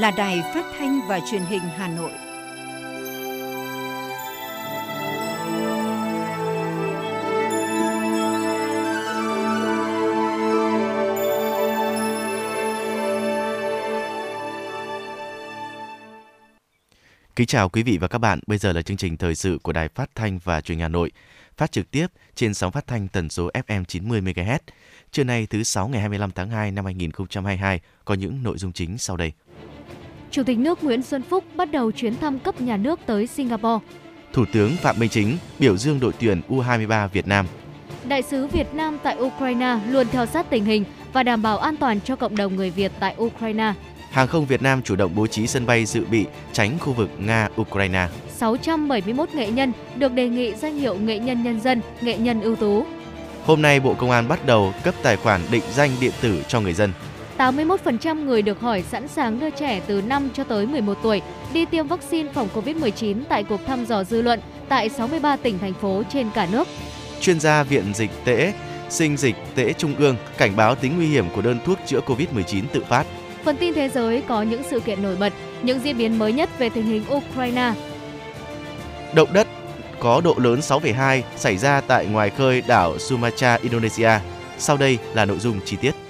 là 0.00 0.10
Đài 0.10 0.42
Phát 0.54 0.64
thanh 0.78 1.00
và 1.08 1.20
Truyền 1.30 1.42
hình 1.42 1.60
Hà 1.76 1.88
Nội. 1.88 2.10
Kính 17.36 17.46
chào 17.46 17.68
quý 17.68 17.82
vị 17.82 17.98
và 17.98 18.08
các 18.08 18.18
bạn. 18.18 18.40
Bây 18.46 18.58
giờ 18.58 18.72
là 18.72 18.82
chương 18.82 18.96
trình 18.96 19.16
thời 19.16 19.34
sự 19.34 19.58
của 19.62 19.72
Đài 19.72 19.88
Phát 19.88 20.10
thanh 20.14 20.38
và 20.44 20.60
Truyền 20.60 20.78
hình 20.78 20.82
Hà 20.82 20.88
Nội, 20.88 21.10
phát 21.56 21.72
trực 21.72 21.90
tiếp 21.90 22.06
trên 22.34 22.54
sóng 22.54 22.72
phát 22.72 22.86
thanh 22.86 23.08
tần 23.08 23.28
số 23.28 23.50
FM 23.54 23.84
90 23.84 24.20
MHz. 24.20 24.58
Trưa 25.10 25.24
nay 25.24 25.46
thứ 25.50 25.62
sáu 25.62 25.88
ngày 25.88 26.00
25 26.00 26.30
tháng 26.30 26.50
2 26.50 26.70
năm 26.70 26.84
2022 26.84 27.80
có 28.04 28.14
những 28.14 28.42
nội 28.42 28.58
dung 28.58 28.72
chính 28.72 28.98
sau 28.98 29.16
đây. 29.16 29.32
Chủ 30.30 30.42
tịch 30.42 30.58
nước 30.58 30.84
Nguyễn 30.84 31.02
Xuân 31.02 31.22
Phúc 31.22 31.44
bắt 31.54 31.70
đầu 31.70 31.92
chuyến 31.92 32.16
thăm 32.16 32.38
cấp 32.38 32.60
nhà 32.60 32.76
nước 32.76 33.00
tới 33.06 33.26
Singapore. 33.26 33.84
Thủ 34.32 34.44
tướng 34.52 34.76
Phạm 34.76 34.98
Minh 34.98 35.08
Chính 35.08 35.36
biểu 35.58 35.76
dương 35.76 36.00
đội 36.00 36.12
tuyển 36.20 36.40
U23 36.48 37.08
Việt 37.08 37.26
Nam. 37.26 37.46
Đại 38.08 38.22
sứ 38.22 38.46
Việt 38.46 38.74
Nam 38.74 38.98
tại 39.02 39.16
Ukraine 39.18 39.78
luôn 39.88 40.06
theo 40.12 40.26
sát 40.26 40.50
tình 40.50 40.64
hình 40.64 40.84
và 41.12 41.22
đảm 41.22 41.42
bảo 41.42 41.58
an 41.58 41.76
toàn 41.76 42.00
cho 42.00 42.16
cộng 42.16 42.36
đồng 42.36 42.56
người 42.56 42.70
Việt 42.70 42.92
tại 43.00 43.14
Ukraine. 43.18 43.72
Hàng 44.10 44.28
không 44.28 44.46
Việt 44.46 44.62
Nam 44.62 44.82
chủ 44.82 44.96
động 44.96 45.12
bố 45.14 45.26
trí 45.26 45.46
sân 45.46 45.66
bay 45.66 45.84
dự 45.84 46.04
bị 46.04 46.26
tránh 46.52 46.78
khu 46.78 46.92
vực 46.92 47.10
Nga-Ukraine. 47.26 48.06
671 48.36 49.34
nghệ 49.34 49.50
nhân 49.50 49.72
được 49.96 50.12
đề 50.12 50.28
nghị 50.28 50.54
danh 50.54 50.76
hiệu 50.76 50.94
nghệ 50.94 51.18
nhân 51.18 51.42
nhân 51.42 51.60
dân, 51.60 51.80
nghệ 52.00 52.18
nhân 52.18 52.40
ưu 52.40 52.56
tú. 52.56 52.84
Hôm 53.44 53.62
nay 53.62 53.80
Bộ 53.80 53.94
Công 53.94 54.10
an 54.10 54.28
bắt 54.28 54.46
đầu 54.46 54.72
cấp 54.84 54.94
tài 55.02 55.16
khoản 55.16 55.40
định 55.50 55.62
danh 55.74 55.90
điện 56.00 56.12
tử 56.20 56.42
cho 56.48 56.60
người 56.60 56.72
dân. 56.74 56.92
81% 57.38 58.24
người 58.24 58.42
được 58.42 58.60
hỏi 58.60 58.84
sẵn 58.90 59.08
sàng 59.08 59.40
đưa 59.40 59.50
trẻ 59.50 59.80
từ 59.86 60.02
5 60.02 60.28
cho 60.34 60.44
tới 60.44 60.66
11 60.66 60.98
tuổi 61.02 61.22
đi 61.52 61.64
tiêm 61.64 61.86
vaccine 61.86 62.32
phòng 62.32 62.48
COVID-19 62.54 63.22
tại 63.28 63.44
cuộc 63.44 63.60
thăm 63.66 63.84
dò 63.84 64.04
dư 64.04 64.22
luận 64.22 64.40
tại 64.68 64.88
63 64.88 65.36
tỉnh 65.36 65.58
thành 65.58 65.74
phố 65.74 66.02
trên 66.12 66.30
cả 66.34 66.48
nước. 66.52 66.68
Chuyên 67.20 67.40
gia 67.40 67.62
Viện 67.62 67.94
Dịch 67.94 68.10
tễ 68.24 68.52
Sinh 68.88 69.16
dịch 69.16 69.36
tễ 69.54 69.72
Trung 69.72 69.94
ương 69.96 70.16
cảnh 70.38 70.56
báo 70.56 70.74
tính 70.74 70.96
nguy 70.96 71.06
hiểm 71.06 71.24
của 71.34 71.42
đơn 71.42 71.58
thuốc 71.64 71.78
chữa 71.86 72.00
COVID-19 72.00 72.62
tự 72.72 72.84
phát. 72.88 73.06
Phần 73.44 73.56
tin 73.56 73.74
thế 73.74 73.88
giới 73.88 74.22
có 74.28 74.42
những 74.42 74.62
sự 74.70 74.80
kiện 74.80 75.02
nổi 75.02 75.16
bật, 75.16 75.32
những 75.62 75.80
diễn 75.80 75.98
biến 75.98 76.18
mới 76.18 76.32
nhất 76.32 76.58
về 76.58 76.68
tình 76.68 76.86
hình 76.86 77.02
Ukraine. 77.10 77.72
Động 79.14 79.32
đất 79.32 79.46
có 80.00 80.20
độ 80.20 80.34
lớn 80.38 80.60
6,2 80.60 81.22
xảy 81.36 81.56
ra 81.56 81.80
tại 81.80 82.06
ngoài 82.06 82.30
khơi 82.30 82.62
đảo 82.66 82.98
Sumatra, 82.98 83.58
Indonesia. 83.62 84.10
Sau 84.58 84.76
đây 84.76 84.98
là 85.14 85.24
nội 85.24 85.38
dung 85.38 85.60
chi 85.64 85.76
tiết. 85.80 86.05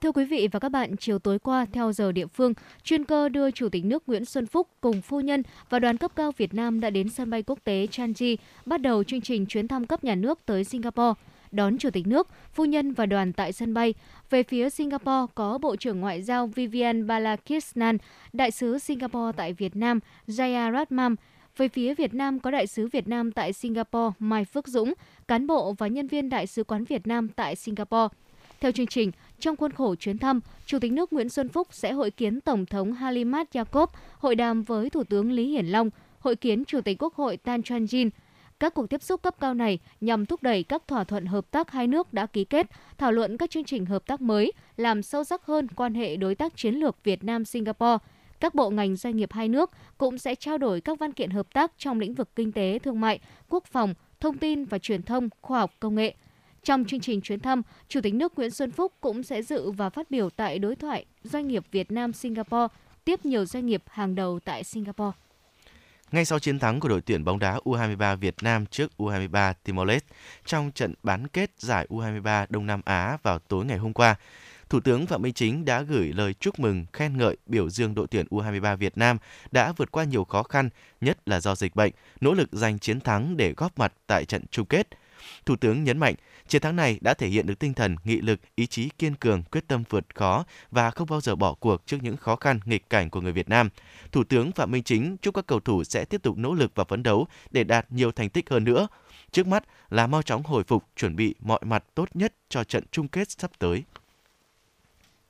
Thưa 0.00 0.12
quý 0.12 0.24
vị 0.24 0.48
và 0.52 0.58
các 0.58 0.68
bạn, 0.68 0.96
chiều 0.96 1.18
tối 1.18 1.38
qua 1.38 1.66
theo 1.72 1.92
giờ 1.92 2.12
địa 2.12 2.26
phương, 2.26 2.52
chuyên 2.82 3.04
cơ 3.04 3.28
đưa 3.28 3.50
Chủ 3.50 3.68
tịch 3.68 3.84
nước 3.84 4.02
Nguyễn 4.06 4.24
Xuân 4.24 4.46
Phúc 4.46 4.68
cùng 4.80 5.02
phu 5.02 5.20
nhân 5.20 5.42
và 5.70 5.78
đoàn 5.78 5.96
cấp 5.96 6.12
cao 6.16 6.32
Việt 6.36 6.54
Nam 6.54 6.80
đã 6.80 6.90
đến 6.90 7.08
sân 7.08 7.30
bay 7.30 7.42
quốc 7.42 7.58
tế 7.64 7.86
Changi 7.90 8.36
bắt 8.66 8.80
đầu 8.80 9.04
chương 9.04 9.20
trình 9.20 9.46
chuyến 9.46 9.68
thăm 9.68 9.86
cấp 9.86 10.04
nhà 10.04 10.14
nước 10.14 10.38
tới 10.46 10.64
Singapore. 10.64 11.20
Đón 11.50 11.78
Chủ 11.78 11.90
tịch 11.90 12.06
nước, 12.06 12.28
phu 12.52 12.64
nhân 12.64 12.92
và 12.92 13.06
đoàn 13.06 13.32
tại 13.32 13.52
sân 13.52 13.74
bay. 13.74 13.94
Về 14.30 14.42
phía 14.42 14.70
Singapore 14.70 15.32
có 15.34 15.58
Bộ 15.58 15.76
trưởng 15.76 16.00
Ngoại 16.00 16.22
giao 16.22 16.46
Vivian 16.46 17.06
Balakrishnan, 17.06 17.98
Đại 18.32 18.50
sứ 18.50 18.78
Singapore 18.78 19.36
tại 19.36 19.52
Việt 19.52 19.76
Nam 19.76 20.00
Jaya 20.26 20.72
Ratnam, 20.72 21.16
về 21.56 21.68
phía 21.68 21.94
Việt 21.94 22.14
Nam 22.14 22.40
có 22.40 22.50
Đại 22.50 22.66
sứ 22.66 22.86
Việt 22.86 23.08
Nam 23.08 23.32
tại 23.32 23.52
Singapore 23.52 24.14
Mai 24.18 24.44
Phước 24.44 24.68
Dũng, 24.68 24.94
cán 25.28 25.46
bộ 25.46 25.72
và 25.78 25.86
nhân 25.86 26.06
viên 26.06 26.28
Đại 26.28 26.46
sứ 26.46 26.64
quán 26.64 26.84
Việt 26.84 27.06
Nam 27.06 27.28
tại 27.28 27.56
Singapore. 27.56 28.08
Theo 28.60 28.72
chương 28.72 28.86
trình, 28.86 29.10
trong 29.40 29.56
khuôn 29.56 29.72
khổ 29.72 29.94
chuyến 29.94 30.18
thăm, 30.18 30.40
Chủ 30.66 30.78
tịch 30.78 30.92
nước 30.92 31.12
Nguyễn 31.12 31.28
Xuân 31.28 31.48
Phúc 31.48 31.68
sẽ 31.70 31.92
hội 31.92 32.10
kiến 32.10 32.40
Tổng 32.40 32.66
thống 32.66 32.92
Halimat 32.92 33.52
Yacob, 33.52 33.90
hội 34.18 34.34
đàm 34.34 34.62
với 34.62 34.90
Thủ 34.90 35.04
tướng 35.04 35.32
Lý 35.32 35.48
Hiển 35.48 35.66
Long, 35.66 35.90
hội 36.18 36.36
kiến 36.36 36.64
Chủ 36.64 36.80
tịch 36.80 37.02
Quốc 37.02 37.14
hội 37.14 37.36
Tan 37.36 37.62
Chuan 37.62 37.84
Jin. 37.84 38.10
Các 38.60 38.74
cuộc 38.74 38.86
tiếp 38.90 39.02
xúc 39.02 39.22
cấp 39.22 39.34
cao 39.40 39.54
này 39.54 39.78
nhằm 40.00 40.26
thúc 40.26 40.42
đẩy 40.42 40.62
các 40.62 40.82
thỏa 40.88 41.04
thuận 41.04 41.26
hợp 41.26 41.50
tác 41.50 41.70
hai 41.70 41.86
nước 41.86 42.12
đã 42.12 42.26
ký 42.26 42.44
kết, 42.44 42.66
thảo 42.98 43.12
luận 43.12 43.36
các 43.36 43.50
chương 43.50 43.64
trình 43.64 43.86
hợp 43.86 44.06
tác 44.06 44.20
mới, 44.20 44.52
làm 44.76 45.02
sâu 45.02 45.24
sắc 45.24 45.46
hơn 45.46 45.68
quan 45.68 45.94
hệ 45.94 46.16
đối 46.16 46.34
tác 46.34 46.56
chiến 46.56 46.74
lược 46.74 47.04
Việt 47.04 47.24
Nam-Singapore. 47.24 47.98
Các 48.40 48.54
bộ 48.54 48.70
ngành 48.70 48.96
doanh 48.96 49.16
nghiệp 49.16 49.32
hai 49.32 49.48
nước 49.48 49.70
cũng 49.98 50.18
sẽ 50.18 50.34
trao 50.34 50.58
đổi 50.58 50.80
các 50.80 50.98
văn 50.98 51.12
kiện 51.12 51.30
hợp 51.30 51.54
tác 51.54 51.72
trong 51.78 52.00
lĩnh 52.00 52.14
vực 52.14 52.28
kinh 52.36 52.52
tế, 52.52 52.78
thương 52.78 53.00
mại, 53.00 53.20
quốc 53.48 53.64
phòng, 53.64 53.94
thông 54.20 54.38
tin 54.38 54.64
và 54.64 54.78
truyền 54.78 55.02
thông, 55.02 55.28
khoa 55.40 55.60
học, 55.60 55.70
công 55.80 55.94
nghệ– 55.94 56.14
trong 56.62 56.84
chương 56.84 57.00
trình 57.00 57.20
chuyến 57.20 57.40
thăm, 57.40 57.62
Chủ 57.88 58.00
tịch 58.00 58.14
nước 58.14 58.32
Nguyễn 58.36 58.50
Xuân 58.50 58.70
Phúc 58.70 58.92
cũng 59.00 59.22
sẽ 59.22 59.42
dự 59.42 59.70
và 59.70 59.90
phát 59.90 60.10
biểu 60.10 60.30
tại 60.30 60.58
đối 60.58 60.76
thoại 60.76 61.04
doanh 61.22 61.48
nghiệp 61.48 61.64
Việt 61.70 61.92
Nam 61.92 62.12
Singapore, 62.12 62.74
tiếp 63.04 63.24
nhiều 63.24 63.44
doanh 63.44 63.66
nghiệp 63.66 63.82
hàng 63.86 64.14
đầu 64.14 64.40
tại 64.44 64.64
Singapore. 64.64 65.12
Ngay 66.12 66.24
sau 66.24 66.38
chiến 66.38 66.58
thắng 66.58 66.80
của 66.80 66.88
đội 66.88 67.00
tuyển 67.00 67.24
bóng 67.24 67.38
đá 67.38 67.58
U23 67.64 68.16
Việt 68.16 68.34
Nam 68.42 68.66
trước 68.66 68.92
U23 68.98 69.54
Timor-Leste 69.64 70.00
trong 70.46 70.70
trận 70.74 70.94
bán 71.02 71.28
kết 71.28 71.50
giải 71.58 71.86
U23 71.90 72.46
Đông 72.48 72.66
Nam 72.66 72.80
Á 72.84 73.16
vào 73.22 73.38
tối 73.38 73.64
ngày 73.64 73.78
hôm 73.78 73.92
qua, 73.92 74.16
Thủ 74.68 74.80
tướng 74.80 75.06
Phạm 75.06 75.22
Minh 75.22 75.32
Chính 75.32 75.64
đã 75.64 75.82
gửi 75.82 76.12
lời 76.12 76.34
chúc 76.34 76.60
mừng, 76.60 76.86
khen 76.92 77.18
ngợi, 77.18 77.36
biểu 77.46 77.70
dương 77.70 77.94
đội 77.94 78.06
tuyển 78.06 78.26
U23 78.30 78.76
Việt 78.76 78.98
Nam 78.98 79.18
đã 79.50 79.72
vượt 79.72 79.92
qua 79.92 80.04
nhiều 80.04 80.24
khó 80.24 80.42
khăn, 80.42 80.68
nhất 81.00 81.28
là 81.28 81.40
do 81.40 81.54
dịch 81.54 81.76
bệnh, 81.76 81.92
nỗ 82.20 82.34
lực 82.34 82.48
giành 82.52 82.78
chiến 82.78 83.00
thắng 83.00 83.36
để 83.36 83.54
góp 83.56 83.78
mặt 83.78 83.92
tại 84.06 84.24
trận 84.24 84.42
chung 84.50 84.66
kết. 84.66 84.88
Thủ 85.46 85.56
tướng 85.56 85.84
nhấn 85.84 85.98
mạnh, 85.98 86.14
Chiến 86.48 86.62
thắng 86.62 86.76
này 86.76 86.98
đã 87.00 87.14
thể 87.14 87.28
hiện 87.28 87.46
được 87.46 87.58
tinh 87.58 87.74
thần, 87.74 87.96
nghị 88.04 88.20
lực, 88.20 88.40
ý 88.54 88.66
chí 88.66 88.88
kiên 88.98 89.14
cường, 89.14 89.42
quyết 89.42 89.68
tâm 89.68 89.82
vượt 89.88 90.14
khó 90.14 90.44
và 90.70 90.90
không 90.90 91.08
bao 91.10 91.20
giờ 91.20 91.36
bỏ 91.36 91.54
cuộc 91.54 91.86
trước 91.86 91.96
những 92.02 92.16
khó 92.16 92.36
khăn, 92.36 92.60
nghịch 92.64 92.90
cảnh 92.90 93.10
của 93.10 93.20
người 93.20 93.32
Việt 93.32 93.48
Nam. 93.48 93.68
Thủ 94.12 94.24
tướng 94.24 94.52
Phạm 94.52 94.70
Minh 94.70 94.82
Chính 94.82 95.16
chúc 95.16 95.34
các 95.34 95.46
cầu 95.46 95.60
thủ 95.60 95.84
sẽ 95.84 96.04
tiếp 96.04 96.22
tục 96.22 96.38
nỗ 96.38 96.54
lực 96.54 96.72
và 96.74 96.84
phấn 96.84 97.02
đấu 97.02 97.26
để 97.50 97.64
đạt 97.64 97.86
nhiều 97.92 98.12
thành 98.12 98.28
tích 98.28 98.50
hơn 98.50 98.64
nữa. 98.64 98.88
Trước 99.32 99.46
mắt 99.46 99.64
là 99.90 100.06
mau 100.06 100.22
chóng 100.22 100.42
hồi 100.42 100.64
phục, 100.64 100.84
chuẩn 100.96 101.16
bị 101.16 101.34
mọi 101.40 101.60
mặt 101.62 101.84
tốt 101.94 102.08
nhất 102.14 102.34
cho 102.48 102.64
trận 102.64 102.84
chung 102.90 103.08
kết 103.08 103.30
sắp 103.30 103.50
tới. 103.58 103.82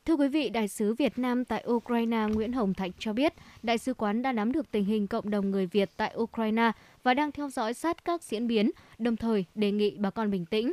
Thưa 0.04 0.14
quý 0.14 0.28
vị, 0.28 0.48
Đại 0.48 0.68
sứ 0.68 0.94
Việt 0.94 1.18
Nam 1.18 1.44
tại 1.44 1.64
Ukraine 1.68 2.26
Nguyễn 2.34 2.52
Hồng 2.52 2.74
Thạch 2.74 2.90
cho 2.98 3.12
biết, 3.12 3.34
Đại 3.62 3.78
sứ 3.78 3.94
quán 3.94 4.22
đã 4.22 4.32
nắm 4.32 4.52
được 4.52 4.70
tình 4.70 4.84
hình 4.84 5.06
cộng 5.06 5.30
đồng 5.30 5.50
người 5.50 5.66
Việt 5.66 5.90
tại 5.96 6.14
Ukraine 6.16 6.72
và 7.02 7.14
đang 7.14 7.32
theo 7.32 7.50
dõi 7.50 7.74
sát 7.74 8.04
các 8.04 8.22
diễn 8.22 8.46
biến, 8.46 8.70
đồng 8.98 9.16
thời 9.16 9.44
đề 9.54 9.70
nghị 9.70 9.96
bà 9.98 10.10
con 10.10 10.30
bình 10.30 10.46
tĩnh, 10.46 10.72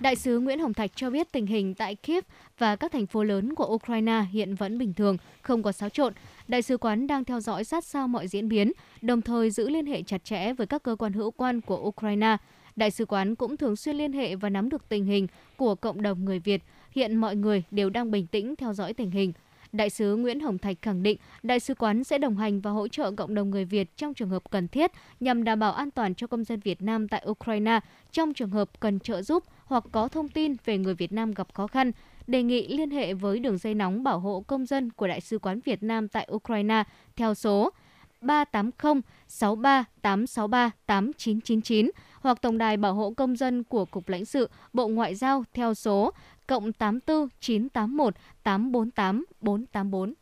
Đại 0.00 0.16
sứ 0.16 0.40
Nguyễn 0.40 0.58
Hồng 0.58 0.74
Thạch 0.74 0.90
cho 0.94 1.10
biết 1.10 1.32
tình 1.32 1.46
hình 1.46 1.74
tại 1.74 1.94
Kiev 1.94 2.24
và 2.58 2.76
các 2.76 2.92
thành 2.92 3.06
phố 3.06 3.24
lớn 3.24 3.54
của 3.54 3.66
Ukraine 3.66 4.24
hiện 4.32 4.54
vẫn 4.54 4.78
bình 4.78 4.94
thường, 4.94 5.16
không 5.42 5.62
có 5.62 5.72
xáo 5.72 5.88
trộn. 5.88 6.12
Đại 6.48 6.62
sứ 6.62 6.76
quán 6.78 7.06
đang 7.06 7.24
theo 7.24 7.40
dõi 7.40 7.64
sát 7.64 7.84
sao 7.84 8.08
mọi 8.08 8.28
diễn 8.28 8.48
biến, 8.48 8.72
đồng 9.02 9.22
thời 9.22 9.50
giữ 9.50 9.68
liên 9.68 9.86
hệ 9.86 10.02
chặt 10.02 10.24
chẽ 10.24 10.52
với 10.52 10.66
các 10.66 10.82
cơ 10.82 10.96
quan 10.98 11.12
hữu 11.12 11.30
quan 11.30 11.60
của 11.60 11.76
Ukraine. 11.76 12.36
Đại 12.76 12.90
sứ 12.90 13.04
quán 13.04 13.34
cũng 13.34 13.56
thường 13.56 13.76
xuyên 13.76 13.96
liên 13.96 14.12
hệ 14.12 14.36
và 14.36 14.48
nắm 14.48 14.68
được 14.68 14.88
tình 14.88 15.04
hình 15.04 15.26
của 15.56 15.74
cộng 15.74 16.02
đồng 16.02 16.24
người 16.24 16.38
Việt. 16.38 16.62
Hiện 16.90 17.16
mọi 17.16 17.36
người 17.36 17.62
đều 17.70 17.90
đang 17.90 18.10
bình 18.10 18.26
tĩnh 18.26 18.56
theo 18.56 18.72
dõi 18.72 18.92
tình 18.92 19.10
hình. 19.10 19.32
Đại 19.72 19.90
sứ 19.90 20.16
Nguyễn 20.16 20.40
Hồng 20.40 20.58
Thạch 20.58 20.76
khẳng 20.82 21.02
định 21.02 21.18
đại 21.42 21.60
sứ 21.60 21.74
quán 21.74 22.04
sẽ 22.04 22.18
đồng 22.18 22.36
hành 22.36 22.60
và 22.60 22.70
hỗ 22.70 22.88
trợ 22.88 23.10
cộng 23.10 23.34
đồng 23.34 23.50
người 23.50 23.64
Việt 23.64 23.96
trong 23.96 24.14
trường 24.14 24.28
hợp 24.28 24.50
cần 24.50 24.68
thiết 24.68 24.90
nhằm 25.20 25.44
đảm 25.44 25.58
bảo 25.58 25.72
an 25.72 25.90
toàn 25.90 26.14
cho 26.14 26.26
công 26.26 26.44
dân 26.44 26.60
Việt 26.60 26.82
Nam 26.82 27.08
tại 27.08 27.24
Ukraine 27.30 27.80
trong 28.12 28.34
trường 28.34 28.50
hợp 28.50 28.80
cần 28.80 29.00
trợ 29.00 29.22
giúp 29.22 29.44
hoặc 29.70 29.84
có 29.92 30.08
thông 30.08 30.28
tin 30.28 30.56
về 30.64 30.78
người 30.78 30.94
Việt 30.94 31.12
Nam 31.12 31.32
gặp 31.32 31.54
khó 31.54 31.66
khăn, 31.66 31.92
đề 32.26 32.42
nghị 32.42 32.68
liên 32.68 32.90
hệ 32.90 33.14
với 33.14 33.38
đường 33.38 33.58
dây 33.58 33.74
nóng 33.74 34.02
bảo 34.02 34.18
hộ 34.20 34.44
công 34.46 34.66
dân 34.66 34.90
của 34.90 35.06
Đại 35.08 35.20
sứ 35.20 35.38
quán 35.38 35.60
Việt 35.60 35.82
Nam 35.82 36.08
tại 36.08 36.28
Ukraine 36.32 36.84
theo 37.16 37.34
số 37.34 37.70
380 38.20 39.02
63 39.28 39.84
863 40.02 40.70
8999 40.86 41.90
hoặc 42.20 42.42
Tổng 42.42 42.58
đài 42.58 42.76
Bảo 42.76 42.94
hộ 42.94 43.12
Công 43.16 43.36
dân 43.36 43.64
của 43.64 43.84
Cục 43.84 44.08
lãnh 44.08 44.24
sự 44.24 44.50
Bộ 44.72 44.88
Ngoại 44.88 45.14
giao 45.14 45.44
theo 45.54 45.74
số 45.74 46.12
cộng 46.46 46.72
84 46.72 47.28
981 47.40 48.14
848 48.42 49.24
484. 49.40 50.14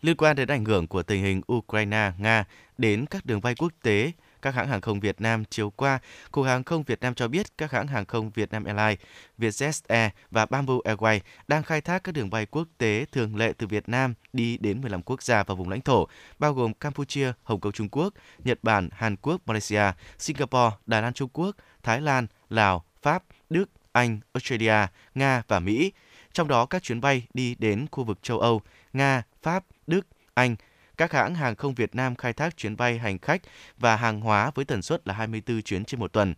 Liên 0.00 0.16
quan 0.16 0.36
đến 0.36 0.48
ảnh 0.48 0.64
hưởng 0.64 0.86
của 0.86 1.02
tình 1.02 1.22
hình 1.22 1.40
Ukraine-Nga 1.52 2.44
đến 2.78 3.06
các 3.06 3.26
đường 3.26 3.40
bay 3.40 3.54
quốc 3.54 3.72
tế, 3.82 4.12
các 4.42 4.54
hãng 4.54 4.68
hàng 4.68 4.80
không 4.80 5.00
Việt 5.00 5.20
Nam 5.20 5.44
chiều 5.50 5.70
qua, 5.70 5.98
Cục 6.30 6.46
Hàng 6.46 6.64
không 6.64 6.82
Việt 6.82 7.00
Nam 7.00 7.14
cho 7.14 7.28
biết 7.28 7.58
các 7.58 7.72
hãng 7.72 7.86
hàng 7.86 8.06
không 8.06 8.30
Việt 8.30 8.52
Nam 8.52 8.64
Airlines, 8.64 8.98
Vietjet 9.38 9.82
Air 9.88 10.10
và 10.30 10.46
Bamboo 10.46 10.74
Airways 10.84 11.20
đang 11.48 11.62
khai 11.62 11.80
thác 11.80 12.04
các 12.04 12.12
đường 12.12 12.30
bay 12.30 12.46
quốc 12.46 12.68
tế 12.78 13.04
thường 13.12 13.36
lệ 13.36 13.52
từ 13.58 13.66
Việt 13.66 13.88
Nam 13.88 14.14
đi 14.32 14.58
đến 14.58 14.80
15 14.80 15.02
quốc 15.02 15.22
gia 15.22 15.42
và 15.42 15.54
vùng 15.54 15.68
lãnh 15.68 15.80
thổ, 15.80 16.08
bao 16.38 16.54
gồm 16.54 16.74
Campuchia, 16.74 17.32
Hồng 17.42 17.60
Kông 17.60 17.72
Trung 17.72 17.88
Quốc, 17.88 18.14
Nhật 18.44 18.58
Bản, 18.62 18.88
Hàn 18.92 19.16
Quốc, 19.16 19.40
Malaysia, 19.46 19.92
Singapore, 20.18 20.76
Đài 20.86 21.02
Loan 21.02 21.14
Trung 21.14 21.28
Quốc, 21.32 21.56
Thái 21.82 22.00
Lan, 22.00 22.26
Lào, 22.48 22.84
Pháp, 23.02 23.24
Đức, 23.50 23.70
Anh, 23.92 24.20
Australia, 24.32 24.86
Nga 25.14 25.42
và 25.48 25.58
Mỹ. 25.60 25.92
Trong 26.32 26.48
đó 26.48 26.66
các 26.66 26.82
chuyến 26.82 27.00
bay 27.00 27.26
đi 27.34 27.54
đến 27.58 27.86
khu 27.90 28.04
vực 28.04 28.18
châu 28.22 28.38
Âu, 28.38 28.62
Nga, 28.92 29.22
Pháp, 29.42 29.64
Đức, 29.86 30.06
Anh, 30.34 30.56
các 30.98 31.12
hãng 31.12 31.34
hàng 31.34 31.56
không 31.56 31.74
Việt 31.74 31.94
Nam 31.94 32.16
khai 32.16 32.32
thác 32.32 32.56
chuyến 32.56 32.76
bay 32.76 32.98
hành 32.98 33.18
khách 33.18 33.42
và 33.78 33.96
hàng 33.96 34.20
hóa 34.20 34.50
với 34.54 34.64
tần 34.64 34.82
suất 34.82 35.08
là 35.08 35.14
24 35.14 35.62
chuyến 35.62 35.84
trên 35.84 36.00
một 36.00 36.12
tuần. 36.12 36.34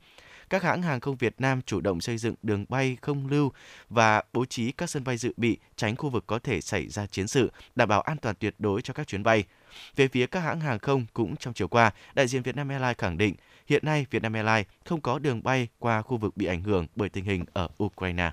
các 0.50 0.62
hãng 0.62 0.82
hàng 0.82 1.00
không 1.00 1.16
Việt 1.16 1.34
Nam 1.38 1.62
chủ 1.66 1.80
động 1.80 2.00
xây 2.00 2.18
dựng 2.18 2.34
đường 2.42 2.64
bay 2.68 2.96
không 3.00 3.26
lưu 3.26 3.52
và 3.88 4.22
bố 4.32 4.44
trí 4.44 4.72
các 4.72 4.90
sân 4.90 5.04
bay 5.04 5.16
dự 5.16 5.32
bị 5.36 5.58
tránh 5.76 5.96
khu 5.96 6.10
vực 6.10 6.24
có 6.26 6.38
thể 6.38 6.60
xảy 6.60 6.88
ra 6.88 7.06
chiến 7.06 7.28
sự, 7.28 7.52
đảm 7.74 7.88
bảo 7.88 8.00
an 8.00 8.16
toàn 8.16 8.34
tuyệt 8.38 8.54
đối 8.58 8.82
cho 8.82 8.94
các 8.94 9.06
chuyến 9.06 9.22
bay. 9.22 9.44
Về 9.96 10.08
phía 10.08 10.26
các 10.26 10.40
hãng 10.40 10.60
hàng 10.60 10.78
không 10.78 11.06
cũng 11.12 11.36
trong 11.36 11.54
chiều 11.54 11.68
qua, 11.68 11.90
đại 12.14 12.26
diện 12.26 12.42
Vietnam 12.42 12.68
Airlines 12.68 12.98
khẳng 12.98 13.18
định 13.18 13.34
hiện 13.66 13.84
nay 13.84 14.06
Vietnam 14.10 14.32
Airlines 14.32 14.66
không 14.84 15.00
có 15.00 15.18
đường 15.18 15.42
bay 15.42 15.68
qua 15.78 16.02
khu 16.02 16.16
vực 16.16 16.36
bị 16.36 16.46
ảnh 16.46 16.62
hưởng 16.62 16.86
bởi 16.96 17.08
tình 17.08 17.24
hình 17.24 17.44
ở 17.52 17.68
Ukraine. 17.84 18.30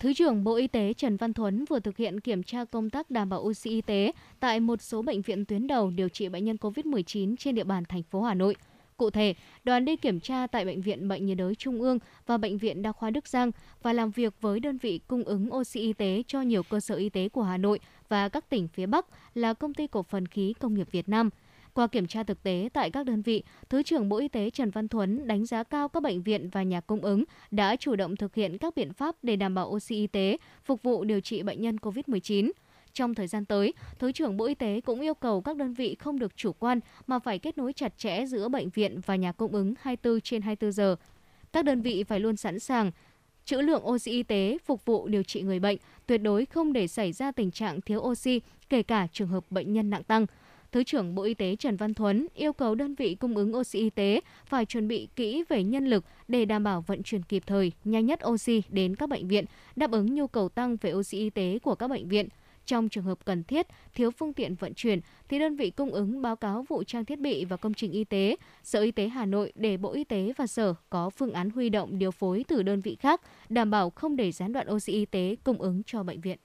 Thứ 0.00 0.12
trưởng 0.12 0.44
Bộ 0.44 0.54
Y 0.54 0.66
tế 0.66 0.92
Trần 0.92 1.16
Văn 1.16 1.32
Thuấn 1.32 1.64
vừa 1.64 1.80
thực 1.80 1.96
hiện 1.96 2.20
kiểm 2.20 2.42
tra 2.42 2.64
công 2.64 2.90
tác 2.90 3.10
đảm 3.10 3.28
bảo 3.28 3.40
oxy 3.40 3.70
y 3.70 3.80
tế 3.80 4.12
tại 4.40 4.60
một 4.60 4.82
số 4.82 5.02
bệnh 5.02 5.22
viện 5.22 5.44
tuyến 5.44 5.66
đầu 5.66 5.90
điều 5.90 6.08
trị 6.08 6.28
bệnh 6.28 6.44
nhân 6.44 6.56
COVID-19 6.56 7.36
trên 7.36 7.54
địa 7.54 7.64
bàn 7.64 7.84
thành 7.88 8.02
phố 8.02 8.22
Hà 8.22 8.34
Nội. 8.34 8.56
Cụ 8.96 9.10
thể, 9.10 9.34
đoàn 9.64 9.84
đi 9.84 9.96
kiểm 9.96 10.20
tra 10.20 10.46
tại 10.46 10.64
Bệnh 10.64 10.80
viện 10.80 11.08
Bệnh 11.08 11.26
nhiệt 11.26 11.36
đới 11.36 11.54
Trung 11.54 11.80
ương 11.80 11.98
và 12.26 12.38
Bệnh 12.38 12.58
viện 12.58 12.82
Đa 12.82 12.92
khoa 12.92 13.10
Đức 13.10 13.28
Giang 13.28 13.50
và 13.82 13.92
làm 13.92 14.10
việc 14.10 14.34
với 14.40 14.60
đơn 14.60 14.78
vị 14.78 15.00
cung 15.06 15.24
ứng 15.24 15.54
oxy 15.54 15.80
y 15.80 15.92
tế 15.92 16.22
cho 16.26 16.42
nhiều 16.42 16.62
cơ 16.62 16.80
sở 16.80 16.94
y 16.94 17.08
tế 17.08 17.28
của 17.28 17.42
Hà 17.42 17.56
Nội 17.56 17.80
và 18.08 18.28
các 18.28 18.50
tỉnh 18.50 18.68
phía 18.68 18.86
Bắc 18.86 19.06
là 19.34 19.54
Công 19.54 19.74
ty 19.74 19.86
Cổ 19.86 20.02
phần 20.02 20.28
Khí 20.28 20.54
Công 20.60 20.74
nghiệp 20.74 20.88
Việt 20.92 21.08
Nam. 21.08 21.30
Qua 21.74 21.86
kiểm 21.86 22.06
tra 22.06 22.22
thực 22.22 22.42
tế 22.42 22.68
tại 22.72 22.90
các 22.90 23.06
đơn 23.06 23.22
vị, 23.22 23.42
Thứ 23.68 23.82
trưởng 23.82 24.08
Bộ 24.08 24.18
Y 24.18 24.28
tế 24.28 24.50
Trần 24.50 24.70
Văn 24.70 24.88
Thuấn 24.88 25.26
đánh 25.26 25.46
giá 25.46 25.62
cao 25.62 25.88
các 25.88 26.02
bệnh 26.02 26.22
viện 26.22 26.48
và 26.52 26.62
nhà 26.62 26.80
cung 26.80 27.00
ứng 27.00 27.24
đã 27.50 27.76
chủ 27.76 27.96
động 27.96 28.16
thực 28.16 28.34
hiện 28.34 28.58
các 28.58 28.74
biện 28.76 28.92
pháp 28.92 29.16
để 29.22 29.36
đảm 29.36 29.54
bảo 29.54 29.68
oxy 29.68 29.94
y 29.94 30.06
tế, 30.06 30.36
phục 30.64 30.82
vụ 30.82 31.04
điều 31.04 31.20
trị 31.20 31.42
bệnh 31.42 31.62
nhân 31.62 31.76
COVID-19. 31.76 32.50
Trong 32.92 33.14
thời 33.14 33.26
gian 33.26 33.44
tới, 33.44 33.72
Thứ 33.98 34.12
trưởng 34.12 34.36
Bộ 34.36 34.44
Y 34.44 34.54
tế 34.54 34.80
cũng 34.80 35.00
yêu 35.00 35.14
cầu 35.14 35.40
các 35.40 35.56
đơn 35.56 35.74
vị 35.74 35.94
không 35.94 36.18
được 36.18 36.36
chủ 36.36 36.52
quan 36.52 36.80
mà 37.06 37.18
phải 37.18 37.38
kết 37.38 37.58
nối 37.58 37.72
chặt 37.72 37.98
chẽ 37.98 38.26
giữa 38.26 38.48
bệnh 38.48 38.68
viện 38.70 39.00
và 39.06 39.16
nhà 39.16 39.32
cung 39.32 39.52
ứng 39.52 39.74
24 39.80 40.20
trên 40.20 40.42
24 40.42 40.72
giờ. 40.72 40.96
Các 41.52 41.64
đơn 41.64 41.82
vị 41.82 42.04
phải 42.04 42.20
luôn 42.20 42.36
sẵn 42.36 42.58
sàng 42.58 42.90
trữ 43.44 43.60
lượng 43.60 43.88
oxy 43.88 44.10
y 44.10 44.22
tế 44.22 44.58
phục 44.64 44.84
vụ 44.84 45.08
điều 45.08 45.22
trị 45.22 45.42
người 45.42 45.58
bệnh, 45.58 45.78
tuyệt 46.06 46.22
đối 46.22 46.46
không 46.46 46.72
để 46.72 46.88
xảy 46.88 47.12
ra 47.12 47.32
tình 47.32 47.50
trạng 47.50 47.80
thiếu 47.80 48.00
oxy, 48.00 48.40
kể 48.68 48.82
cả 48.82 49.06
trường 49.12 49.28
hợp 49.28 49.44
bệnh 49.50 49.72
nhân 49.72 49.90
nặng 49.90 50.04
tăng. 50.04 50.26
Thứ 50.72 50.84
trưởng 50.84 51.14
Bộ 51.14 51.22
Y 51.22 51.34
tế 51.34 51.56
Trần 51.56 51.76
Văn 51.76 51.94
Thuấn 51.94 52.26
yêu 52.34 52.52
cầu 52.52 52.74
đơn 52.74 52.94
vị 52.94 53.14
cung 53.14 53.36
ứng 53.36 53.56
oxy 53.56 53.78
y 53.78 53.90
tế 53.90 54.20
phải 54.46 54.66
chuẩn 54.66 54.88
bị 54.88 55.08
kỹ 55.16 55.44
về 55.48 55.64
nhân 55.64 55.86
lực 55.86 56.04
để 56.28 56.44
đảm 56.44 56.64
bảo 56.64 56.80
vận 56.80 57.02
chuyển 57.02 57.22
kịp 57.22 57.42
thời, 57.46 57.72
nhanh 57.84 58.06
nhất 58.06 58.20
oxy 58.26 58.62
đến 58.68 58.96
các 58.96 59.08
bệnh 59.08 59.28
viện, 59.28 59.44
đáp 59.76 59.90
ứng 59.90 60.14
nhu 60.14 60.26
cầu 60.26 60.48
tăng 60.48 60.76
về 60.76 60.92
oxy 60.92 61.18
y 61.18 61.30
tế 61.30 61.58
của 61.62 61.74
các 61.74 61.88
bệnh 61.88 62.08
viện. 62.08 62.28
Trong 62.66 62.88
trường 62.88 63.04
hợp 63.04 63.24
cần 63.24 63.44
thiết, 63.44 63.66
thiếu 63.94 64.10
phương 64.10 64.32
tiện 64.32 64.54
vận 64.54 64.74
chuyển 64.74 65.00
thì 65.28 65.38
đơn 65.38 65.56
vị 65.56 65.70
cung 65.70 65.90
ứng 65.90 66.22
báo 66.22 66.36
cáo 66.36 66.64
vụ 66.68 66.84
trang 66.84 67.04
thiết 67.04 67.18
bị 67.18 67.44
và 67.44 67.56
công 67.56 67.74
trình 67.74 67.92
y 67.92 68.04
tế, 68.04 68.36
Sở 68.62 68.80
Y 68.80 68.90
tế 68.90 69.08
Hà 69.08 69.26
Nội 69.26 69.52
để 69.54 69.76
Bộ 69.76 69.92
Y 69.92 70.04
tế 70.04 70.32
và 70.36 70.46
Sở 70.46 70.74
có 70.90 71.10
phương 71.10 71.32
án 71.32 71.50
huy 71.50 71.68
động 71.68 71.98
điều 71.98 72.10
phối 72.10 72.44
từ 72.48 72.62
đơn 72.62 72.80
vị 72.80 72.96
khác, 73.00 73.20
đảm 73.48 73.70
bảo 73.70 73.90
không 73.90 74.16
để 74.16 74.32
gián 74.32 74.52
đoạn 74.52 74.70
oxy 74.70 74.92
y 74.92 75.04
tế 75.04 75.36
cung 75.44 75.58
ứng 75.58 75.82
cho 75.86 76.02
bệnh 76.02 76.20
viện. 76.20 76.38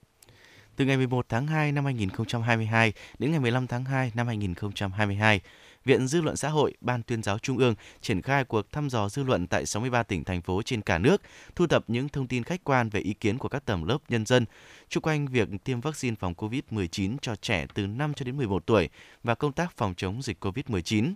Từ 0.76 0.84
ngày 0.84 0.96
11 0.96 1.26
tháng 1.28 1.46
2 1.46 1.72
năm 1.72 1.84
2022 1.84 2.92
đến 3.18 3.30
ngày 3.30 3.40
15 3.40 3.66
tháng 3.66 3.84
2 3.84 4.12
năm 4.14 4.26
2022, 4.26 5.40
Viện 5.84 6.08
Dư 6.08 6.20
luận 6.20 6.36
Xã 6.36 6.48
hội, 6.48 6.74
Ban 6.80 7.02
tuyên 7.02 7.22
giáo 7.22 7.38
Trung 7.38 7.58
ương 7.58 7.74
triển 8.00 8.22
khai 8.22 8.44
cuộc 8.44 8.72
thăm 8.72 8.90
dò 8.90 9.08
dư 9.08 9.22
luận 9.22 9.46
tại 9.46 9.66
63 9.66 10.02
tỉnh, 10.02 10.24
thành 10.24 10.42
phố 10.42 10.62
trên 10.62 10.82
cả 10.82 10.98
nước, 10.98 11.22
thu 11.54 11.66
thập 11.66 11.90
những 11.90 12.08
thông 12.08 12.26
tin 12.26 12.44
khách 12.44 12.64
quan 12.64 12.88
về 12.88 13.00
ý 13.00 13.14
kiến 13.14 13.38
của 13.38 13.48
các 13.48 13.64
tầng 13.64 13.84
lớp 13.84 13.98
nhân 14.08 14.26
dân 14.26 14.44
chung 14.88 15.02
quanh 15.02 15.26
việc 15.26 15.48
tiêm 15.64 15.80
vaccine 15.80 16.16
phòng 16.20 16.34
COVID-19 16.34 17.16
cho 17.22 17.36
trẻ 17.36 17.66
từ 17.74 17.86
5 17.86 18.14
cho 18.14 18.24
đến 18.24 18.36
11 18.36 18.66
tuổi 18.66 18.88
và 19.22 19.34
công 19.34 19.52
tác 19.52 19.76
phòng 19.76 19.94
chống 19.96 20.22
dịch 20.22 20.44
COVID-19. 20.44 21.14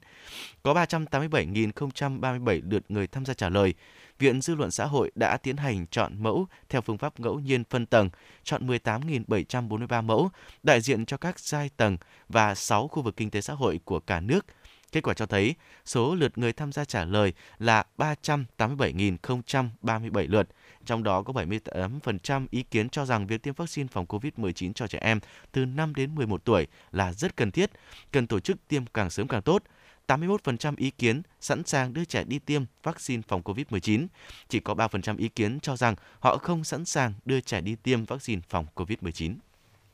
Có 0.63 0.75
387.037 0.75 2.61
lượt 2.71 2.83
người 2.89 3.07
tham 3.07 3.25
gia 3.25 3.35
trả 3.35 3.49
lời. 3.49 3.75
Viện 4.19 4.41
Dư 4.41 4.55
luận 4.55 4.71
Xã 4.71 4.87
hội 4.87 5.11
đã 5.15 5.37
tiến 5.37 5.57
hành 5.57 5.87
chọn 5.87 6.23
mẫu 6.23 6.47
theo 6.69 6.81
phương 6.81 6.99
pháp 6.99 7.21
ngẫu 7.21 7.41
nhiên 7.41 7.65
phân 7.71 7.87
tầng, 7.87 8.11
chọn 8.45 8.67
18.743 8.67 10.03
mẫu, 10.03 10.31
đại 10.63 10.81
diện 10.81 11.07
cho 11.07 11.17
các 11.17 11.41
giai 11.41 11.71
tầng 11.77 11.97
và 12.29 12.55
6 12.55 12.89
khu 12.89 13.03
vực 13.03 13.17
kinh 13.17 13.31
tế 13.31 13.41
xã 13.41 13.55
hội 13.55 13.81
của 13.85 14.01
cả 14.01 14.21
nước. 14.21 14.47
Kết 14.93 15.01
quả 15.01 15.15
cho 15.15 15.27
thấy 15.27 15.55
số 15.85 16.15
lượt 16.15 16.39
người 16.39 16.53
tham 16.53 16.73
gia 16.73 16.85
trả 16.85 17.05
lời 17.05 17.33
là 17.59 17.85
387.037 17.99 20.31
lượt, 20.31 20.49
trong 20.85 21.03
đó 21.03 21.23
có 21.23 21.33
78% 21.33 22.47
ý 22.51 22.63
kiến 22.63 22.89
cho 22.89 23.05
rằng 23.05 23.27
việc 23.27 23.43
tiêm 23.43 23.55
vaccine 23.55 23.89
phòng 23.93 24.07
COVID-19 24.07 24.73
cho 24.73 24.87
trẻ 24.87 24.99
em 25.03 25.21
từ 25.53 25.65
5 25.65 25.95
đến 25.95 26.15
11 26.15 26.45
tuổi 26.45 26.67
là 26.93 27.13
rất 27.13 27.37
cần 27.37 27.51
thiết, 27.51 27.71
cần 28.13 28.27
tổ 28.27 28.41
chức 28.41 28.69
tiêm 28.69 28.87
càng 28.87 29.11
sớm 29.11 29.29
càng 29.29 29.43
tốt. 29.43 29.63
81% 30.09 30.75
ý 30.77 30.91
kiến 30.91 31.23
sẵn 31.41 31.65
sàng 31.65 31.93
đưa 31.93 32.05
trẻ 32.05 32.25
đi 32.25 32.39
tiêm 32.39 32.63
vaccine 32.83 33.23
phòng 33.29 33.43
COVID-19. 33.43 34.07
Chỉ 34.49 34.61
có 34.61 34.75
3% 34.75 35.19
ý 35.19 35.29
kiến 35.29 35.61
cho 35.61 35.77
rằng 35.77 35.95
họ 36.21 36.37
không 36.37 36.65
sẵn 36.65 36.85
sàng 36.85 37.13
đưa 37.25 37.41
trẻ 37.41 37.61
đi 37.61 37.77
tiêm 37.83 38.05
vaccine 38.05 38.43
phòng 38.49 38.67
COVID-19. 38.75 39.35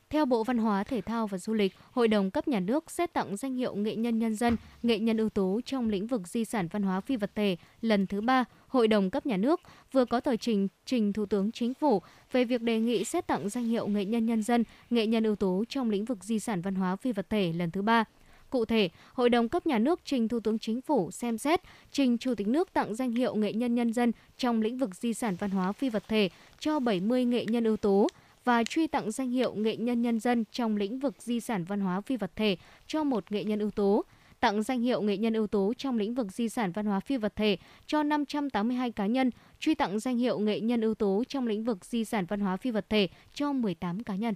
Theo 0.09 0.25
Bộ 0.25 0.43
Văn 0.43 0.57
hóa, 0.57 0.83
Thể 0.83 1.01
thao 1.01 1.27
và 1.27 1.37
Du 1.37 1.53
lịch, 1.53 1.75
Hội 1.91 2.07
đồng 2.07 2.31
cấp 2.31 2.47
nhà 2.47 2.59
nước 2.59 2.91
xét 2.91 3.13
tặng 3.13 3.37
danh 3.37 3.55
hiệu 3.55 3.75
nghệ 3.75 3.95
nhân 3.95 4.19
nhân 4.19 4.35
dân, 4.35 4.55
nghệ 4.83 4.99
nhân 4.99 5.17
ưu 5.17 5.29
tú 5.29 5.61
trong 5.65 5.89
lĩnh 5.89 6.07
vực 6.07 6.27
di 6.27 6.45
sản 6.45 6.67
văn 6.67 6.83
hóa 6.83 7.01
phi 7.01 7.15
vật 7.15 7.31
thể 7.35 7.57
lần 7.81 8.07
thứ 8.07 8.21
ba, 8.21 8.43
Hội 8.77 8.87
đồng 8.87 9.09
cấp 9.09 9.25
nhà 9.25 9.37
nước 9.37 9.61
vừa 9.91 10.05
có 10.05 10.19
tờ 10.19 10.35
trình 10.35 10.67
trình 10.85 11.13
Thủ 11.13 11.25
tướng 11.25 11.51
Chính 11.51 11.73
phủ 11.73 12.01
về 12.31 12.43
việc 12.43 12.61
đề 12.61 12.79
nghị 12.79 13.03
xét 13.03 13.27
tặng 13.27 13.49
danh 13.49 13.65
hiệu 13.65 13.87
nghệ 13.87 14.05
nhân 14.05 14.25
nhân 14.25 14.43
dân, 14.43 14.63
nghệ 14.89 15.07
nhân 15.07 15.23
ưu 15.23 15.35
tú 15.35 15.65
trong 15.69 15.89
lĩnh 15.89 16.05
vực 16.05 16.23
di 16.23 16.39
sản 16.39 16.61
văn 16.61 16.75
hóa 16.75 16.95
phi 16.95 17.11
vật 17.11 17.29
thể 17.29 17.53
lần 17.53 17.71
thứ 17.71 17.81
ba. 17.81 18.03
Cụ 18.49 18.65
thể, 18.65 18.89
Hội 19.13 19.29
đồng 19.29 19.49
cấp 19.49 19.67
nhà 19.67 19.79
nước 19.79 19.99
trình 20.05 20.27
Thủ 20.27 20.39
tướng 20.39 20.59
Chính 20.59 20.81
phủ 20.81 21.11
xem 21.11 21.37
xét 21.37 21.61
trình 21.91 22.17
Chủ 22.17 22.35
tịch 22.35 22.47
nước 22.47 22.73
tặng 22.73 22.95
danh 22.95 23.11
hiệu 23.11 23.35
nghệ 23.35 23.53
nhân 23.53 23.75
nhân 23.75 23.93
dân 23.93 24.11
trong 24.37 24.61
lĩnh 24.61 24.77
vực 24.77 24.95
di 24.95 25.13
sản 25.13 25.35
văn 25.39 25.51
hóa 25.51 25.71
phi 25.71 25.89
vật 25.89 26.03
thể 26.07 26.29
cho 26.59 26.79
70 26.79 27.25
nghệ 27.25 27.45
nhân 27.45 27.63
ưu 27.63 27.77
tú 27.77 28.07
và 28.45 28.63
truy 28.63 28.87
tặng 28.87 29.11
danh 29.11 29.29
hiệu 29.29 29.53
nghệ 29.55 29.75
nhân 29.75 30.01
nhân 30.01 30.19
dân 30.19 30.43
trong 30.51 30.75
lĩnh 30.75 30.99
vực 30.99 31.15
di 31.19 31.39
sản 31.39 31.63
văn 31.63 31.79
hóa 31.79 32.01
phi 32.01 32.17
vật 32.17 32.31
thể 32.35 32.57
cho 32.87 33.03
một 33.03 33.31
nghệ 33.31 33.43
nhân 33.43 33.59
ưu 33.59 33.71
tú, 33.71 34.01
tặng 34.39 34.63
danh 34.63 34.81
hiệu 34.81 35.01
nghệ 35.01 35.17
nhân 35.17 35.33
ưu 35.33 35.47
tú 35.47 35.73
trong 35.73 35.97
lĩnh 35.97 36.13
vực 36.13 36.31
di 36.31 36.49
sản 36.49 36.71
văn 36.71 36.85
hóa 36.85 36.99
phi 36.99 37.17
vật 37.17 37.35
thể 37.35 37.57
cho 37.85 38.03
582 38.03 38.91
cá 38.91 39.05
nhân, 39.05 39.31
truy 39.59 39.75
tặng 39.75 39.99
danh 39.99 40.17
hiệu 40.17 40.39
nghệ 40.39 40.59
nhân 40.59 40.81
ưu 40.81 40.95
tú 40.95 41.23
trong 41.23 41.47
lĩnh 41.47 41.63
vực 41.63 41.85
di 41.85 42.05
sản 42.05 42.25
văn 42.25 42.39
hóa 42.39 42.57
phi 42.57 42.71
vật 42.71 42.85
thể 42.89 43.07
cho 43.33 43.53
18 43.53 44.03
cá 44.03 44.15
nhân. 44.15 44.33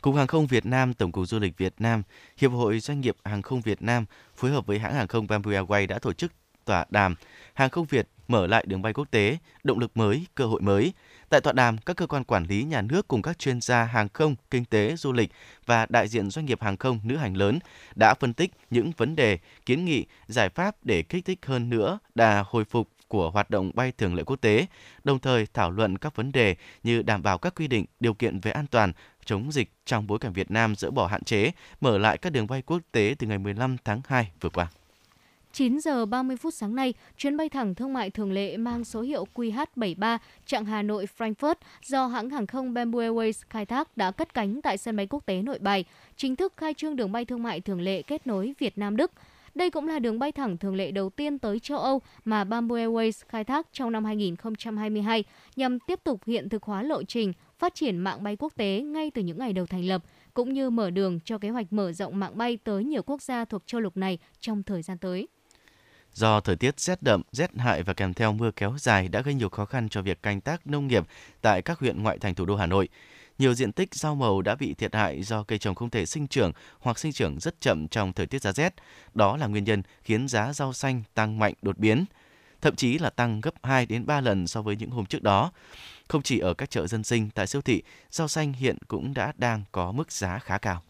Cục 0.00 0.14
Hàng 0.14 0.26
không 0.26 0.46
Việt 0.46 0.66
Nam, 0.66 0.94
Tổng 0.94 1.12
cục 1.12 1.28
Du 1.28 1.38
lịch 1.38 1.58
Việt 1.58 1.74
Nam, 1.78 2.02
Hiệp 2.36 2.52
hội 2.52 2.78
Doanh 2.78 3.00
nghiệp 3.00 3.16
Hàng 3.24 3.42
không 3.42 3.60
Việt 3.60 3.82
Nam 3.82 4.04
phối 4.36 4.50
hợp 4.50 4.66
với 4.66 4.78
hãng 4.78 4.94
hàng 4.94 5.08
không 5.08 5.26
Bamboo 5.26 5.50
Airways 5.50 5.86
đã 5.86 5.98
tổ 5.98 6.12
chức 6.12 6.32
tọa 6.64 6.86
đàm 6.90 7.14
Hàng 7.54 7.70
không 7.70 7.86
Việt 7.86 8.08
mở 8.28 8.46
lại 8.46 8.64
đường 8.66 8.82
bay 8.82 8.92
quốc 8.92 9.10
tế, 9.10 9.38
động 9.64 9.78
lực 9.78 9.96
mới, 9.96 10.26
cơ 10.34 10.46
hội 10.46 10.60
mới. 10.60 10.92
Tại 11.28 11.40
tọa 11.40 11.52
đàm, 11.52 11.78
các 11.78 11.96
cơ 11.96 12.06
quan 12.06 12.24
quản 12.24 12.44
lý 12.44 12.64
nhà 12.64 12.82
nước 12.82 13.08
cùng 13.08 13.22
các 13.22 13.38
chuyên 13.38 13.60
gia 13.60 13.84
hàng 13.84 14.08
không, 14.12 14.36
kinh 14.50 14.64
tế, 14.64 14.96
du 14.96 15.12
lịch 15.12 15.30
và 15.66 15.86
đại 15.88 16.08
diện 16.08 16.30
doanh 16.30 16.46
nghiệp 16.46 16.62
hàng 16.62 16.76
không 16.76 17.00
nữ 17.04 17.16
hành 17.16 17.36
lớn 17.36 17.58
đã 17.96 18.14
phân 18.14 18.34
tích 18.34 18.50
những 18.70 18.92
vấn 18.96 19.16
đề, 19.16 19.38
kiến 19.66 19.84
nghị, 19.84 20.04
giải 20.26 20.48
pháp 20.48 20.76
để 20.82 21.02
kích 21.02 21.24
thích 21.24 21.38
hơn 21.46 21.70
nữa 21.70 21.98
đà 22.14 22.44
hồi 22.46 22.64
phục 22.64 22.88
của 23.08 23.30
hoạt 23.30 23.50
động 23.50 23.70
bay 23.74 23.92
thường 23.98 24.14
lệ 24.14 24.22
quốc 24.26 24.36
tế, 24.36 24.66
đồng 25.04 25.18
thời 25.18 25.46
thảo 25.54 25.70
luận 25.70 25.98
các 25.98 26.16
vấn 26.16 26.32
đề 26.32 26.56
như 26.82 27.02
đảm 27.02 27.22
bảo 27.22 27.38
các 27.38 27.54
quy 27.54 27.68
định, 27.68 27.84
điều 28.00 28.14
kiện 28.14 28.40
về 28.40 28.50
an 28.50 28.66
toàn, 28.66 28.92
chống 29.24 29.52
dịch 29.52 29.70
trong 29.86 30.06
bối 30.06 30.18
cảnh 30.18 30.32
Việt 30.32 30.50
Nam 30.50 30.74
dỡ 30.76 30.90
bỏ 30.90 31.06
hạn 31.06 31.24
chế, 31.24 31.50
mở 31.80 31.98
lại 31.98 32.18
các 32.18 32.32
đường 32.32 32.46
bay 32.46 32.62
quốc 32.62 32.82
tế 32.92 33.14
từ 33.18 33.26
ngày 33.26 33.38
15 33.38 33.76
tháng 33.84 34.00
2 34.08 34.30
vừa 34.40 34.50
qua. 34.50 34.68
9 35.54 35.80
giờ 35.80 36.06
30 36.06 36.36
phút 36.36 36.54
sáng 36.54 36.74
nay, 36.74 36.94
chuyến 37.16 37.36
bay 37.36 37.48
thẳng 37.48 37.74
thương 37.74 37.92
mại 37.92 38.10
thường 38.10 38.32
lệ 38.32 38.56
mang 38.56 38.84
số 38.84 39.00
hiệu 39.00 39.26
QH73 39.34 40.18
chặng 40.46 40.64
Hà 40.64 40.82
Nội 40.82 41.06
Frankfurt 41.18 41.54
do 41.86 42.06
hãng 42.06 42.30
hàng 42.30 42.46
không 42.46 42.74
Bamboo 42.74 42.98
Airways 42.98 43.44
khai 43.50 43.66
thác 43.66 43.96
đã 43.96 44.10
cất 44.10 44.34
cánh 44.34 44.62
tại 44.62 44.78
sân 44.78 44.96
bay 44.96 45.06
quốc 45.06 45.26
tế 45.26 45.42
Nội 45.42 45.58
Bài, 45.58 45.84
chính 46.16 46.36
thức 46.36 46.52
khai 46.56 46.74
trương 46.74 46.96
đường 46.96 47.12
bay 47.12 47.24
thương 47.24 47.42
mại 47.42 47.60
thường 47.60 47.80
lệ 47.80 48.02
kết 48.02 48.26
nối 48.26 48.54
Việt 48.58 48.78
Nam 48.78 48.96
Đức. 48.96 49.12
Đây 49.54 49.70
cũng 49.70 49.88
là 49.88 49.98
đường 49.98 50.18
bay 50.18 50.32
thẳng 50.32 50.56
thường 50.56 50.76
lệ 50.76 50.90
đầu 50.90 51.10
tiên 51.10 51.38
tới 51.38 51.60
châu 51.60 51.78
Âu 51.78 52.02
mà 52.24 52.44
Bamboo 52.44 52.76
Airways 52.76 53.24
khai 53.28 53.44
thác 53.44 53.66
trong 53.72 53.92
năm 53.92 54.04
2022 54.04 55.24
nhằm 55.56 55.78
tiếp 55.78 56.00
tục 56.04 56.20
hiện 56.26 56.48
thực 56.48 56.62
hóa 56.62 56.82
lộ 56.82 57.02
trình 57.02 57.32
phát 57.58 57.74
triển 57.74 57.98
mạng 57.98 58.22
bay 58.22 58.36
quốc 58.36 58.52
tế 58.56 58.80
ngay 58.80 59.10
từ 59.10 59.22
những 59.22 59.38
ngày 59.38 59.52
đầu 59.52 59.66
thành 59.66 59.84
lập, 59.84 60.02
cũng 60.34 60.52
như 60.52 60.70
mở 60.70 60.90
đường 60.90 61.20
cho 61.24 61.38
kế 61.38 61.48
hoạch 61.48 61.72
mở 61.72 61.92
rộng 61.92 62.18
mạng 62.18 62.38
bay 62.38 62.58
tới 62.64 62.84
nhiều 62.84 63.02
quốc 63.02 63.22
gia 63.22 63.44
thuộc 63.44 63.62
châu 63.66 63.80
lục 63.80 63.96
này 63.96 64.18
trong 64.40 64.62
thời 64.62 64.82
gian 64.82 64.98
tới. 64.98 65.28
Do 66.14 66.40
thời 66.40 66.56
tiết 66.56 66.80
rét 66.80 67.02
đậm, 67.02 67.22
rét 67.32 67.50
hại 67.56 67.82
và 67.82 67.94
kèm 67.94 68.14
theo 68.14 68.32
mưa 68.32 68.50
kéo 68.50 68.74
dài 68.78 69.08
đã 69.08 69.20
gây 69.20 69.34
nhiều 69.34 69.48
khó 69.48 69.64
khăn 69.64 69.88
cho 69.88 70.02
việc 70.02 70.22
canh 70.22 70.40
tác 70.40 70.66
nông 70.66 70.86
nghiệp 70.86 71.04
tại 71.40 71.62
các 71.62 71.78
huyện 71.78 72.02
ngoại 72.02 72.18
thành 72.18 72.34
thủ 72.34 72.44
đô 72.44 72.56
Hà 72.56 72.66
Nội. 72.66 72.88
Nhiều 73.38 73.54
diện 73.54 73.72
tích 73.72 73.94
rau 73.94 74.14
màu 74.14 74.42
đã 74.42 74.54
bị 74.54 74.74
thiệt 74.74 74.94
hại 74.94 75.22
do 75.22 75.42
cây 75.42 75.58
trồng 75.58 75.74
không 75.74 75.90
thể 75.90 76.06
sinh 76.06 76.26
trưởng 76.26 76.52
hoặc 76.80 76.98
sinh 76.98 77.12
trưởng 77.12 77.38
rất 77.40 77.60
chậm 77.60 77.88
trong 77.88 78.12
thời 78.12 78.26
tiết 78.26 78.42
giá 78.42 78.52
rét. 78.52 78.74
Đó 79.14 79.36
là 79.36 79.46
nguyên 79.46 79.64
nhân 79.64 79.82
khiến 80.02 80.28
giá 80.28 80.52
rau 80.52 80.72
xanh 80.72 81.02
tăng 81.14 81.38
mạnh 81.38 81.54
đột 81.62 81.78
biến, 81.78 82.04
thậm 82.60 82.76
chí 82.76 82.98
là 82.98 83.10
tăng 83.10 83.40
gấp 83.40 83.54
2 83.62 83.86
đến 83.86 84.06
3 84.06 84.20
lần 84.20 84.46
so 84.46 84.62
với 84.62 84.76
những 84.76 84.90
hôm 84.90 85.06
trước 85.06 85.22
đó. 85.22 85.52
Không 86.08 86.22
chỉ 86.22 86.38
ở 86.38 86.54
các 86.54 86.70
chợ 86.70 86.86
dân 86.86 87.04
sinh 87.04 87.30
tại 87.34 87.46
siêu 87.46 87.62
thị, 87.62 87.82
rau 88.10 88.28
xanh 88.28 88.52
hiện 88.52 88.78
cũng 88.88 89.14
đã 89.14 89.32
đang 89.38 89.62
có 89.72 89.92
mức 89.92 90.12
giá 90.12 90.38
khá 90.38 90.58
cao. 90.58 90.82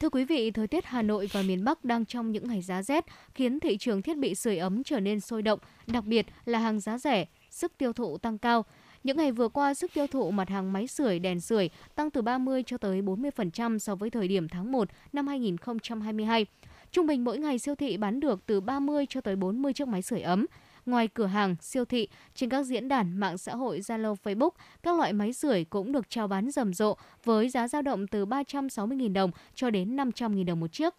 Thưa 0.00 0.08
quý 0.08 0.24
vị, 0.24 0.50
thời 0.50 0.66
tiết 0.66 0.84
Hà 0.84 1.02
Nội 1.02 1.28
và 1.32 1.42
miền 1.42 1.64
Bắc 1.64 1.84
đang 1.84 2.04
trong 2.04 2.32
những 2.32 2.48
ngày 2.48 2.62
giá 2.62 2.82
rét, 2.82 3.04
khiến 3.34 3.60
thị 3.60 3.76
trường 3.76 4.02
thiết 4.02 4.18
bị 4.18 4.34
sưởi 4.34 4.58
ấm 4.58 4.84
trở 4.84 5.00
nên 5.00 5.20
sôi 5.20 5.42
động, 5.42 5.58
đặc 5.86 6.04
biệt 6.04 6.26
là 6.44 6.58
hàng 6.58 6.80
giá 6.80 6.98
rẻ, 6.98 7.26
sức 7.50 7.72
tiêu 7.78 7.92
thụ 7.92 8.18
tăng 8.18 8.38
cao. 8.38 8.64
Những 9.04 9.16
ngày 9.16 9.32
vừa 9.32 9.48
qua, 9.48 9.74
sức 9.74 9.90
tiêu 9.94 10.06
thụ 10.06 10.30
mặt 10.30 10.48
hàng 10.48 10.72
máy 10.72 10.86
sưởi, 10.86 11.18
đèn 11.18 11.40
sưởi 11.40 11.70
tăng 11.94 12.10
từ 12.10 12.22
30 12.22 12.62
cho 12.66 12.78
tới 12.78 13.02
40% 13.02 13.78
so 13.78 13.94
với 13.94 14.10
thời 14.10 14.28
điểm 14.28 14.48
tháng 14.48 14.72
1 14.72 14.88
năm 15.12 15.26
2022. 15.26 16.46
Trung 16.92 17.06
bình 17.06 17.24
mỗi 17.24 17.38
ngày 17.38 17.58
siêu 17.58 17.74
thị 17.74 17.96
bán 17.96 18.20
được 18.20 18.46
từ 18.46 18.60
30 18.60 19.06
cho 19.08 19.20
tới 19.20 19.36
40 19.36 19.72
chiếc 19.72 19.88
máy 19.88 20.02
sưởi 20.02 20.20
ấm. 20.20 20.46
Ngoài 20.86 21.08
cửa 21.08 21.26
hàng, 21.26 21.56
siêu 21.60 21.84
thị, 21.84 22.08
trên 22.34 22.50
các 22.50 22.62
diễn 22.62 22.88
đàn 22.88 23.16
mạng 23.16 23.38
xã 23.38 23.54
hội 23.54 23.80
Zalo, 23.80 24.14
Facebook, 24.24 24.50
các 24.82 24.96
loại 24.96 25.12
máy 25.12 25.32
sưởi 25.32 25.64
cũng 25.64 25.92
được 25.92 26.10
chào 26.10 26.28
bán 26.28 26.50
rầm 26.50 26.74
rộ 26.74 26.96
với 27.24 27.48
giá 27.48 27.68
dao 27.68 27.82
động 27.82 28.06
từ 28.06 28.26
360.000 28.26 29.12
đồng 29.12 29.30
cho 29.54 29.70
đến 29.70 29.96
500.000 29.96 30.44
đồng 30.44 30.60
một 30.60 30.72
chiếc. 30.72 30.94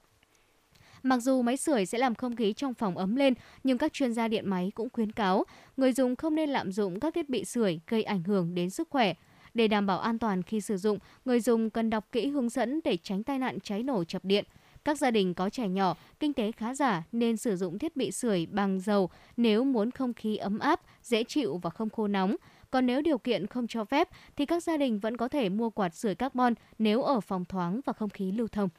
Mặc 1.04 1.18
dù 1.18 1.42
máy 1.42 1.58
sưởi 1.58 1.86
sẽ 1.86 1.98
làm 1.98 2.16
không 2.16 2.36
khí 2.36 2.54
trong 2.54 2.74
phòng 2.74 2.98
ấm 2.98 3.16
lên, 3.16 3.34
nhưng 3.64 3.78
các 3.78 3.94
chuyên 3.94 4.14
gia 4.14 4.28
điện 4.28 4.50
máy 4.50 4.72
cũng 4.76 4.90
khuyến 4.90 5.12
cáo 5.12 5.44
người 5.78 5.94
dùng 5.94 6.16
không 6.16 6.36
nên 6.36 6.50
lạm 6.50 6.72
dụng 6.72 7.00
các 7.00 7.14
thiết 7.14 7.30
bị 7.30 7.46
sưởi 7.46 7.80
gây 7.88 8.04
ảnh 8.04 8.24
hưởng 8.24 8.56
đến 8.56 8.70
sức 8.70 8.90
khỏe. 8.90 9.14
Để 9.54 9.68
đảm 9.68 9.86
bảo 9.86 10.00
an 10.00 10.20
toàn 10.20 10.44
khi 10.44 10.62
sử 10.62 10.78
dụng, 10.78 10.98
người 11.26 11.40
dùng 11.40 11.70
cần 11.70 11.90
đọc 11.90 12.08
kỹ 12.12 12.28
hướng 12.28 12.50
dẫn 12.50 12.80
để 12.84 12.98
tránh 13.04 13.24
tai 13.24 13.40
nạn 13.40 13.60
cháy 13.60 13.84
nổ 13.84 14.04
chập 14.04 14.26
điện. 14.26 14.46
Các 14.88 14.98
gia 14.98 15.12
đình 15.12 15.34
có 15.34 15.50
trẻ 15.50 15.68
nhỏ, 15.68 15.96
kinh 16.20 16.34
tế 16.34 16.52
khá 16.52 16.74
giả 16.74 17.04
nên 17.12 17.38
sử 17.38 17.56
dụng 17.56 17.80
thiết 17.80 17.96
bị 17.96 18.12
sưởi 18.12 18.46
bằng 18.46 18.80
dầu 18.80 19.10
nếu 19.38 19.64
muốn 19.64 19.92
không 19.92 20.14
khí 20.14 20.38
ấm 20.38 20.60
áp, 20.60 20.82
dễ 21.04 21.24
chịu 21.24 21.58
và 21.58 21.70
không 21.70 21.90
khô 21.90 22.08
nóng. 22.08 22.36
Còn 22.72 22.86
nếu 22.86 23.02
điều 23.02 23.18
kiện 23.18 23.48
không 23.48 23.68
cho 23.68 23.86
phép 23.86 24.10
thì 24.36 24.46
các 24.46 24.64
gia 24.64 24.78
đình 24.78 25.00
vẫn 25.00 25.18
có 25.18 25.28
thể 25.28 25.50
mua 25.50 25.70
quạt 25.70 25.96
sưởi 25.96 26.16
carbon 26.16 26.54
nếu 26.80 27.04
ở 27.04 27.22
phòng 27.22 27.46
thoáng 27.46 27.80
và 27.86 27.94
không 27.94 28.10
khí 28.10 28.32
lưu 28.32 28.48
thông. 28.48 28.70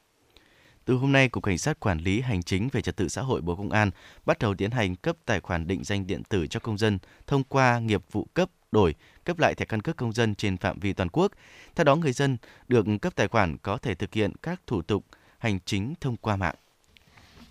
Từ 0.84 0.94
hôm 0.94 1.12
nay, 1.12 1.28
Cục 1.28 1.42
Cảnh 1.42 1.58
sát 1.58 1.80
Quản 1.80 1.98
lý 1.98 2.20
Hành 2.20 2.42
chính 2.42 2.68
về 2.72 2.82
Trật 2.82 2.96
tự 2.96 3.08
xã 3.08 3.22
hội 3.22 3.40
Bộ 3.40 3.56
Công 3.56 3.70
an 3.70 3.90
bắt 4.26 4.38
đầu 4.38 4.54
tiến 4.54 4.70
hành 4.70 4.96
cấp 4.96 5.16
tài 5.24 5.40
khoản 5.40 5.66
định 5.66 5.84
danh 5.84 6.06
điện 6.06 6.22
tử 6.24 6.46
cho 6.46 6.60
công 6.60 6.78
dân 6.78 6.98
thông 7.26 7.44
qua 7.44 7.78
nghiệp 7.78 8.02
vụ 8.10 8.28
cấp, 8.34 8.50
đổi, 8.72 8.94
cấp 9.24 9.38
lại 9.38 9.54
thẻ 9.54 9.64
căn 9.64 9.82
cước 9.82 9.96
công 9.96 10.12
dân 10.12 10.34
trên 10.34 10.56
phạm 10.56 10.78
vi 10.78 10.92
toàn 10.92 11.08
quốc. 11.12 11.32
Theo 11.74 11.84
đó, 11.84 11.96
người 11.96 12.12
dân 12.12 12.36
được 12.68 12.86
cấp 13.02 13.12
tài 13.16 13.28
khoản 13.28 13.58
có 13.58 13.76
thể 13.76 13.94
thực 13.94 14.14
hiện 14.14 14.32
các 14.42 14.60
thủ 14.66 14.82
tục 14.82 15.04
hành 15.38 15.58
chính 15.64 15.94
thông 16.00 16.16
qua 16.16 16.36
mạng. 16.36 16.54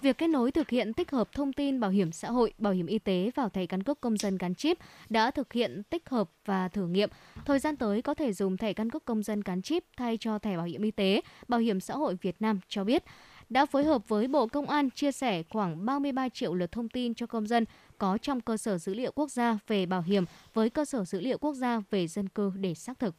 Việc 0.01 0.17
kết 0.17 0.27
nối 0.27 0.51
thực 0.51 0.69
hiện 0.69 0.93
tích 0.93 1.11
hợp 1.11 1.29
thông 1.31 1.53
tin 1.53 1.79
bảo 1.79 1.89
hiểm 1.89 2.11
xã 2.11 2.31
hội, 2.31 2.53
bảo 2.57 2.73
hiểm 2.73 2.85
y 2.85 2.99
tế 2.99 3.31
vào 3.35 3.49
thẻ 3.49 3.65
căn 3.65 3.83
cước 3.83 4.01
công 4.01 4.17
dân 4.17 4.37
gắn 4.37 4.55
chip 4.55 4.77
đã 5.09 5.31
thực 5.31 5.53
hiện 5.53 5.83
tích 5.83 6.09
hợp 6.09 6.29
và 6.45 6.67
thử 6.67 6.87
nghiệm. 6.87 7.09
Thời 7.45 7.59
gian 7.59 7.75
tới 7.75 8.01
có 8.01 8.13
thể 8.13 8.33
dùng 8.33 8.57
thẻ 8.57 8.73
căn 8.73 8.89
cước 8.89 9.05
công 9.05 9.23
dân 9.23 9.41
gắn 9.41 9.61
chip 9.61 9.83
thay 9.97 10.17
cho 10.17 10.39
thẻ 10.39 10.57
bảo 10.57 10.65
hiểm 10.65 10.81
y 10.81 10.91
tế, 10.91 11.21
bảo 11.47 11.59
hiểm 11.59 11.79
xã 11.79 11.93
hội 11.93 12.17
Việt 12.21 12.35
Nam 12.39 12.59
cho 12.67 12.83
biết 12.83 13.03
đã 13.49 13.65
phối 13.65 13.83
hợp 13.83 14.07
với 14.07 14.27
Bộ 14.27 14.47
Công 14.47 14.69
an 14.69 14.89
chia 14.89 15.11
sẻ 15.11 15.43
khoảng 15.49 15.85
33 15.85 16.29
triệu 16.29 16.53
lượt 16.53 16.71
thông 16.71 16.89
tin 16.89 17.13
cho 17.13 17.27
công 17.27 17.47
dân 17.47 17.65
có 17.97 18.17
trong 18.17 18.41
cơ 18.41 18.57
sở 18.57 18.77
dữ 18.77 18.93
liệu 18.93 19.11
quốc 19.11 19.31
gia 19.31 19.59
về 19.67 19.85
bảo 19.85 20.01
hiểm 20.01 20.25
với 20.53 20.69
cơ 20.69 20.85
sở 20.85 21.05
dữ 21.05 21.19
liệu 21.19 21.37
quốc 21.37 21.53
gia 21.53 21.81
về 21.89 22.07
dân 22.07 22.29
cư 22.29 22.51
để 22.55 22.73
xác 22.73 22.99
thực. 22.99 23.15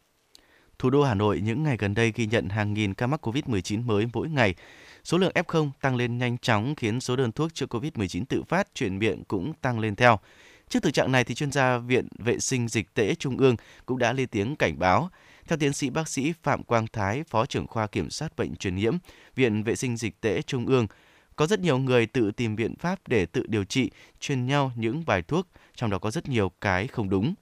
Thủ 0.78 0.90
đô 0.90 1.02
Hà 1.02 1.14
Nội 1.14 1.40
những 1.40 1.62
ngày 1.62 1.76
gần 1.76 1.94
đây 1.94 2.12
ghi 2.14 2.26
nhận 2.26 2.49
hàng 2.49 2.75
nghìn 2.75 2.94
ca 2.94 3.06
mắc 3.06 3.28
COVID-19 3.28 3.85
mới 3.85 4.06
mỗi 4.12 4.28
ngày. 4.28 4.54
Số 5.04 5.18
lượng 5.18 5.32
F0 5.35 5.70
tăng 5.80 5.97
lên 5.97 6.18
nhanh 6.18 6.38
chóng 6.38 6.75
khiến 6.75 7.00
số 7.00 7.16
đơn 7.16 7.32
thuốc 7.32 7.54
chữa 7.54 7.66
COVID-19 7.66 8.25
tự 8.28 8.42
phát 8.42 8.68
chuyển 8.75 8.99
miệng 8.99 9.25
cũng 9.25 9.52
tăng 9.54 9.80
lên 9.80 9.97
theo. 9.97 10.18
Trước 10.68 10.82
thực 10.82 10.94
trạng 10.94 11.12
này 11.12 11.25
thì 11.25 11.35
chuyên 11.35 11.52
gia 11.52 11.78
Viện 11.78 12.08
Vệ 12.18 12.38
sinh 12.38 12.68
Dịch 12.68 12.94
tễ 12.94 13.14
Trung 13.14 13.37
ương 13.37 13.56
cũng 13.87 13.99
đã 13.99 14.12
lên 14.12 14.28
tiếng 14.28 14.56
cảnh 14.56 14.78
báo. 14.78 15.11
Theo 15.49 15.58
tiến 15.58 15.73
sĩ 15.73 15.90
bác 15.90 16.08
sĩ 16.08 16.32
Phạm 16.42 16.62
Quang 16.62 16.87
Thái, 16.92 17.25
Phó 17.25 17.47
trưởng 17.47 17.66
khoa 17.66 17.87
kiểm 17.87 18.11
soát 18.11 18.37
bệnh 18.37 18.56
truyền 18.56 18.76
nhiễm, 18.76 18.97
Viện 19.37 19.62
Vệ 19.62 19.76
sinh 19.76 19.97
Dịch 19.97 20.20
tễ 20.20 20.42
Trung 20.42 20.66
ương, 20.66 20.87
có 21.37 21.47
rất 21.47 21.61
nhiều 21.61 21.78
người 21.78 22.06
tự 22.06 22.30
tìm 22.30 22.56
biện 22.56 22.75
pháp 22.76 22.99
để 23.06 23.26
tự 23.26 23.47
điều 23.49 23.64
trị, 23.64 23.90
truyền 24.20 24.47
nhau 24.47 24.73
những 24.76 25.04
bài 25.06 25.23
thuốc, 25.23 25.47
trong 25.75 25.90
đó 25.90 25.99
có 25.99 26.11
rất 26.11 26.28
nhiều 26.28 26.52
cái 26.61 26.87
không 26.87 27.08
đúng. 27.08 27.35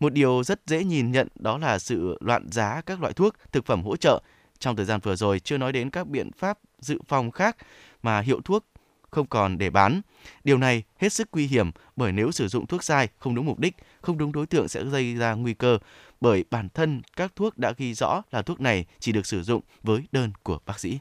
Một 0.00 0.12
điều 0.12 0.44
rất 0.44 0.60
dễ 0.66 0.84
nhìn 0.84 1.12
nhận 1.12 1.28
đó 1.34 1.58
là 1.58 1.78
sự 1.78 2.18
loạn 2.20 2.46
giá 2.50 2.80
các 2.86 3.00
loại 3.00 3.12
thuốc, 3.12 3.34
thực 3.52 3.66
phẩm 3.66 3.82
hỗ 3.82 3.96
trợ. 3.96 4.22
Trong 4.58 4.76
thời 4.76 4.84
gian 4.84 5.00
vừa 5.02 5.16
rồi 5.16 5.40
chưa 5.40 5.58
nói 5.58 5.72
đến 5.72 5.90
các 5.90 6.08
biện 6.08 6.30
pháp 6.32 6.58
dự 6.78 6.98
phòng 7.08 7.30
khác 7.30 7.56
mà 8.02 8.20
hiệu 8.20 8.40
thuốc 8.44 8.64
không 9.10 9.26
còn 9.26 9.58
để 9.58 9.70
bán. 9.70 10.00
Điều 10.44 10.58
này 10.58 10.82
hết 10.98 11.12
sức 11.12 11.28
nguy 11.32 11.46
hiểm 11.46 11.70
bởi 11.96 12.12
nếu 12.12 12.32
sử 12.32 12.48
dụng 12.48 12.66
thuốc 12.66 12.84
sai, 12.84 13.08
không 13.18 13.34
đúng 13.34 13.46
mục 13.46 13.58
đích, 13.58 13.76
không 14.00 14.18
đúng 14.18 14.32
đối 14.32 14.46
tượng 14.46 14.68
sẽ 14.68 14.84
gây 14.84 15.14
ra 15.14 15.34
nguy 15.34 15.54
cơ 15.54 15.78
bởi 16.20 16.44
bản 16.50 16.68
thân 16.68 17.02
các 17.16 17.32
thuốc 17.36 17.58
đã 17.58 17.72
ghi 17.76 17.94
rõ 17.94 18.22
là 18.30 18.42
thuốc 18.42 18.60
này 18.60 18.84
chỉ 18.98 19.12
được 19.12 19.26
sử 19.26 19.42
dụng 19.42 19.62
với 19.82 20.02
đơn 20.12 20.32
của 20.42 20.58
bác 20.66 20.78
sĩ. 20.80 20.98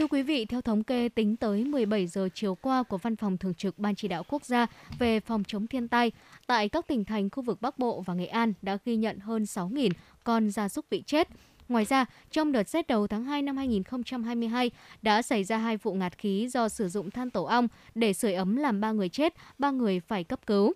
Thưa 0.00 0.06
quý 0.06 0.22
vị, 0.22 0.44
theo 0.44 0.60
thống 0.60 0.84
kê 0.84 1.08
tính 1.08 1.36
tới 1.36 1.64
17 1.64 2.06
giờ 2.06 2.28
chiều 2.34 2.54
qua 2.54 2.82
của 2.82 2.98
Văn 2.98 3.16
phòng 3.16 3.38
Thường 3.38 3.54
trực 3.54 3.78
Ban 3.78 3.94
Chỉ 3.94 4.08
đạo 4.08 4.22
Quốc 4.28 4.44
gia 4.44 4.66
về 4.98 5.20
phòng 5.20 5.44
chống 5.44 5.66
thiên 5.66 5.88
tai, 5.88 6.12
tại 6.46 6.68
các 6.68 6.86
tỉnh 6.86 7.04
thành 7.04 7.30
khu 7.30 7.42
vực 7.42 7.62
Bắc 7.62 7.78
Bộ 7.78 8.02
và 8.06 8.14
Nghệ 8.14 8.26
An 8.26 8.52
đã 8.62 8.78
ghi 8.84 8.96
nhận 8.96 9.18
hơn 9.18 9.42
6.000 9.42 9.90
con 10.24 10.50
gia 10.50 10.68
súc 10.68 10.90
bị 10.90 11.02
chết. 11.06 11.28
Ngoài 11.68 11.84
ra, 11.84 12.06
trong 12.30 12.52
đợt 12.52 12.68
rét 12.68 12.86
đầu 12.86 13.06
tháng 13.06 13.24
2 13.24 13.42
năm 13.42 13.56
2022 13.56 14.70
đã 15.02 15.22
xảy 15.22 15.44
ra 15.44 15.58
hai 15.58 15.76
vụ 15.76 15.94
ngạt 15.94 16.18
khí 16.18 16.48
do 16.48 16.68
sử 16.68 16.88
dụng 16.88 17.10
than 17.10 17.30
tổ 17.30 17.44
ong 17.44 17.68
để 17.94 18.12
sưởi 18.12 18.34
ấm 18.34 18.56
làm 18.56 18.80
ba 18.80 18.92
người 18.92 19.08
chết, 19.08 19.34
ba 19.58 19.70
người 19.70 20.00
phải 20.00 20.24
cấp 20.24 20.40
cứu. 20.46 20.72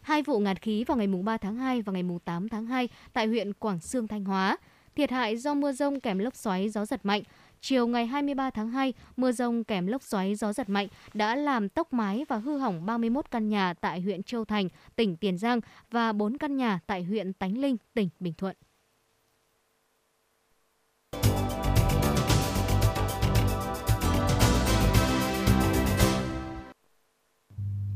Hai 0.00 0.22
vụ 0.22 0.38
ngạt 0.38 0.62
khí 0.62 0.84
vào 0.84 0.96
ngày 0.96 1.06
3 1.06 1.36
tháng 1.36 1.56
2 1.56 1.82
và 1.82 1.92
ngày 1.92 2.04
8 2.24 2.48
tháng 2.48 2.66
2 2.66 2.88
tại 3.12 3.26
huyện 3.26 3.52
Quảng 3.52 3.80
Sương, 3.80 4.08
Thanh 4.08 4.24
Hóa. 4.24 4.56
Thiệt 4.96 5.10
hại 5.10 5.36
do 5.36 5.54
mưa 5.54 5.72
rông 5.72 6.00
kèm 6.00 6.18
lốc 6.18 6.36
xoáy 6.36 6.68
gió 6.68 6.84
giật 6.84 7.06
mạnh. 7.06 7.22
Chiều 7.62 7.86
ngày 7.86 8.06
23 8.06 8.50
tháng 8.50 8.70
2, 8.70 8.92
mưa 9.16 9.32
rông 9.32 9.64
kèm 9.64 9.86
lốc 9.86 10.02
xoáy 10.02 10.34
gió 10.34 10.52
giật 10.52 10.68
mạnh 10.68 10.88
đã 11.14 11.36
làm 11.36 11.68
tốc 11.68 11.92
mái 11.92 12.24
và 12.28 12.36
hư 12.36 12.58
hỏng 12.58 12.86
31 12.86 13.30
căn 13.30 13.48
nhà 13.48 13.74
tại 13.74 14.00
huyện 14.00 14.22
Châu 14.22 14.44
Thành, 14.44 14.68
tỉnh 14.96 15.16
Tiền 15.16 15.38
Giang 15.38 15.60
và 15.90 16.12
4 16.12 16.38
căn 16.38 16.56
nhà 16.56 16.80
tại 16.86 17.04
huyện 17.04 17.32
Tánh 17.32 17.58
Linh, 17.58 17.76
tỉnh 17.94 18.08
Bình 18.20 18.34
Thuận. 18.38 18.56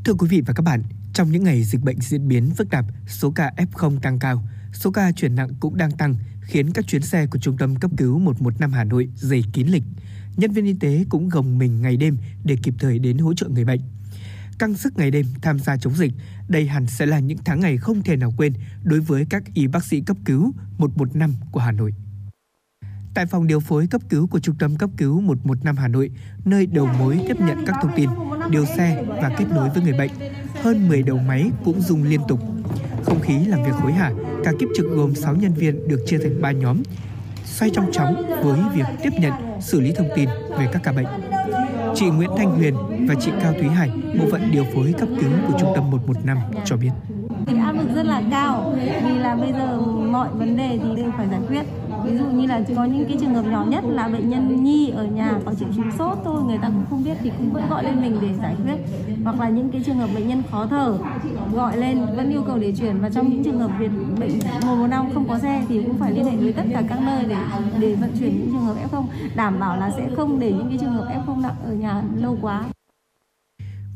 Thưa 0.04 0.14
quý 0.18 0.28
vị 0.30 0.42
và 0.46 0.54
các 0.56 0.62
bạn, 0.62 0.82
trong 1.14 1.30
những 1.30 1.44
ngày 1.44 1.62
dịch 1.62 1.80
bệnh 1.82 2.00
diễn 2.00 2.28
biến 2.28 2.50
phức 2.56 2.70
tạp, 2.70 2.84
số 3.06 3.32
ca 3.34 3.52
F0 3.56 3.98
tăng 4.02 4.18
cao, 4.18 4.42
số 4.74 4.90
ca 4.90 5.12
chuyển 5.12 5.34
nặng 5.34 5.48
cũng 5.60 5.76
đang 5.76 5.90
tăng, 5.90 6.14
khiến 6.42 6.70
các 6.72 6.86
chuyến 6.86 7.02
xe 7.02 7.26
của 7.26 7.38
Trung 7.38 7.56
tâm 7.56 7.76
cấp 7.76 7.90
cứu 7.96 8.18
115 8.18 8.72
Hà 8.72 8.84
Nội 8.84 9.08
dày 9.16 9.44
kín 9.52 9.66
lịch. 9.66 9.82
Nhân 10.36 10.50
viên 10.50 10.64
y 10.64 10.74
tế 10.80 11.04
cũng 11.08 11.28
gồng 11.28 11.58
mình 11.58 11.82
ngày 11.82 11.96
đêm 11.96 12.16
để 12.44 12.56
kịp 12.62 12.74
thời 12.78 12.98
đến 12.98 13.18
hỗ 13.18 13.34
trợ 13.34 13.48
người 13.48 13.64
bệnh. 13.64 13.80
Căng 14.58 14.74
sức 14.74 14.96
ngày 14.96 15.10
đêm 15.10 15.26
tham 15.42 15.58
gia 15.58 15.76
chống 15.76 15.94
dịch, 15.94 16.12
đây 16.48 16.66
hẳn 16.66 16.86
sẽ 16.86 17.06
là 17.06 17.18
những 17.18 17.38
tháng 17.44 17.60
ngày 17.60 17.76
không 17.76 18.02
thể 18.02 18.16
nào 18.16 18.34
quên 18.36 18.52
đối 18.82 19.00
với 19.00 19.26
các 19.30 19.42
y 19.54 19.66
bác 19.66 19.84
sĩ 19.84 20.00
cấp 20.00 20.16
cứu 20.24 20.52
115 20.78 21.34
của 21.52 21.60
Hà 21.60 21.72
Nội. 21.72 21.92
Tại 23.14 23.26
phòng 23.26 23.46
điều 23.46 23.60
phối 23.60 23.86
cấp 23.86 24.02
cứu 24.08 24.26
của 24.26 24.40
Trung 24.40 24.56
tâm 24.58 24.76
cấp 24.76 24.90
cứu 24.96 25.20
115 25.20 25.76
Hà 25.76 25.88
Nội, 25.88 26.10
nơi 26.44 26.66
đầu 26.66 26.88
mối 26.98 27.20
tiếp 27.28 27.36
nhận 27.40 27.66
các 27.66 27.76
thông 27.82 27.92
tin, 27.96 28.10
điều 28.50 28.66
xe 28.66 29.04
và 29.08 29.34
kết 29.38 29.46
nối 29.50 29.70
với 29.70 29.82
người 29.82 29.98
bệnh, 29.98 30.10
hơn 30.62 30.88
10 30.88 31.02
đầu 31.02 31.18
máy 31.18 31.50
cũng 31.64 31.80
rung 31.80 32.02
liên 32.02 32.20
tục. 32.28 32.40
Không 33.04 33.20
khí 33.20 33.38
làm 33.46 33.62
việc 33.62 33.72
hối 33.72 33.92
hả, 33.92 34.12
cả 34.44 34.52
kiếp 34.58 34.68
trực 34.76 34.86
gồm 34.90 35.14
6 35.14 35.34
nhân 35.34 35.52
viên 35.54 35.88
được 35.88 36.00
chia 36.06 36.18
thành 36.18 36.42
3 36.42 36.52
nhóm, 36.52 36.82
xoay 37.44 37.70
trong 37.74 37.92
chóng 37.92 38.14
với 38.42 38.60
việc 38.74 38.86
tiếp 39.02 39.10
nhận, 39.18 39.32
xử 39.60 39.80
lý 39.80 39.92
thông 39.92 40.08
tin 40.16 40.28
về 40.58 40.68
các 40.72 40.82
ca 40.82 40.92
bệnh. 40.92 41.06
Chị 41.94 42.06
Nguyễn 42.06 42.30
Thanh 42.36 42.50
Huyền 42.50 42.74
và 43.08 43.14
chị 43.20 43.30
Cao 43.42 43.52
Thúy 43.52 43.68
Hải, 43.68 43.90
bộ 44.18 44.24
phận 44.30 44.50
điều 44.52 44.64
phối 44.74 44.94
cấp 44.98 45.08
cứu 45.20 45.30
của 45.48 45.58
Trung 45.60 45.72
tâm 45.74 45.90
115 45.90 46.38
cho 46.64 46.76
biết. 46.76 46.90
Thì 47.46 47.58
áp 47.58 47.72
lực 47.72 47.88
rất 47.94 48.06
là 48.06 48.22
cao 48.30 48.74
vì 49.04 49.14
là 49.18 49.34
bây 49.34 49.52
giờ 49.52 49.80
mọi 50.10 50.28
vấn 50.32 50.56
đề 50.56 50.78
thì 50.82 50.88
đều 50.96 51.10
phải 51.16 51.26
giải 51.30 51.40
quyết 51.48 51.62
ví 52.04 52.18
dụ 52.18 52.24
như 52.24 52.46
là 52.46 52.60
có 52.76 52.84
những 52.84 53.04
cái 53.08 53.16
trường 53.20 53.34
hợp 53.34 53.46
nhỏ 53.46 53.64
nhất 53.68 53.84
là 53.86 54.08
bệnh 54.08 54.28
nhân 54.28 54.64
nhi 54.64 54.90
ở 54.90 55.04
nhà 55.04 55.40
có 55.44 55.54
triệu 55.54 55.68
chứng 55.76 55.90
sốt 55.98 56.18
thôi, 56.24 56.42
người 56.46 56.58
ta 56.58 56.68
cũng 56.68 56.84
không 56.90 57.04
biết 57.04 57.16
thì 57.22 57.30
cũng 57.38 57.50
vẫn 57.50 57.64
gọi 57.70 57.84
lên 57.84 58.02
mình 58.02 58.18
để 58.22 58.28
giải 58.42 58.56
quyết. 58.64 58.76
Hoặc 59.24 59.40
là 59.40 59.48
những 59.48 59.70
cái 59.70 59.82
trường 59.86 59.96
hợp 59.96 60.08
bệnh 60.14 60.28
nhân 60.28 60.42
khó 60.50 60.66
thở, 60.66 60.98
gọi 61.54 61.76
lên, 61.76 62.06
vẫn 62.16 62.30
yêu 62.30 62.42
cầu 62.46 62.58
để 62.58 62.72
chuyển. 62.72 63.00
Và 63.00 63.10
trong 63.10 63.28
những 63.28 63.44
trường 63.44 63.58
hợp 63.58 63.70
việt, 63.78 63.90
bệnh 64.20 64.38
một 64.66 64.74
một 64.76 64.86
năm 64.86 65.06
không 65.14 65.28
có 65.28 65.38
xe 65.38 65.64
thì 65.68 65.82
cũng 65.82 65.98
phải 65.98 66.12
liên 66.12 66.24
hệ 66.24 66.36
với 66.36 66.52
tất 66.52 66.62
cả 66.72 66.82
các 66.88 66.98
nơi 67.06 67.24
để 67.24 67.36
để 67.78 67.94
vận 67.94 68.10
chuyển 68.18 68.38
những 68.38 68.50
trường 68.52 68.64
hợp 68.64 68.74
f0 68.90 69.04
đảm 69.36 69.60
bảo 69.60 69.76
là 69.76 69.90
sẽ 69.96 70.08
không 70.16 70.40
để 70.40 70.52
những 70.52 70.68
cái 70.68 70.78
trường 70.78 70.92
hợp 70.92 71.08
f0 71.26 71.40
nặng 71.40 71.56
ở 71.66 71.72
nhà 71.72 72.02
lâu 72.16 72.38
quá. 72.42 72.64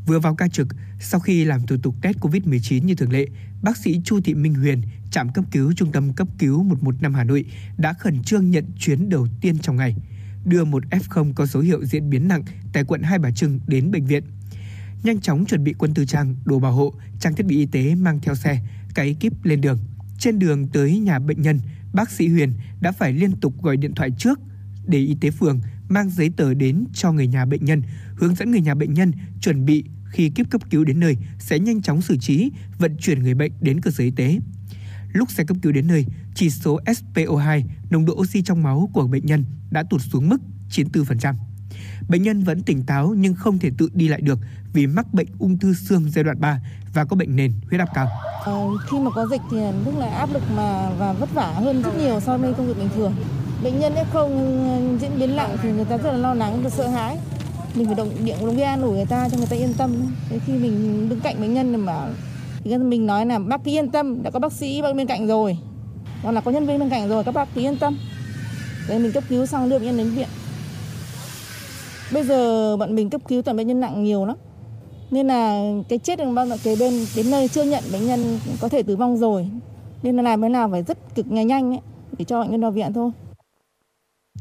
Vừa 0.09 0.19
vào 0.19 0.35
ca 0.35 0.49
trực, 0.49 0.69
sau 1.01 1.21
khi 1.21 1.45
làm 1.45 1.67
thủ 1.67 1.77
tục 1.83 1.95
test 2.03 2.19
COVID-19 2.19 2.85
như 2.85 2.95
thường 2.95 3.13
lệ, 3.13 3.27
bác 3.63 3.77
sĩ 3.77 4.01
Chu 4.05 4.21
Thị 4.21 4.35
Minh 4.35 4.55
Huyền, 4.55 4.83
trạm 5.11 5.33
cấp 5.33 5.45
cứu 5.51 5.73
Trung 5.73 5.93
tâm 5.93 6.13
cấp 6.13 6.29
cứu 6.39 6.63
115 6.63 7.15
Hà 7.15 7.25
Nội 7.25 7.45
đã 7.77 7.93
khẩn 7.93 8.23
trương 8.23 8.51
nhận 8.51 8.65
chuyến 8.79 9.09
đầu 9.09 9.27
tiên 9.41 9.59
trong 9.59 9.77
ngày, 9.77 9.97
đưa 10.45 10.65
một 10.65 10.83
F0 10.91 11.33
có 11.35 11.47
dấu 11.47 11.63
hiệu 11.63 11.85
diễn 11.85 12.11
biến 12.11 12.29
nặng 12.29 12.43
tại 12.73 12.85
quận 12.85 13.03
Hai 13.03 13.19
Bà 13.19 13.31
Trưng 13.31 13.61
đến 13.67 13.91
bệnh 13.91 14.07
viện. 14.07 14.25
Nhanh 15.03 15.21
chóng 15.21 15.45
chuẩn 15.47 15.65
bị 15.65 15.75
quân 15.79 15.95
tư 15.95 16.05
trang, 16.05 16.37
đồ 16.45 16.59
bảo 16.59 16.73
hộ, 16.73 16.95
trang 17.21 17.35
thiết 17.35 17.47
bị 17.47 17.57
y 17.57 17.67
tế 17.67 17.95
mang 17.95 18.21
theo 18.23 18.35
xe, 18.35 18.61
cả 18.95 19.03
ekip 19.03 19.45
lên 19.45 19.61
đường. 19.61 19.79
Trên 20.19 20.39
đường 20.39 20.69
tới 20.69 20.99
nhà 20.99 21.19
bệnh 21.19 21.43
nhân, 21.43 21.61
bác 21.93 22.11
sĩ 22.11 22.29
Huyền 22.29 22.53
đã 22.81 22.93
phải 22.93 23.13
liên 23.13 23.33
tục 23.41 23.63
gọi 23.63 23.77
điện 23.77 23.95
thoại 23.95 24.11
trước 24.19 24.39
để 24.87 24.99
y 24.99 25.17
tế 25.21 25.31
phường 25.31 25.61
mang 25.89 26.11
giấy 26.11 26.31
tờ 26.37 26.55
đến 26.55 26.85
cho 26.93 27.13
người 27.13 27.27
nhà 27.27 27.45
bệnh 27.45 27.65
nhân, 27.65 27.83
hướng 28.15 28.35
dẫn 28.35 28.51
người 28.51 28.61
nhà 28.61 28.75
bệnh 28.75 28.95
nhân 28.95 29.13
chuẩn 29.41 29.65
bị 29.65 29.85
khi 30.11 30.29
kiếp 30.29 30.51
cấp 30.51 30.61
cứu 30.71 30.85
đến 30.85 31.01
nơi 31.01 31.17
sẽ 31.39 31.59
nhanh 31.59 31.83
chóng 31.83 32.03
xử 32.03 32.17
trí, 32.17 32.51
vận 32.79 32.97
chuyển 32.97 33.23
người 33.23 33.35
bệnh 33.35 33.53
đến 33.61 33.81
cơ 33.81 33.91
sở 33.91 34.05
y 34.05 34.11
tế. 34.11 34.39
Lúc 35.13 35.31
xe 35.31 35.45
cấp 35.45 35.57
cứu 35.63 35.73
đến 35.73 35.87
nơi, 35.87 36.07
chỉ 36.35 36.51
số 36.51 36.81
SPO2, 36.87 37.63
nồng 37.91 38.05
độ 38.05 38.15
oxy 38.15 38.43
trong 38.43 38.63
máu 38.63 38.91
của 38.93 39.07
bệnh 39.07 39.27
nhân 39.27 39.45
đã 39.71 39.83
tụt 39.91 40.01
xuống 40.03 40.29
mức 40.29 40.41
94%. 40.71 41.35
Bệnh 42.09 42.23
nhân 42.23 42.43
vẫn 42.43 42.63
tỉnh 42.63 42.83
táo 42.83 43.15
nhưng 43.19 43.35
không 43.35 43.59
thể 43.59 43.71
tự 43.79 43.89
đi 43.95 44.09
lại 44.09 44.21
được 44.21 44.39
vì 44.73 44.87
mắc 44.87 45.15
bệnh 45.15 45.27
ung 45.39 45.59
thư 45.59 45.75
xương 45.75 46.11
giai 46.11 46.25
đoạn 46.25 46.41
3 46.41 46.61
và 46.95 47.05
có 47.05 47.17
bệnh 47.17 47.37
nền 47.37 47.53
huyết 47.69 47.81
áp 47.81 47.89
cao. 47.95 48.09
Ờ, 48.45 48.77
khi 48.91 48.99
mà 48.99 49.11
có 49.11 49.27
dịch 49.31 49.41
thì 49.51 49.57
lúc 49.85 49.99
là 49.99 50.09
áp 50.09 50.33
lực 50.33 50.43
mà 50.57 50.91
và 50.99 51.13
vất 51.13 51.35
vả 51.35 51.53
hơn 51.53 51.83
rất 51.83 51.97
nhiều 51.99 52.21
so 52.21 52.39
với 52.39 52.55
công 52.55 52.67
việc 52.67 52.79
bình 52.79 52.89
thường. 52.95 53.15
Bệnh 53.63 53.79
nhân 53.79 53.93
không 54.13 54.99
diễn 55.01 55.19
biến 55.19 55.37
nặng 55.37 55.57
thì 55.63 55.73
người 55.73 55.85
ta 55.85 55.97
rất 55.97 56.11
là 56.11 56.17
lo 56.17 56.35
lắng 56.35 56.63
và 56.63 56.71
sợ 56.71 56.89
hãi. 56.89 57.19
Mình 57.79 57.87
phải 57.87 57.95
động 57.95 58.11
điện 58.25 58.37
động 58.41 58.57
viên 58.57 58.67
an 58.67 58.83
ủi 58.83 58.93
người 58.93 59.07
ta 59.07 59.29
cho 59.29 59.39
người 59.39 59.47
ta 59.47 59.57
yên 59.57 59.75
tâm. 59.79 59.91
Thế 60.29 60.39
khi 60.47 60.53
mình 60.53 61.09
đứng 61.09 61.21
cạnh 61.21 61.41
bệnh 61.41 61.55
nhân 61.55 61.77
mà 61.77 62.09
thì 62.65 62.77
mình 62.77 63.07
nói 63.07 63.27
là 63.27 63.39
bác 63.39 63.65
cứ 63.65 63.71
yên 63.71 63.91
tâm, 63.91 64.23
đã 64.23 64.31
có 64.31 64.39
bác 64.39 64.53
sĩ 64.53 64.83
bên 64.83 65.07
cạnh 65.07 65.27
rồi. 65.27 65.59
Hoặc 66.23 66.33
là 66.33 66.41
có 66.41 66.51
nhân 66.51 66.67
viên 66.67 66.79
bên 66.79 66.91
cạnh 66.91 67.09
rồi, 67.09 67.25
các 67.25 67.33
bác 67.35 67.55
cứ 67.55 67.61
yên 67.61 67.77
tâm. 67.77 67.99
Để 68.89 68.99
mình 68.99 69.13
cấp 69.13 69.25
cứu 69.29 69.47
xong 69.47 69.69
đưa 69.69 69.79
bệnh 69.79 69.87
nhân 69.87 69.97
đến 69.97 70.11
viện. 70.11 70.29
Bây 72.13 72.25
giờ 72.25 72.77
bọn 72.77 72.95
mình 72.95 73.11
cấp 73.11 73.21
cứu 73.29 73.43
toàn 73.43 73.57
bệnh 73.57 73.67
nhân 73.67 73.81
nặng 73.81 74.05
nhiều 74.05 74.27
lắm. 74.27 74.37
Nên 75.11 75.27
là 75.27 75.63
cái 75.89 75.99
chết 75.99 76.19
đằng 76.19 76.35
bao 76.35 76.47
kế 76.63 76.77
bên 76.77 76.93
đến 77.17 77.31
nơi 77.31 77.49
chưa 77.49 77.63
nhận 77.63 77.85
bệnh 77.93 78.07
nhân 78.07 78.39
có 78.61 78.69
thể 78.69 78.83
tử 78.83 78.97
vong 78.97 79.17
rồi. 79.17 79.49
Nên 80.03 80.17
là 80.17 80.23
làm 80.23 80.43
thế 80.43 80.49
nào 80.49 80.69
phải 80.71 80.83
rất 80.83 81.15
cực 81.15 81.27
nhanh 81.27 81.47
nhanh 81.47 81.73
ấy, 81.73 81.81
để 82.19 82.25
cho 82.25 82.41
bệnh 82.43 82.51
nhân 82.51 82.61
vào 82.61 82.71
viện 82.71 82.93
thôi. 82.93 83.11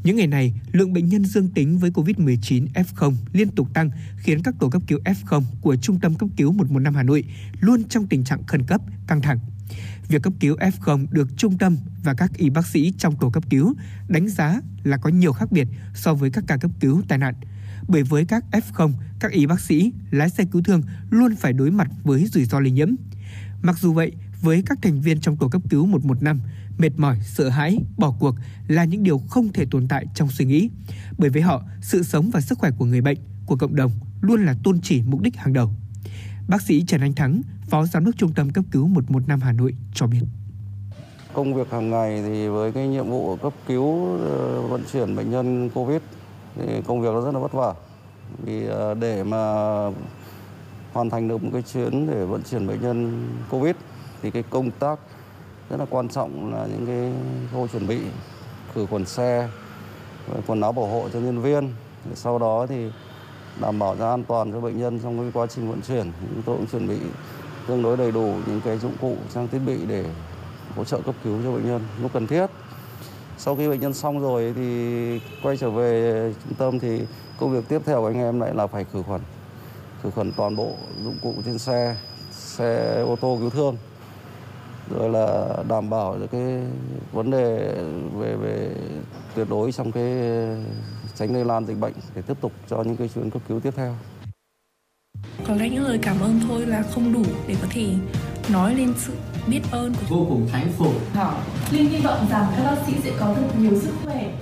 Những 0.04 0.16
ngày 0.16 0.26
này, 0.26 0.54
lượng 0.72 0.92
bệnh 0.92 1.08
nhân 1.08 1.24
dương 1.24 1.48
tính 1.48 1.78
với 1.78 1.90
COVID-19 1.90 2.66
F0 2.74 3.14
liên 3.32 3.48
tục 3.48 3.68
tăng 3.74 3.90
khiến 4.16 4.42
các 4.42 4.54
tổ 4.60 4.68
cấp 4.68 4.82
cứu 4.86 4.98
F0 5.04 5.42
của 5.60 5.76
Trung 5.76 6.00
tâm 6.00 6.14
cấp 6.14 6.28
cứu 6.36 6.52
115 6.52 6.94
Hà 6.94 7.02
Nội 7.02 7.24
luôn 7.60 7.84
trong 7.84 8.06
tình 8.06 8.24
trạng 8.24 8.46
khẩn 8.46 8.62
cấp, 8.62 8.80
căng 9.06 9.22
thẳng. 9.22 9.38
Việc 10.08 10.22
cấp 10.22 10.32
cứu 10.40 10.56
F0 10.56 11.06
được 11.10 11.28
trung 11.36 11.58
tâm 11.58 11.76
và 12.04 12.14
các 12.14 12.36
y 12.36 12.50
bác 12.50 12.66
sĩ 12.66 12.92
trong 12.98 13.16
tổ 13.20 13.30
cấp 13.30 13.44
cứu 13.50 13.74
đánh 14.08 14.28
giá 14.28 14.60
là 14.82 14.96
có 14.96 15.10
nhiều 15.10 15.32
khác 15.32 15.52
biệt 15.52 15.68
so 15.94 16.14
với 16.14 16.30
các 16.30 16.44
ca 16.46 16.56
cấp 16.56 16.70
cứu 16.80 17.02
tai 17.08 17.18
nạn. 17.18 17.34
Bởi 17.88 18.02
với 18.02 18.24
các 18.24 18.44
F0, 18.52 18.92
các 19.20 19.32
y 19.32 19.46
bác 19.46 19.60
sĩ, 19.60 19.92
lái 20.10 20.30
xe 20.30 20.44
cứu 20.44 20.62
thương 20.62 20.82
luôn 21.10 21.36
phải 21.36 21.52
đối 21.52 21.70
mặt 21.70 21.88
với 22.02 22.26
rủi 22.26 22.44
ro 22.44 22.60
lây 22.60 22.70
nhiễm. 22.70 22.88
Mặc 23.62 23.78
dù 23.78 23.92
vậy, 23.92 24.12
với 24.40 24.62
các 24.66 24.78
thành 24.82 25.00
viên 25.00 25.20
trong 25.20 25.36
tổ 25.36 25.48
cấp 25.48 25.62
cứu 25.70 25.86
115, 25.86 26.40
mệt 26.78 26.90
mỏi, 26.96 27.18
sợ 27.24 27.48
hãi, 27.48 27.78
bỏ 27.96 28.14
cuộc 28.20 28.34
là 28.68 28.84
những 28.84 29.02
điều 29.02 29.18
không 29.18 29.52
thể 29.52 29.64
tồn 29.70 29.88
tại 29.88 30.06
trong 30.14 30.28
suy 30.28 30.44
nghĩ. 30.44 30.70
Bởi 31.18 31.30
với 31.30 31.42
họ, 31.42 31.62
sự 31.80 32.02
sống 32.02 32.30
và 32.32 32.40
sức 32.40 32.58
khỏe 32.58 32.70
của 32.78 32.84
người 32.84 33.00
bệnh, 33.00 33.18
của 33.46 33.56
cộng 33.56 33.76
đồng 33.76 33.90
luôn 34.20 34.46
là 34.46 34.54
tôn 34.64 34.80
chỉ 34.82 35.02
mục 35.02 35.20
đích 35.20 35.36
hàng 35.36 35.52
đầu. 35.52 35.70
Bác 36.48 36.62
sĩ 36.62 36.84
Trần 36.86 37.00
Anh 37.00 37.12
Thắng, 37.12 37.42
Phó 37.70 37.86
Giám 37.86 38.04
đốc 38.04 38.16
Trung 38.16 38.32
tâm 38.32 38.50
cấp 38.50 38.64
cứu 38.70 38.88
115 38.88 39.40
Hà 39.40 39.52
Nội 39.52 39.74
cho 39.94 40.06
biết. 40.06 40.20
Công 41.32 41.54
việc 41.54 41.70
hàng 41.70 41.90
ngày 41.90 42.22
thì 42.26 42.48
với 42.48 42.72
cái 42.72 42.88
nhiệm 42.88 43.10
vụ 43.10 43.36
cấp 43.36 43.52
cứu 43.66 44.18
ờ, 44.18 44.62
vận 44.62 44.82
chuyển 44.92 45.16
bệnh 45.16 45.30
nhân 45.30 45.70
Covid 45.74 46.00
thì 46.56 46.82
công 46.86 47.00
việc 47.00 47.08
nó 47.12 47.20
rất 47.20 47.34
là 47.34 47.40
vất 47.40 47.52
vả. 47.52 47.74
Vì 48.44 48.66
ờ, 48.66 48.94
để 48.94 49.22
mà 49.24 49.38
hoàn 50.92 51.10
thành 51.10 51.28
được 51.28 51.42
một 51.42 51.50
cái 51.52 51.62
chuyến 51.62 52.06
để 52.06 52.24
vận 52.24 52.42
chuyển 52.50 52.66
bệnh 52.66 52.80
nhân 52.82 53.28
Covid 53.50 53.74
thì 54.22 54.30
cái 54.30 54.42
công 54.50 54.70
tác 54.70 54.98
rất 55.70 55.76
là 55.76 55.86
quan 55.90 56.08
trọng 56.08 56.54
là 56.54 56.66
những 56.66 56.86
cái 56.86 57.12
khâu 57.52 57.68
chuẩn 57.68 57.86
bị 57.86 58.00
khử 58.74 58.86
khuẩn 58.86 59.06
xe, 59.06 59.48
quần 60.46 60.60
áo 60.60 60.72
bảo 60.72 60.86
hộ 60.86 61.08
cho 61.12 61.18
nhân 61.18 61.42
viên. 61.42 61.72
Sau 62.14 62.38
đó 62.38 62.66
thì 62.68 62.90
đảm 63.60 63.78
bảo 63.78 63.96
ra 63.96 64.10
an 64.10 64.24
toàn 64.24 64.52
cho 64.52 64.60
bệnh 64.60 64.78
nhân 64.78 65.00
trong 65.02 65.18
cái 65.18 65.30
quá 65.34 65.46
trình 65.46 65.70
vận 65.70 65.80
chuyển. 65.82 66.12
Chúng 66.34 66.42
tôi 66.42 66.56
cũng 66.56 66.66
chuẩn 66.66 66.88
bị 66.88 66.98
tương 67.66 67.82
đối 67.82 67.96
đầy 67.96 68.12
đủ 68.12 68.34
những 68.46 68.60
cái 68.64 68.78
dụng 68.78 68.96
cụ, 69.00 69.16
trang 69.34 69.48
thiết 69.48 69.58
bị 69.66 69.78
để 69.86 70.04
hỗ 70.76 70.84
trợ 70.84 71.00
cấp 71.00 71.14
cứu 71.24 71.38
cho 71.44 71.52
bệnh 71.52 71.66
nhân 71.66 71.80
lúc 72.02 72.10
cần 72.14 72.26
thiết. 72.26 72.46
Sau 73.38 73.56
khi 73.56 73.68
bệnh 73.68 73.80
nhân 73.80 73.94
xong 73.94 74.20
rồi 74.20 74.52
thì 74.56 75.20
quay 75.42 75.56
trở 75.56 75.70
về 75.70 76.32
trung 76.44 76.54
tâm 76.54 76.78
thì 76.78 77.02
công 77.38 77.52
việc 77.52 77.68
tiếp 77.68 77.82
theo 77.84 78.00
của 78.00 78.06
anh 78.06 78.18
em 78.18 78.40
lại 78.40 78.54
là 78.54 78.66
phải 78.66 78.84
khử 78.92 79.02
khuẩn. 79.02 79.20
Khử 80.02 80.10
khuẩn 80.10 80.32
toàn 80.32 80.56
bộ 80.56 80.72
dụng 81.04 81.18
cụ 81.22 81.34
trên 81.44 81.58
xe, 81.58 81.96
xe 82.30 83.02
ô 83.06 83.16
tô 83.16 83.36
cứu 83.40 83.50
thương 83.50 83.76
rồi 84.90 85.10
là 85.10 85.48
đảm 85.68 85.90
bảo 85.90 86.18
cái 86.32 86.42
vấn 87.12 87.30
đề 87.30 87.74
về 88.18 88.36
về 88.36 88.70
tuyệt 89.34 89.46
đối 89.50 89.72
trong 89.72 89.92
cái 89.92 90.04
tránh 91.14 91.34
lây 91.34 91.44
lan 91.44 91.66
dịch 91.66 91.78
bệnh 91.78 91.94
để 92.14 92.22
tiếp 92.22 92.34
tục 92.40 92.52
cho 92.70 92.82
những 92.82 92.96
cái 92.96 93.08
chuyến 93.14 93.30
cấp 93.30 93.42
cứu 93.48 93.60
tiếp 93.60 93.74
theo. 93.76 93.94
Có 95.46 95.54
lẽ 95.54 95.68
những 95.68 95.82
lời 95.82 95.98
cảm 96.02 96.20
ơn 96.20 96.40
thôi 96.48 96.66
là 96.66 96.82
không 96.82 97.12
đủ 97.12 97.22
để 97.48 97.56
có 97.62 97.68
thể 97.70 97.86
nói 98.52 98.74
lên 98.74 98.94
sự 98.98 99.12
biết 99.46 99.60
ơn 99.70 99.94
của 99.94 100.16
vô 100.16 100.26
cùng 100.28 100.48
thánh 100.52 100.72
phục. 100.76 100.94
Linh 101.70 101.88
hy 101.88 102.00
vọng 102.00 102.26
rằng 102.30 102.46
các 102.56 102.64
bác 102.64 102.76
sĩ 102.86 102.92
sẽ 103.02 103.12
có 103.20 103.34
được 103.34 103.58
nhiều 103.58 103.80
sức 103.80 103.92
khỏe 104.04 104.32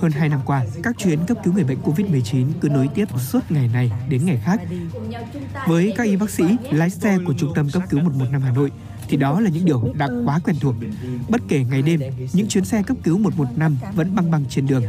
hơn 0.00 0.12
2 0.12 0.28
năm 0.28 0.40
qua, 0.46 0.64
các 0.82 0.98
chuyến 0.98 1.18
cấp 1.26 1.36
cứu 1.44 1.54
người 1.54 1.64
bệnh 1.64 1.78
COVID-19 1.82 2.46
cứ 2.60 2.68
nối 2.68 2.88
tiếp 2.94 3.04
suốt 3.18 3.40
ngày 3.48 3.70
này 3.72 3.92
đến 4.08 4.26
ngày 4.26 4.40
khác. 4.44 4.60
Với 5.66 5.94
các 5.96 6.04
y 6.04 6.16
bác 6.16 6.30
sĩ, 6.30 6.44
lái 6.70 6.90
xe 6.90 7.18
của 7.26 7.34
Trung 7.38 7.52
tâm 7.54 7.68
cấp 7.72 7.82
cứu 7.90 8.00
115 8.00 8.42
Hà 8.42 8.52
Nội, 8.52 8.70
thì 9.12 9.18
đó 9.18 9.40
là 9.40 9.50
những 9.50 9.64
điều 9.64 9.82
đã 9.94 10.08
quá 10.24 10.40
quen 10.44 10.56
thuộc. 10.60 10.74
Bất 11.28 11.40
kể 11.48 11.64
ngày 11.70 11.82
đêm, 11.82 12.00
những 12.32 12.48
chuyến 12.48 12.64
xe 12.64 12.82
cấp 12.82 12.96
cứu 13.02 13.18
115 13.18 13.76
vẫn 13.94 14.14
băng 14.14 14.30
băng 14.30 14.44
trên 14.48 14.66
đường. 14.66 14.84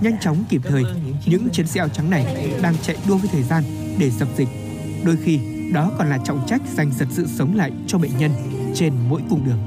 Nhanh 0.00 0.16
chóng 0.20 0.44
kịp 0.48 0.62
thời, 0.64 0.82
những 1.26 1.48
chiến 1.52 1.66
sĩ 1.66 1.80
áo 1.80 1.88
trắng 1.88 2.10
này 2.10 2.50
đang 2.62 2.74
chạy 2.82 2.96
đua 3.08 3.16
với 3.16 3.28
thời 3.32 3.42
gian 3.42 3.64
để 3.98 4.10
dập 4.10 4.28
dịch. 4.36 4.48
Đôi 5.04 5.16
khi, 5.24 5.40
đó 5.72 5.90
còn 5.98 6.10
là 6.10 6.18
trọng 6.24 6.46
trách 6.46 6.62
dành 6.74 6.90
giật 6.98 7.06
sự 7.10 7.26
sống 7.26 7.56
lại 7.56 7.72
cho 7.86 7.98
bệnh 7.98 8.18
nhân 8.18 8.30
trên 8.74 8.92
mỗi 9.08 9.20
cung 9.30 9.44
đường. 9.46 9.58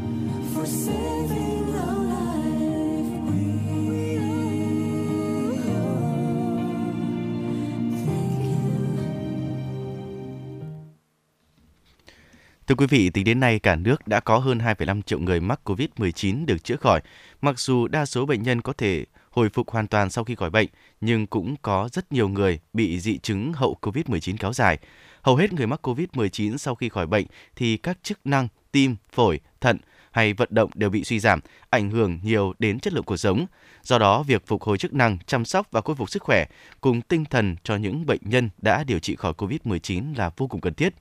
Thưa 12.67 12.75
quý 12.75 12.85
vị, 12.87 13.09
tính 13.09 13.23
đến 13.23 13.39
nay 13.39 13.59
cả 13.59 13.75
nước 13.75 14.07
đã 14.07 14.19
có 14.19 14.37
hơn 14.37 14.57
2,5 14.57 15.01
triệu 15.01 15.19
người 15.19 15.39
mắc 15.39 15.59
COVID-19 15.63 16.45
được 16.45 16.63
chữa 16.63 16.75
khỏi. 16.75 17.01
Mặc 17.41 17.59
dù 17.59 17.87
đa 17.87 18.05
số 18.05 18.25
bệnh 18.25 18.43
nhân 18.43 18.61
có 18.61 18.73
thể 18.73 19.05
hồi 19.29 19.49
phục 19.49 19.71
hoàn 19.71 19.87
toàn 19.87 20.09
sau 20.09 20.23
khi 20.23 20.35
khỏi 20.35 20.49
bệnh, 20.49 20.67
nhưng 21.01 21.27
cũng 21.27 21.55
có 21.61 21.89
rất 21.93 22.11
nhiều 22.11 22.29
người 22.29 22.59
bị 22.73 22.99
dị 22.99 23.17
chứng 23.17 23.53
hậu 23.53 23.77
COVID-19 23.81 24.35
kéo 24.39 24.53
dài. 24.53 24.77
Hầu 25.21 25.35
hết 25.35 25.53
người 25.53 25.67
mắc 25.67 25.87
COVID-19 25.87 26.57
sau 26.57 26.75
khi 26.75 26.89
khỏi 26.89 27.07
bệnh 27.07 27.25
thì 27.55 27.77
các 27.77 27.97
chức 28.03 28.19
năng 28.23 28.47
tim, 28.71 28.95
phổi, 29.11 29.39
thận 29.61 29.77
hay 30.11 30.33
vận 30.33 30.49
động 30.51 30.69
đều 30.75 30.89
bị 30.89 31.03
suy 31.03 31.19
giảm, 31.19 31.39
ảnh 31.69 31.89
hưởng 31.89 32.19
nhiều 32.23 32.53
đến 32.59 32.79
chất 32.79 32.93
lượng 32.93 33.03
cuộc 33.03 33.17
sống. 33.17 33.45
Do 33.83 33.97
đó, 33.97 34.23
việc 34.23 34.47
phục 34.47 34.63
hồi 34.63 34.77
chức 34.77 34.93
năng, 34.93 35.17
chăm 35.27 35.45
sóc 35.45 35.67
và 35.71 35.81
khôi 35.81 35.95
phục 35.95 36.09
sức 36.09 36.23
khỏe 36.23 36.45
cùng 36.81 37.01
tinh 37.01 37.25
thần 37.25 37.55
cho 37.63 37.75
những 37.75 38.05
bệnh 38.05 38.21
nhân 38.21 38.49
đã 38.57 38.83
điều 38.83 38.99
trị 38.99 39.15
khỏi 39.15 39.33
COVID-19 39.33 40.17
là 40.17 40.31
vô 40.37 40.47
cùng 40.47 40.61
cần 40.61 40.73
thiết 40.73 40.93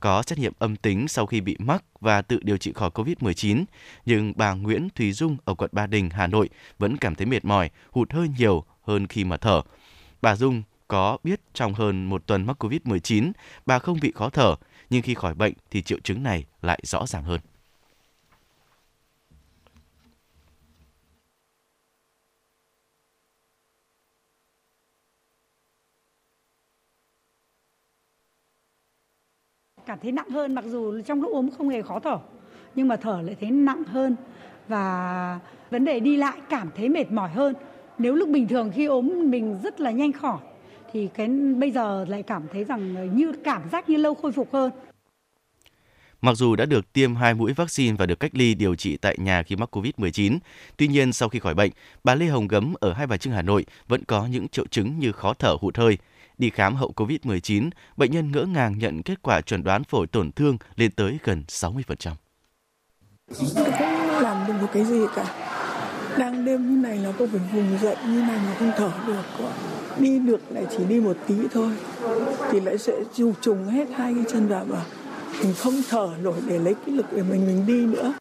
có 0.00 0.22
xét 0.26 0.38
nghiệm 0.38 0.52
âm 0.58 0.76
tính 0.76 1.08
sau 1.08 1.26
khi 1.26 1.40
bị 1.40 1.56
mắc 1.58 1.84
và 2.00 2.22
tự 2.22 2.38
điều 2.42 2.56
trị 2.56 2.72
khỏi 2.72 2.90
COVID-19, 2.90 3.64
nhưng 4.06 4.32
bà 4.36 4.52
Nguyễn 4.52 4.88
Thùy 4.94 5.12
Dung 5.12 5.36
ở 5.44 5.54
quận 5.54 5.70
Ba 5.72 5.86
Đình, 5.86 6.10
Hà 6.10 6.26
Nội 6.26 6.48
vẫn 6.78 6.96
cảm 6.96 7.14
thấy 7.14 7.26
mệt 7.26 7.44
mỏi, 7.44 7.70
hụt 7.90 8.12
hơi 8.12 8.28
nhiều 8.38 8.64
hơn 8.82 9.06
khi 9.06 9.24
mà 9.24 9.36
thở. 9.36 9.62
Bà 10.22 10.36
Dung 10.36 10.62
có 10.88 11.18
biết 11.24 11.40
trong 11.54 11.74
hơn 11.74 12.04
một 12.04 12.26
tuần 12.26 12.46
mắc 12.46 12.64
COVID-19, 12.64 13.32
bà 13.66 13.78
không 13.78 14.00
bị 14.00 14.12
khó 14.14 14.30
thở, 14.30 14.54
nhưng 14.90 15.02
khi 15.02 15.14
khỏi 15.14 15.34
bệnh 15.34 15.54
thì 15.70 15.82
triệu 15.82 15.98
chứng 16.04 16.22
này 16.22 16.44
lại 16.62 16.80
rõ 16.82 17.06
ràng 17.06 17.24
hơn. 17.24 17.40
Cảm 29.88 29.98
thấy 30.02 30.12
nặng 30.12 30.30
hơn 30.30 30.54
mặc 30.54 30.64
dù 30.64 31.00
trong 31.00 31.22
lúc 31.22 31.32
ốm 31.32 31.48
không 31.58 31.68
hề 31.68 31.82
khó 31.82 32.00
thở 32.00 32.18
nhưng 32.74 32.88
mà 32.88 32.96
thở 32.96 33.22
lại 33.22 33.36
thấy 33.40 33.50
nặng 33.50 33.84
hơn. 33.84 34.16
Và 34.68 35.38
vấn 35.70 35.84
đề 35.84 36.00
đi 36.00 36.16
lại 36.16 36.38
cảm 36.48 36.70
thấy 36.76 36.88
mệt 36.88 37.10
mỏi 37.10 37.30
hơn. 37.30 37.54
Nếu 37.98 38.14
lúc 38.14 38.28
bình 38.28 38.48
thường 38.48 38.70
khi 38.74 38.84
ốm 38.86 39.30
mình 39.30 39.58
rất 39.62 39.80
là 39.80 39.90
nhanh 39.90 40.12
khỏi 40.12 40.38
thì 40.92 41.08
cái 41.14 41.28
bây 41.58 41.70
giờ 41.70 42.06
lại 42.08 42.22
cảm 42.22 42.42
thấy 42.52 42.64
rằng 42.64 43.16
như 43.16 43.32
cảm 43.44 43.62
giác 43.72 43.88
như 43.88 43.96
lâu 43.96 44.14
khôi 44.14 44.32
phục 44.32 44.52
hơn. 44.52 44.70
Mặc 46.20 46.34
dù 46.36 46.56
đã 46.56 46.64
được 46.64 46.92
tiêm 46.92 47.14
hai 47.14 47.34
mũi 47.34 47.52
vaccine 47.52 47.96
và 47.96 48.06
được 48.06 48.20
cách 48.20 48.34
ly 48.34 48.54
điều 48.54 48.74
trị 48.74 48.96
tại 48.96 49.16
nhà 49.18 49.42
khi 49.42 49.56
mắc 49.56 49.76
COVID-19, 49.76 50.38
tuy 50.76 50.88
nhiên 50.88 51.12
sau 51.12 51.28
khi 51.28 51.38
khỏi 51.38 51.54
bệnh, 51.54 51.70
bà 52.04 52.14
Lê 52.14 52.26
Hồng 52.26 52.48
Gấm 52.48 52.74
ở 52.80 52.92
Hai 52.92 53.06
Bà 53.06 53.16
Trưng 53.16 53.32
Hà 53.32 53.42
Nội 53.42 53.66
vẫn 53.88 54.04
có 54.04 54.26
những 54.26 54.48
triệu 54.48 54.66
chứng 54.66 54.98
như 54.98 55.12
khó 55.12 55.34
thở 55.34 55.56
hụt 55.60 55.76
hơi. 55.76 55.98
Đi 56.38 56.50
khám 56.50 56.76
hậu 56.76 56.92
COVID-19, 56.96 57.70
bệnh 57.96 58.12
nhân 58.12 58.32
ngỡ 58.32 58.44
ngàng 58.44 58.78
nhận 58.78 59.02
kết 59.02 59.22
quả 59.22 59.40
chuẩn 59.40 59.62
đoán 59.62 59.84
phổi 59.84 60.06
tổn 60.06 60.32
thương 60.32 60.58
lên 60.76 60.90
tới 60.90 61.18
gần 61.24 61.44
60%. 61.48 62.12
Tôi 63.54 63.70
không 63.78 64.22
làm 64.22 64.46
được 64.46 64.54
một 64.60 64.68
cái 64.72 64.84
gì 64.84 65.00
cả. 65.16 65.48
đang 66.18 66.44
đêm 66.44 66.70
như 66.70 66.88
này 66.88 66.98
là 66.98 67.12
tôi 67.18 67.28
phải 67.28 67.40
vùng 67.52 67.78
dậy 67.78 67.96
như 68.06 68.22
này 68.22 68.38
mà 68.46 68.54
không 68.58 68.72
thở 68.76 68.92
được 69.06 69.22
quá 69.38 69.52
đi 69.98 70.18
được 70.18 70.40
lại 70.50 70.66
chỉ 70.70 70.84
đi 70.88 71.00
một 71.00 71.16
tí 71.26 71.34
thôi 71.52 71.72
thì 72.50 72.60
lại 72.60 72.78
sẽ 72.78 72.92
trùng 73.40 73.64
hết 73.64 73.88
hai 73.94 74.14
cái 74.14 74.24
chân 74.32 74.48
vào 74.48 74.64
và 74.64 74.84
mình 75.42 75.54
không 75.58 75.74
thở 75.88 76.08
nổi 76.22 76.34
để 76.46 76.58
lấy 76.58 76.74
cái 76.86 76.94
lực 76.94 77.06
để 77.12 77.22
mình 77.22 77.46
mình 77.46 77.66
đi 77.66 77.86
nữa 77.86 78.12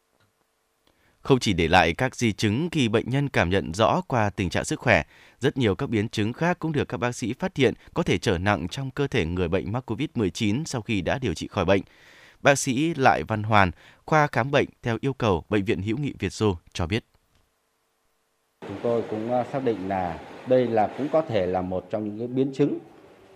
không 1.28 1.40
chỉ 1.40 1.54
để 1.54 1.68
lại 1.68 1.94
các 1.94 2.16
di 2.16 2.32
chứng 2.32 2.70
khi 2.72 2.88
bệnh 2.88 3.10
nhân 3.10 3.30
cảm 3.30 3.50
nhận 3.50 3.74
rõ 3.74 4.02
qua 4.08 4.30
tình 4.30 4.50
trạng 4.50 4.66
sức 4.66 4.80
khỏe, 4.80 5.04
rất 5.40 5.58
nhiều 5.58 5.76
các 5.76 5.90
biến 5.90 6.10
chứng 6.10 6.34
khác 6.34 6.60
cũng 6.60 6.72
được 6.72 6.88
các 6.88 6.98
bác 6.98 7.12
sĩ 7.16 7.34
phát 7.34 7.58
hiện 7.58 7.74
có 7.94 8.04
thể 8.04 8.18
trở 8.18 8.38
nặng 8.38 8.68
trong 8.68 8.92
cơ 8.92 9.08
thể 9.08 9.26
người 9.26 9.48
bệnh 9.48 9.72
mắc 9.72 9.92
COVID-19 9.92 10.64
sau 10.66 10.82
khi 10.82 11.02
đã 11.02 11.20
điều 11.22 11.34
trị 11.34 11.48
khỏi 11.48 11.66
bệnh. 11.66 11.82
Bác 12.42 12.60
sĩ 12.60 12.94
Lại 12.94 13.24
Văn 13.24 13.44
Hoàn, 13.44 13.72
khoa 14.06 14.28
khám 14.28 14.52
bệnh 14.52 14.68
theo 14.84 14.98
yêu 15.02 15.14
cầu 15.14 15.44
Bệnh 15.50 15.66
viện 15.66 15.82
Hữu 15.82 15.98
nghị 15.98 16.14
Việt 16.20 16.34
Xô 16.34 16.58
cho 16.74 16.88
biết. 16.88 17.04
Chúng 18.62 18.80
tôi 18.84 19.04
cũng 19.10 19.32
à, 19.32 19.46
xác 19.52 19.64
định 19.64 19.88
là 19.88 20.20
đây 20.48 20.68
là 20.68 20.90
cũng 20.98 21.08
có 21.12 21.22
thể 21.22 21.46
là 21.46 21.62
một 21.62 21.88
trong 21.90 22.04
những 22.04 22.20
cái 22.20 22.28
biến 22.28 22.52
chứng 22.54 22.80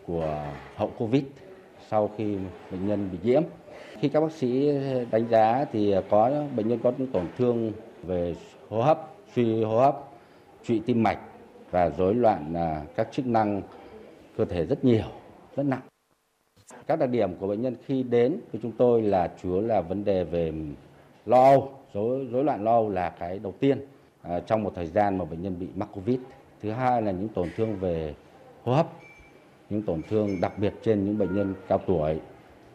của 0.05 0.45
hậu 0.75 0.93
Covid 0.97 1.23
sau 1.89 2.11
khi 2.17 2.35
bệnh 2.71 2.87
nhân 2.87 3.09
bị 3.11 3.17
nhiễm. 3.23 3.41
Khi 4.01 4.09
các 4.09 4.21
bác 4.21 4.31
sĩ 4.31 4.71
đánh 5.11 5.27
giá 5.29 5.65
thì 5.71 5.95
có 6.09 6.31
bệnh 6.55 6.67
nhân 6.67 6.79
có 6.83 6.93
những 6.97 7.07
tổn 7.07 7.25
thương 7.37 7.71
về 8.03 8.35
hô 8.69 8.81
hấp, 8.81 9.13
suy 9.35 9.63
hô 9.63 9.79
hấp, 9.79 9.97
trụy 10.63 10.81
tim 10.85 11.03
mạch 11.03 11.19
và 11.71 11.89
rối 11.89 12.15
loạn 12.15 12.53
à, 12.53 12.81
các 12.95 13.07
chức 13.11 13.27
năng 13.27 13.61
cơ 14.37 14.45
thể 14.45 14.65
rất 14.65 14.85
nhiều, 14.85 15.03
rất 15.55 15.63
nặng. 15.63 15.81
Các 16.87 16.99
đặc 16.99 17.09
điểm 17.09 17.35
của 17.35 17.47
bệnh 17.47 17.61
nhân 17.61 17.75
khi 17.85 18.03
đến 18.03 18.39
với 18.51 18.61
chúng 18.63 18.71
tôi 18.71 19.01
là 19.01 19.31
chủ 19.41 19.53
yếu 19.53 19.61
là 19.61 19.81
vấn 19.81 20.05
đề 20.05 20.23
về 20.23 20.53
lo 21.25 21.43
âu, 21.43 21.71
rối, 21.93 22.27
rối 22.31 22.43
loạn 22.43 22.63
lo 22.63 22.71
âu 22.71 22.89
là 22.89 23.09
cái 23.09 23.39
đầu 23.39 23.53
tiên 23.59 23.85
à, 24.21 24.39
trong 24.39 24.63
một 24.63 24.71
thời 24.75 24.87
gian 24.87 25.17
mà 25.17 25.25
bệnh 25.25 25.41
nhân 25.41 25.59
bị 25.59 25.67
mắc 25.75 25.89
Covid. 25.93 26.19
Thứ 26.61 26.71
hai 26.71 27.01
là 27.01 27.11
những 27.11 27.27
tổn 27.27 27.49
thương 27.55 27.75
về 27.75 28.13
hô 28.63 28.73
hấp, 28.73 28.87
những 29.69 29.81
tổn 29.81 30.01
thương 30.09 30.41
đặc 30.41 30.59
biệt 30.59 30.73
trên 30.83 31.05
những 31.05 31.17
bệnh 31.17 31.35
nhân 31.35 31.53
cao 31.67 31.77
tuổi 31.87 32.19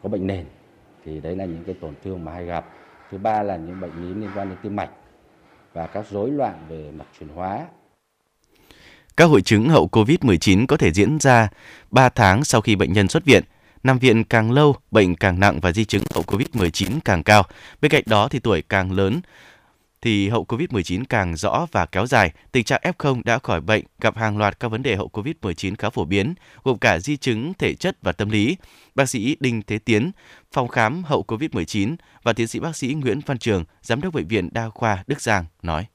có 0.03 0.09
bệnh 0.09 0.27
nền 0.27 0.45
thì 1.07 1.19
đấy 1.19 1.35
là 1.35 1.45
những 1.45 1.63
cái 1.65 1.75
tổn 1.81 1.93
thương 2.03 2.25
mà 2.25 2.33
hay 2.33 2.45
gặp. 2.45 2.65
Thứ 3.11 3.17
ba 3.17 3.43
là 3.43 3.55
những 3.55 3.79
bệnh 3.79 3.91
lý 4.01 4.21
liên 4.21 4.29
quan 4.35 4.49
đến 4.49 4.57
tim 4.63 4.75
mạch 4.75 4.89
và 5.73 5.87
các 5.87 6.05
rối 6.11 6.31
loạn 6.31 6.65
về 6.69 6.91
mặt 6.91 7.05
chuyển 7.19 7.29
hóa. 7.29 7.65
Các 9.17 9.25
hội 9.25 9.41
chứng 9.41 9.69
hậu 9.69 9.89
COVID-19 9.91 10.65
có 10.67 10.77
thể 10.77 10.91
diễn 10.91 11.19
ra 11.19 11.49
3 11.91 12.09
tháng 12.09 12.43
sau 12.43 12.61
khi 12.61 12.75
bệnh 12.75 12.93
nhân 12.93 13.07
xuất 13.07 13.25
viện. 13.25 13.43
Nằm 13.83 13.99
viện 13.99 14.23
càng 14.23 14.51
lâu, 14.51 14.75
bệnh 14.91 15.15
càng 15.15 15.39
nặng 15.39 15.59
và 15.61 15.71
di 15.71 15.85
chứng 15.85 16.03
hậu 16.13 16.23
COVID-19 16.23 16.99
càng 17.05 17.23
cao. 17.23 17.43
Bên 17.81 17.91
cạnh 17.91 18.03
đó 18.05 18.27
thì 18.27 18.39
tuổi 18.39 18.61
càng 18.69 18.91
lớn, 18.91 19.21
thì 20.01 20.29
hậu 20.29 20.45
COVID-19 20.45 21.03
càng 21.09 21.35
rõ 21.35 21.67
và 21.71 21.85
kéo 21.85 22.05
dài. 22.05 22.31
Tình 22.51 22.63
trạng 22.63 22.81
F0 22.83 23.21
đã 23.25 23.39
khỏi 23.39 23.61
bệnh 23.61 23.83
gặp 24.01 24.17
hàng 24.17 24.37
loạt 24.37 24.59
các 24.59 24.67
vấn 24.67 24.83
đề 24.83 24.95
hậu 24.95 25.09
COVID-19 25.13 25.75
khá 25.77 25.89
phổ 25.89 26.05
biến, 26.05 26.33
gồm 26.63 26.77
cả 26.77 26.99
di 26.99 27.17
chứng 27.17 27.53
thể 27.53 27.73
chất 27.73 27.97
và 28.01 28.11
tâm 28.11 28.29
lý. 28.29 28.57
Bác 28.95 29.09
sĩ 29.09 29.37
Đinh 29.39 29.61
Thế 29.67 29.79
Tiến, 29.79 30.11
phòng 30.51 30.67
khám 30.67 31.03
hậu 31.03 31.23
COVID-19 31.27 31.95
và 32.23 32.33
tiến 32.33 32.47
sĩ 32.47 32.59
bác 32.59 32.75
sĩ 32.75 32.93
Nguyễn 32.93 33.19
Văn 33.25 33.37
Trường, 33.37 33.63
giám 33.81 34.01
đốc 34.01 34.13
bệnh 34.13 34.27
viện 34.27 34.49
Đa 34.51 34.69
khoa 34.69 35.03
Đức 35.07 35.21
Giang 35.21 35.45
nói. 35.61 35.85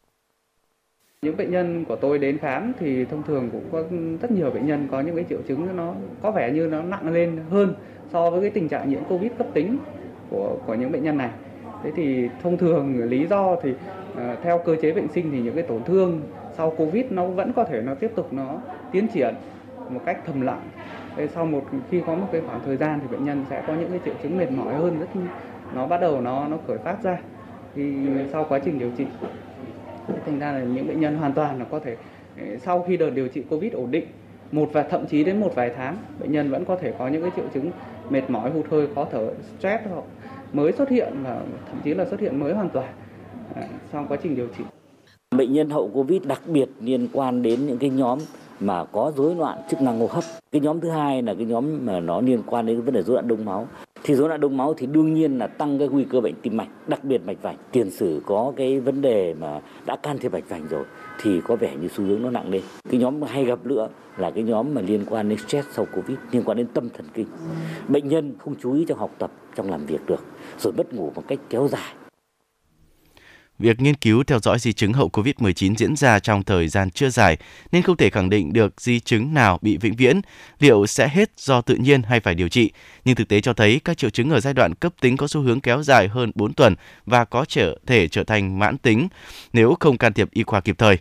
Những 1.23 1.37
bệnh 1.37 1.51
nhân 1.51 1.85
của 1.85 1.97
tôi 1.97 2.19
đến 2.19 2.38
khám 2.38 2.73
thì 2.81 3.05
thông 3.05 3.23
thường 3.23 3.49
cũng 3.53 3.69
có 3.73 3.85
rất 4.21 4.31
nhiều 4.31 4.51
bệnh 4.51 4.67
nhân 4.67 4.88
có 4.91 5.01
những 5.01 5.17
cái 5.17 5.25
triệu 5.29 5.38
chứng 5.49 5.77
nó 5.77 5.95
có 6.23 6.31
vẻ 6.31 6.53
như 6.53 6.67
nó 6.67 6.83
nặng 6.83 7.12
lên 7.12 7.41
hơn 7.51 7.75
so 8.12 8.31
với 8.31 8.41
cái 8.41 8.51
tình 8.51 8.69
trạng 8.69 8.91
nhiễm 8.91 9.05
Covid 9.05 9.33
cấp 9.38 9.47
tính 9.55 9.79
của 10.31 10.59
của 10.67 10.75
những 10.75 10.93
bệnh 10.93 11.03
nhân 11.03 11.19
này 11.19 11.31
thế 11.83 11.92
thì 11.97 12.29
thông 12.42 12.59
thường 12.59 13.05
lý 13.05 13.27
do 13.27 13.57
thì 13.62 13.75
ờ, 14.14 14.37
theo 14.42 14.59
cơ 14.66 14.77
chế 14.83 14.92
bệnh 14.92 15.09
sinh 15.09 15.31
thì 15.33 15.42
những 15.42 15.55
cái 15.55 15.64
tổn 15.64 15.85
thương 15.85 16.21
sau 16.53 16.71
covid 16.71 17.05
nó 17.11 17.27
vẫn 17.27 17.53
có 17.53 17.64
thể 17.64 17.83
nó 17.83 17.95
tiếp 17.95 18.11
tục 18.16 18.33
nó 18.33 18.61
tiến 18.90 19.09
triển 19.09 19.35
một 19.88 20.01
cách 20.07 20.18
thầm 20.27 20.40
lặng. 20.40 20.61
Thế 21.16 21.29
sau 21.29 21.47
một, 21.47 21.64
khi 21.90 22.03
có 22.07 22.14
một 22.14 22.29
cái 22.33 22.40
khoảng 22.47 22.61
thời 22.62 22.77
gian 22.77 23.01
thì 23.03 23.09
bệnh 23.09 23.25
nhân 23.25 23.45
sẽ 23.51 23.62
có 23.66 23.75
những 23.75 23.90
cái 23.90 24.01
triệu 24.05 24.14
chứng 24.23 24.37
mệt 24.37 24.51
mỏi 24.51 24.75
hơn, 24.75 24.99
rất 24.99 25.07
nó 25.75 25.87
bắt 25.87 26.01
đầu 26.01 26.21
nó 26.21 26.49
nó 26.49 26.59
khởi 26.66 26.79
phát 26.79 27.03
ra 27.03 27.18
thì 27.75 28.09
sau 28.33 28.45
quá 28.49 28.59
trình 28.64 28.79
điều 28.79 28.90
trị. 28.90 29.07
Thành 30.25 30.38
ra 30.38 30.53
là 30.53 30.64
những 30.64 30.87
bệnh 30.87 31.01
nhân 31.01 31.16
hoàn 31.16 31.33
toàn 31.33 31.59
là 31.59 31.64
có 31.64 31.79
thể 31.81 31.97
ờ, 32.37 32.57
sau 32.59 32.83
khi 32.83 32.97
đợt 32.97 33.11
điều 33.11 33.29
trị 33.29 33.42
covid 33.51 33.73
ổn 33.73 33.90
định 33.90 34.05
một 34.53 34.71
và 34.73 34.83
thậm 34.83 35.07
chí 35.07 35.25
đến 35.25 35.40
một 35.40 35.53
vài 35.55 35.71
tháng, 35.77 35.97
bệnh 36.18 36.33
nhân 36.33 36.51
vẫn 36.51 36.64
có 36.64 36.77
thể 36.77 36.92
có 36.99 37.09
những 37.09 37.23
cái 37.23 37.31
triệu 37.37 37.49
chứng 37.49 37.73
mệt 38.09 38.31
mỏi, 38.31 38.51
hụt 38.51 38.66
hơi, 38.71 38.87
khó 38.95 39.09
thở, 39.12 39.35
stress 39.59 39.83
hoặc 39.88 40.05
mới 40.53 40.73
xuất 40.73 40.88
hiện 40.88 41.12
và 41.25 41.43
thậm 41.67 41.81
chí 41.85 41.95
là 41.95 42.05
xuất 42.05 42.21
hiện 42.21 42.41
mới 42.41 42.55
hoàn 42.55 42.69
toàn 42.69 42.87
à, 43.55 43.62
trong 43.62 43.79
sau 43.93 44.07
quá 44.09 44.19
trình 44.23 44.37
điều 44.37 44.47
trị. 44.59 44.65
Bệnh 45.37 45.53
nhân 45.53 45.71
hậu 45.71 45.91
Covid 45.95 46.23
đặc 46.23 46.41
biệt 46.47 46.69
liên 46.81 47.09
quan 47.12 47.43
đến 47.43 47.67
những 47.67 47.79
cái 47.79 47.91
nhóm 47.91 48.19
mà 48.61 48.85
có 48.85 49.12
rối 49.17 49.35
loạn 49.35 49.59
chức 49.71 49.81
năng 49.81 50.01
hô 50.01 50.07
hấp. 50.07 50.25
Cái 50.53 50.61
nhóm 50.61 50.81
thứ 50.81 50.91
hai 50.91 51.23
là 51.23 51.35
cái 51.35 51.47
nhóm 51.47 51.87
mà 51.87 52.01
nó 52.01 52.21
liên 52.21 52.43
quan 52.47 52.67
đến 52.67 52.83
vấn 52.83 52.95
đề 52.95 53.03
rối 53.03 53.15
loạn 53.15 53.29
đông 53.29 53.45
máu. 53.45 53.69
Thì 54.05 54.15
rối 54.15 54.29
loạn 54.29 54.41
đông 54.41 54.57
máu 54.57 54.75
thì 54.75 54.87
đương 54.87 55.15
nhiên 55.15 55.38
là 55.38 55.47
tăng 55.47 55.79
cái 55.79 55.88
nguy 55.88 56.05
cơ 56.05 56.21
bệnh 56.21 56.35
tim 56.43 56.57
mạch, 56.57 56.69
đặc 56.88 57.05
biệt 57.05 57.27
mạch 57.27 57.43
vành. 57.43 57.57
Tiền 57.73 57.91
sử 57.91 58.23
có 58.27 58.53
cái 58.57 58.81
vấn 58.81 59.03
đề 59.03 59.35
mà 59.35 59.61
đã 59.87 59.97
can 59.97 60.19
thiệp 60.19 60.33
mạch 60.33 60.49
vành 60.49 60.69
rồi 60.69 60.85
thì 61.23 61.41
có 61.41 61.57
vẻ 61.57 61.77
như 61.81 61.88
xu 61.88 62.05
hướng 62.05 62.23
nó 62.23 62.31
nặng 62.31 62.51
lên. 62.51 62.62
Cái 62.91 63.01
nhóm 63.01 63.23
hay 63.23 63.45
gặp 63.45 63.67
nữa 63.67 63.88
là 64.17 64.31
cái 64.31 64.45
nhóm 64.45 64.75
mà 64.75 64.81
liên 64.81 65.05
quan 65.11 65.29
đến 65.29 65.38
stress 65.38 65.69
sau 65.73 65.87
Covid, 65.97 66.19
liên 66.31 66.43
quan 66.45 66.57
đến 66.57 66.67
tâm 66.75 66.88
thần 66.97 67.07
kinh. 67.15 67.27
Bệnh 67.88 68.09
nhân 68.09 68.33
không 68.38 68.55
chú 68.62 68.75
ý 68.75 68.85
trong 68.88 68.99
học 68.99 69.11
tập, 69.19 69.31
trong 69.57 69.71
làm 69.71 69.87
việc 69.87 70.01
được 70.07 70.21
rồi 70.61 70.73
mất 70.73 70.95
ngủ 70.95 71.12
một 71.15 71.25
cách 71.29 71.38
kéo 71.51 71.69
dài. 71.73 71.95
Việc 73.59 73.81
nghiên 73.81 73.95
cứu 73.95 74.25
theo 74.25 74.38
dõi 74.38 74.59
di 74.59 74.73
chứng 74.73 74.93
hậu 74.93 75.09
COVID-19 75.09 75.75
diễn 75.75 75.97
ra 75.97 76.19
trong 76.19 76.43
thời 76.43 76.69
gian 76.69 76.91
chưa 76.91 77.11
dài 77.11 77.37
nên 77.73 77.83
không 77.83 77.97
thể 77.97 78.11
khẳng 78.11 78.31
định 78.31 78.53
được 78.53 78.81
di 78.81 79.01
chứng 79.01 79.35
nào 79.35 79.59
bị 79.62 79.77
vĩnh 79.77 79.97
viễn, 79.97 80.21
liệu 80.59 80.87
sẽ 80.87 81.09
hết 81.09 81.31
do 81.37 81.61
tự 81.61 81.75
nhiên 81.75 82.03
hay 82.03 82.21
phải 82.21 82.35
điều 82.35 82.49
trị. 82.49 82.73
Nhưng 83.05 83.15
thực 83.15 83.29
tế 83.29 83.41
cho 83.41 83.53
thấy 83.53 83.81
các 83.85 83.99
triệu 83.99 84.11
chứng 84.11 84.31
ở 84.31 84.41
giai 84.41 84.55
đoạn 84.55 84.75
cấp 84.75 84.93
tính 85.01 85.17
có 85.17 85.27
xu 85.27 85.41
hướng 85.41 85.61
kéo 85.61 85.83
dài 85.83 86.09
hơn 86.09 86.33
4 86.35 86.53
tuần 86.53 86.75
và 87.07 87.25
có 87.25 87.45
trở 87.49 87.79
thể 87.87 88.09
trở 88.09 88.25
thành 88.25 88.59
mãn 88.59 88.79
tính 88.79 89.09
nếu 89.53 89.77
không 89.81 89.99
can 89.99 90.12
thiệp 90.12 90.31
y 90.31 90.43
khoa 90.43 90.61
kịp 90.61 90.79
thời. 90.79 90.99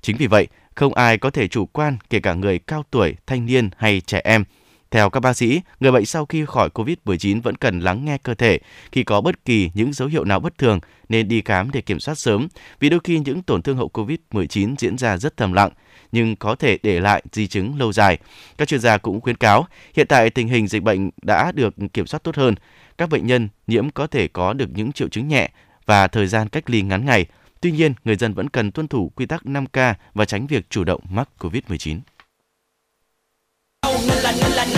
Chính 0.00 0.16
vì 0.16 0.26
vậy, 0.26 0.46
không 0.74 0.94
ai 0.94 1.18
có 1.18 1.30
thể 1.30 1.48
chủ 1.48 1.66
quan, 1.66 1.96
kể 2.10 2.20
cả 2.20 2.34
người 2.34 2.58
cao 2.58 2.84
tuổi, 2.90 3.16
thanh 3.26 3.46
niên 3.46 3.70
hay 3.76 4.00
trẻ 4.00 4.20
em– 4.24 4.44
theo 4.90 5.10
các 5.10 5.20
bác 5.20 5.36
sĩ, 5.36 5.60
người 5.80 5.92
bệnh 5.92 6.06
sau 6.06 6.26
khi 6.26 6.44
khỏi 6.44 6.68
COVID-19 6.74 7.42
vẫn 7.42 7.54
cần 7.54 7.80
lắng 7.80 8.04
nghe 8.04 8.18
cơ 8.18 8.34
thể. 8.34 8.58
Khi 8.92 9.04
có 9.04 9.20
bất 9.20 9.44
kỳ 9.44 9.70
những 9.74 9.92
dấu 9.92 10.08
hiệu 10.08 10.24
nào 10.24 10.40
bất 10.40 10.58
thường, 10.58 10.80
nên 11.08 11.28
đi 11.28 11.42
khám 11.44 11.70
để 11.70 11.80
kiểm 11.80 12.00
soát 12.00 12.14
sớm, 12.14 12.48
vì 12.80 12.88
đôi 12.88 13.00
khi 13.04 13.18
những 13.18 13.42
tổn 13.42 13.62
thương 13.62 13.76
hậu 13.76 13.90
COVID-19 13.94 14.74
diễn 14.78 14.98
ra 14.98 15.16
rất 15.16 15.36
thầm 15.36 15.52
lặng, 15.52 15.70
nhưng 16.12 16.36
có 16.36 16.54
thể 16.54 16.78
để 16.82 17.00
lại 17.00 17.22
di 17.32 17.46
chứng 17.46 17.78
lâu 17.78 17.92
dài. 17.92 18.18
Các 18.58 18.68
chuyên 18.68 18.80
gia 18.80 18.98
cũng 18.98 19.20
khuyến 19.20 19.36
cáo, 19.36 19.66
hiện 19.94 20.06
tại 20.06 20.30
tình 20.30 20.48
hình 20.48 20.68
dịch 20.68 20.82
bệnh 20.82 21.10
đã 21.22 21.52
được 21.52 21.74
kiểm 21.92 22.06
soát 22.06 22.22
tốt 22.22 22.36
hơn. 22.36 22.54
Các 22.98 23.08
bệnh 23.08 23.26
nhân 23.26 23.48
nhiễm 23.66 23.90
có 23.90 24.06
thể 24.06 24.28
có 24.28 24.52
được 24.52 24.68
những 24.74 24.92
triệu 24.92 25.08
chứng 25.08 25.28
nhẹ 25.28 25.50
và 25.86 26.08
thời 26.08 26.26
gian 26.26 26.48
cách 26.48 26.70
ly 26.70 26.82
ngắn 26.82 27.04
ngày. 27.04 27.26
Tuy 27.60 27.70
nhiên, 27.70 27.94
người 28.04 28.16
dân 28.16 28.34
vẫn 28.34 28.48
cần 28.48 28.72
tuân 28.72 28.88
thủ 28.88 29.12
quy 29.16 29.26
tắc 29.26 29.42
5K 29.42 29.94
và 30.14 30.24
tránh 30.24 30.46
việc 30.46 30.70
chủ 30.70 30.84
động 30.84 31.00
mắc 31.10 31.28
COVID-19 31.38 31.98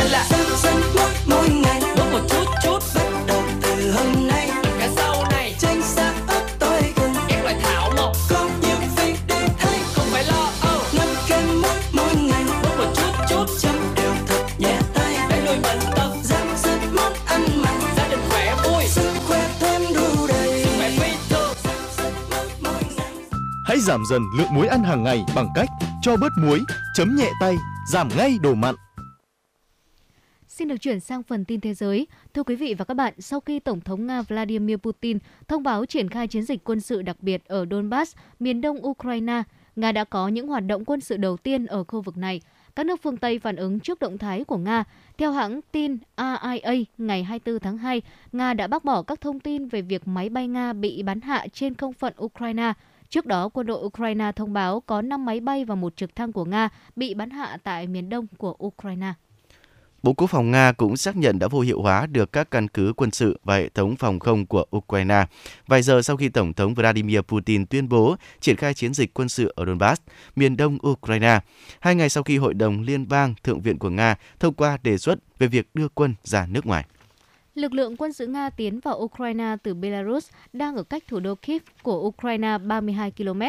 nên 0.01 0.11
là 0.11 0.27
sân 0.31 0.47
sân 0.57 0.83
mỗi 0.95 1.11
mỗi 1.27 1.49
ngày. 1.49 1.81
Mỗi 1.97 2.13
một 2.13 2.21
chút 2.31 2.45
chút. 2.63 2.79
Bắt 2.95 3.25
đầu 3.27 3.43
từ 3.63 3.93
hôm 3.93 4.29
nay. 4.29 4.51
Cả 4.79 4.89
sau 4.97 5.25
này. 5.31 5.55
Tranh 5.59 5.83
xa 5.83 6.13
ấp 6.27 6.43
tôi 6.59 6.83
gần. 6.97 7.13
Các 7.29 7.43
loại 7.43 7.57
thảo 7.63 7.93
mộc. 7.97 8.17
Có 8.29 8.49
nhiều 8.63 8.77
việc 8.97 9.17
để 9.29 9.49
thấy. 9.59 9.79
Không 9.95 10.07
phải 10.11 10.25
lo 10.25 10.49
âu 10.61 10.81
năm 10.99 11.09
kem 11.29 11.63
mỗi 11.63 11.77
mỗi 11.93 12.15
ngày. 12.15 12.45
Mỗi 12.63 12.77
một 12.79 12.93
chút 12.97 13.13
chút. 13.29 13.47
Chấm 13.61 13.95
đều 13.97 14.13
thật 14.27 14.43
nhẹ 14.59 14.79
tay. 14.95 15.17
Để 15.31 15.43
nuôi 15.47 15.57
bệnh 15.63 15.81
tật 15.97 16.13
giảm 16.23 16.49
sức 16.57 16.79
món 16.95 17.13
ăn 17.27 17.43
mặn. 17.63 17.81
Gia 17.97 18.09
đình 18.09 18.21
khỏe 18.31 18.57
vui. 18.65 18.85
Sức 18.87 19.11
khỏe 19.29 19.49
thêm 19.61 19.83
đủ 19.95 20.27
đầy. 20.29 20.65
Sức 20.65 20.71
khỏe 20.79 20.91
phi 20.91 21.17
thường. 21.31 21.55
Hãy 23.67 23.79
giảm 23.81 24.03
dần 24.11 24.23
lượng 24.39 24.55
muối 24.55 24.67
ăn 24.67 24.83
hàng 24.83 25.03
ngày 25.03 25.25
bằng 25.35 25.49
cách 25.55 25.69
cho 26.03 26.17
bớt 26.17 26.33
muối, 26.39 26.61
chấm 26.95 27.17
nhẹ 27.17 27.31
tay, 27.41 27.57
giảm 27.93 28.09
ngay 28.17 28.39
đồ 28.43 28.55
mặn. 28.55 28.75
Xin 30.61 30.69
được 30.69 30.81
chuyển 30.81 31.01
sang 31.01 31.23
phần 31.23 31.45
tin 31.45 31.61
thế 31.61 31.75
giới. 31.75 32.07
Thưa 32.35 32.43
quý 32.43 32.57
vị 32.57 32.75
và 32.75 32.85
các 32.85 32.95
bạn, 32.95 33.15
sau 33.19 33.41
khi 33.41 33.61
Tổng 33.61 33.81
thống 33.81 34.07
Nga 34.07 34.23
Vladimir 34.23 34.77
Putin 34.77 35.19
thông 35.49 35.63
báo 35.63 35.87
triển 35.87 36.09
khai 36.09 36.29
chiến 36.29 36.43
dịch 36.43 36.65
quân 36.65 36.81
sự 36.81 37.03
đặc 37.03 37.17
biệt 37.21 37.45
ở 37.45 37.67
Donbass, 37.71 38.17
miền 38.41 38.61
đông 38.61 38.87
Ukraine, 38.87 39.43
Nga 39.77 39.93
đã 39.93 40.05
có 40.05 40.29
những 40.29 40.49
hoạt 40.49 40.67
động 40.67 40.85
quân 40.85 41.01
sự 41.01 41.17
đầu 41.17 41.37
tiên 41.37 41.67
ở 41.67 41.85
khu 41.85 42.01
vực 42.01 42.17
này. 42.17 42.41
Các 42.77 42.87
nước 42.87 43.03
phương 43.03 43.17
Tây 43.17 43.39
phản 43.39 43.57
ứng 43.57 43.81
trước 43.81 44.01
động 44.01 44.19
thái 44.19 44.45
của 44.45 44.57
Nga. 44.57 44.85
Theo 45.19 45.33
hãng 45.33 45.61
tin 45.73 45.99
RIA, 46.17 46.73
ngày 46.99 47.25
24 47.25 47.61
tháng 47.61 47.79
2, 47.79 48.03
Nga 48.33 48.55
đã 48.55 48.67
bác 48.67 48.85
bỏ 48.85 49.03
các 49.03 49.21
thông 49.21 49.41
tin 49.41 49.69
về 49.69 49.83
việc 49.83 50.09
máy 50.09 50.29
bay 50.29 50.49
Nga 50.49 50.73
bị 50.73 51.03
bắn 51.03 51.21
hạ 51.21 51.47
trên 51.53 51.75
không 51.75 51.93
phận 51.93 52.15
Ukraine. 52.23 52.73
Trước 53.09 53.27
đó, 53.27 53.49
quân 53.49 53.67
đội 53.67 53.85
Ukraine 53.85 54.33
thông 54.33 54.53
báo 54.53 54.81
có 54.81 55.03
5 55.03 55.25
máy 55.25 55.41
bay 55.41 55.65
và 55.65 55.75
một 55.75 55.97
trực 55.97 56.17
thăng 56.17 56.33
của 56.33 56.45
Nga 56.45 56.69
bị 56.97 57.15
bắn 57.15 57.31
hạ 57.31 57.59
tại 57.63 57.87
miền 57.87 58.09
đông 58.09 58.27
của 58.39 58.57
Ukraine. 58.67 59.13
Bộ 60.03 60.13
Quốc 60.13 60.27
phòng 60.31 60.51
Nga 60.51 60.73
cũng 60.73 60.97
xác 60.97 61.17
nhận 61.17 61.39
đã 61.39 61.49
vô 61.49 61.61
hiệu 61.61 61.83
hóa 61.83 62.07
được 62.07 62.33
các 62.33 62.51
căn 62.51 62.69
cứ 62.69 62.93
quân 62.97 63.11
sự 63.11 63.41
và 63.45 63.57
hệ 63.57 63.69
thống 63.69 63.97
phòng 63.97 64.19
không 64.19 64.47
của 64.47 64.65
Ukraine 64.77 65.27
vài 65.67 65.83
giờ 65.83 66.03
sau 66.03 66.17
khi 66.17 66.29
Tổng 66.29 66.53
thống 66.53 66.75
Vladimir 66.75 67.21
Putin 67.21 67.67
tuyên 67.67 67.89
bố 67.89 68.17
triển 68.41 68.57
khai 68.57 68.75
chiến 68.75 68.95
dịch 68.95 69.15
quân 69.15 69.29
sự 69.29 69.53
ở 69.57 69.67
Donbass, 69.67 70.03
miền 70.37 70.57
đông 70.57 70.79
Ukraine, 70.89 71.41
hai 71.81 71.95
ngày 71.95 72.09
sau 72.09 72.23
khi 72.23 72.39
Hội 72.39 72.55
đồng 72.55 72.83
Liên 72.83 73.09
bang 73.09 73.35
Thượng 73.43 73.61
viện 73.61 73.79
của 73.79 73.91
Nga 73.91 74.17
thông 74.41 74.55
qua 74.55 74.79
đề 74.83 74.99
xuất 74.99 75.19
về 75.39 75.47
việc 75.47 75.69
đưa 75.75 75.89
quân 75.89 76.15
ra 76.25 76.47
nước 76.47 76.67
ngoài. 76.67 76.85
Lực 77.55 77.73
lượng 77.73 77.97
quân 77.97 78.13
sự 78.13 78.27
Nga 78.27 78.51
tiến 78.51 78.81
vào 78.81 78.99
Ukraine 78.99 79.57
từ 79.63 79.75
Belarus 79.75 80.29
đang 80.53 80.77
ở 80.77 80.83
cách 80.83 81.03
thủ 81.09 81.21
đô 81.21 81.35
Kiev 81.35 81.63
của 81.83 82.01
Ukraine 82.01 82.59
32 82.59 83.11
km. 83.11 83.43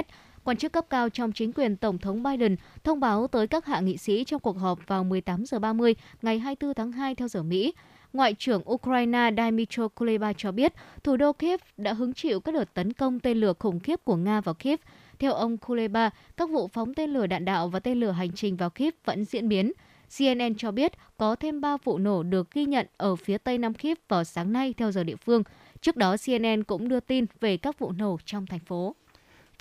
Quan 0.44 0.58
chức 0.58 0.72
cấp 0.72 0.86
cao 0.90 1.10
trong 1.10 1.32
chính 1.32 1.54
quyền 1.54 1.76
Tổng 1.76 1.98
thống 1.98 2.24
Biden 2.24 2.56
thông 2.84 3.00
báo 3.00 3.28
tới 3.28 3.48
các 3.48 3.66
hạ 3.66 3.80
nghị 3.80 3.98
sĩ 3.98 4.24
trong 4.24 4.40
cuộc 4.40 4.58
họp 4.58 4.80
vào 4.88 5.04
18 5.04 5.46
giờ 5.46 5.60
30 5.60 5.96
ngày 6.22 6.40
24 6.40 6.74
tháng 6.74 6.92
2 6.92 7.16
theo 7.16 7.28
giờ 7.28 7.44
Mỹ. 7.44 7.74
Ngoại 8.14 8.34
trưởng 8.34 8.72
Ukraine 8.72 9.30
Dmytro 9.38 9.88
Kuleba 9.88 10.34
cho 10.34 10.52
biết 10.52 10.74
thủ 11.04 11.18
đô 11.18 11.34
Kiev 11.34 11.60
đã 11.78 11.94
hứng 11.94 12.14
chịu 12.14 12.40
các 12.40 12.56
đợt 12.56 12.74
tấn 12.74 12.94
công 12.94 13.20
tên 13.20 13.38
lửa 13.38 13.54
khủng 13.60 13.80
khiếp 13.80 14.00
của 14.04 14.16
Nga 14.16 14.42
vào 14.42 14.56
Kiev. 14.56 14.80
Theo 15.20 15.34
ông 15.34 15.58
Kuleba, 15.58 16.10
các 16.38 16.50
vụ 16.50 16.68
phóng 16.68 16.94
tên 16.94 17.10
lửa 17.10 17.28
đạn 17.28 17.46
đạo 17.46 17.68
và 17.68 17.80
tên 17.80 18.00
lửa 18.00 18.12
hành 18.12 18.32
trình 18.32 18.58
vào 18.58 18.70
Kiev 18.70 18.94
vẫn 19.06 19.26
diễn 19.26 19.50
biến. 19.50 19.72
CNN 20.18 20.56
cho 20.58 20.72
biết 20.72 20.92
có 21.18 21.36
thêm 21.36 21.62
3 21.62 21.78
vụ 21.84 21.98
nổ 21.98 22.24
được 22.24 22.52
ghi 22.52 22.66
nhận 22.66 22.88
ở 22.98 23.16
phía 23.16 23.38
tây 23.38 23.58
Nam 23.58 23.74
Kiev 23.74 23.98
vào 24.08 24.24
sáng 24.24 24.54
nay 24.54 24.74
theo 24.78 24.92
giờ 24.92 25.04
địa 25.04 25.16
phương. 25.16 25.44
Trước 25.82 25.96
đó, 25.98 26.16
CNN 26.26 26.64
cũng 26.64 26.88
đưa 26.88 27.00
tin 27.00 27.26
về 27.40 27.58
các 27.58 27.80
vụ 27.80 27.92
nổ 27.92 28.18
trong 28.26 28.46
thành 28.46 28.60
phố. 28.60 28.96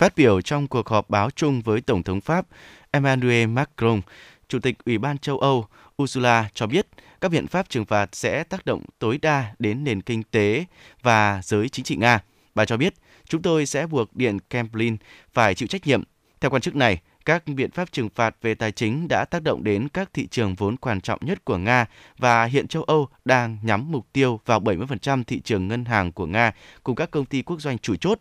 Phát 0.01 0.17
biểu 0.17 0.41
trong 0.41 0.69
cuộc 0.69 0.89
họp 0.89 1.11
báo 1.11 1.31
chung 1.31 1.61
với 1.61 1.81
Tổng 1.81 2.03
thống 2.03 2.21
Pháp 2.21 2.47
Emmanuel 2.91 3.47
Macron, 3.47 4.01
Chủ 4.49 4.59
tịch 4.59 4.85
Ủy 4.85 4.99
ban 4.99 5.19
châu 5.19 5.39
Âu 5.39 5.67
Ursula 6.03 6.51
cho 6.55 6.67
biết 6.67 6.87
các 7.21 7.31
biện 7.31 7.47
pháp 7.47 7.69
trừng 7.69 7.85
phạt 7.85 8.09
sẽ 8.13 8.45
tác 8.45 8.67
động 8.67 8.85
tối 8.99 9.19
đa 9.23 9.55
đến 9.59 9.85
nền 9.85 10.03
kinh 10.03 10.23
tế 10.23 10.65
và 11.03 11.41
giới 11.45 11.69
chính 11.69 11.85
trị 11.85 11.97
Nga. 11.97 12.21
Bà 12.55 12.65
cho 12.65 12.77
biết, 12.77 12.95
chúng 13.25 13.43
tôi 13.43 13.67
sẽ 13.67 13.87
buộc 13.87 14.17
Điện 14.17 14.39
Kremlin 14.51 14.97
phải 15.33 15.55
chịu 15.55 15.69
trách 15.69 15.87
nhiệm. 15.87 16.03
Theo 16.41 16.51
quan 16.51 16.63
chức 16.63 16.77
này, 16.77 17.01
các 17.25 17.43
biện 17.47 17.71
pháp 17.71 17.93
trừng 17.93 18.09
phạt 18.15 18.37
về 18.43 18.55
tài 18.55 18.73
chính 18.73 19.09
đã 19.09 19.25
tác 19.25 19.43
động 19.43 19.65
đến 19.65 19.89
các 19.89 20.11
thị 20.15 20.27
trường 20.27 20.55
vốn 20.55 20.77
quan 20.77 21.01
trọng 21.01 21.19
nhất 21.23 21.45
của 21.45 21.57
Nga 21.57 21.87
và 22.19 22.45
hiện 22.45 22.69
châu 22.69 22.83
Âu 22.83 23.09
đang 23.25 23.59
nhắm 23.63 23.93
mục 23.93 24.07
tiêu 24.13 24.41
vào 24.47 24.61
70% 24.61 25.25
thị 25.25 25.41
trường 25.41 25.69
ngân 25.69 25.85
hàng 25.85 26.13
của 26.13 26.27
Nga 26.27 26.53
cùng 26.83 26.97
các 26.97 27.11
công 27.11 27.25
ty 27.25 27.43
quốc 27.43 27.61
doanh 27.61 27.79
chủ 27.79 27.97
chốt. 27.97 28.19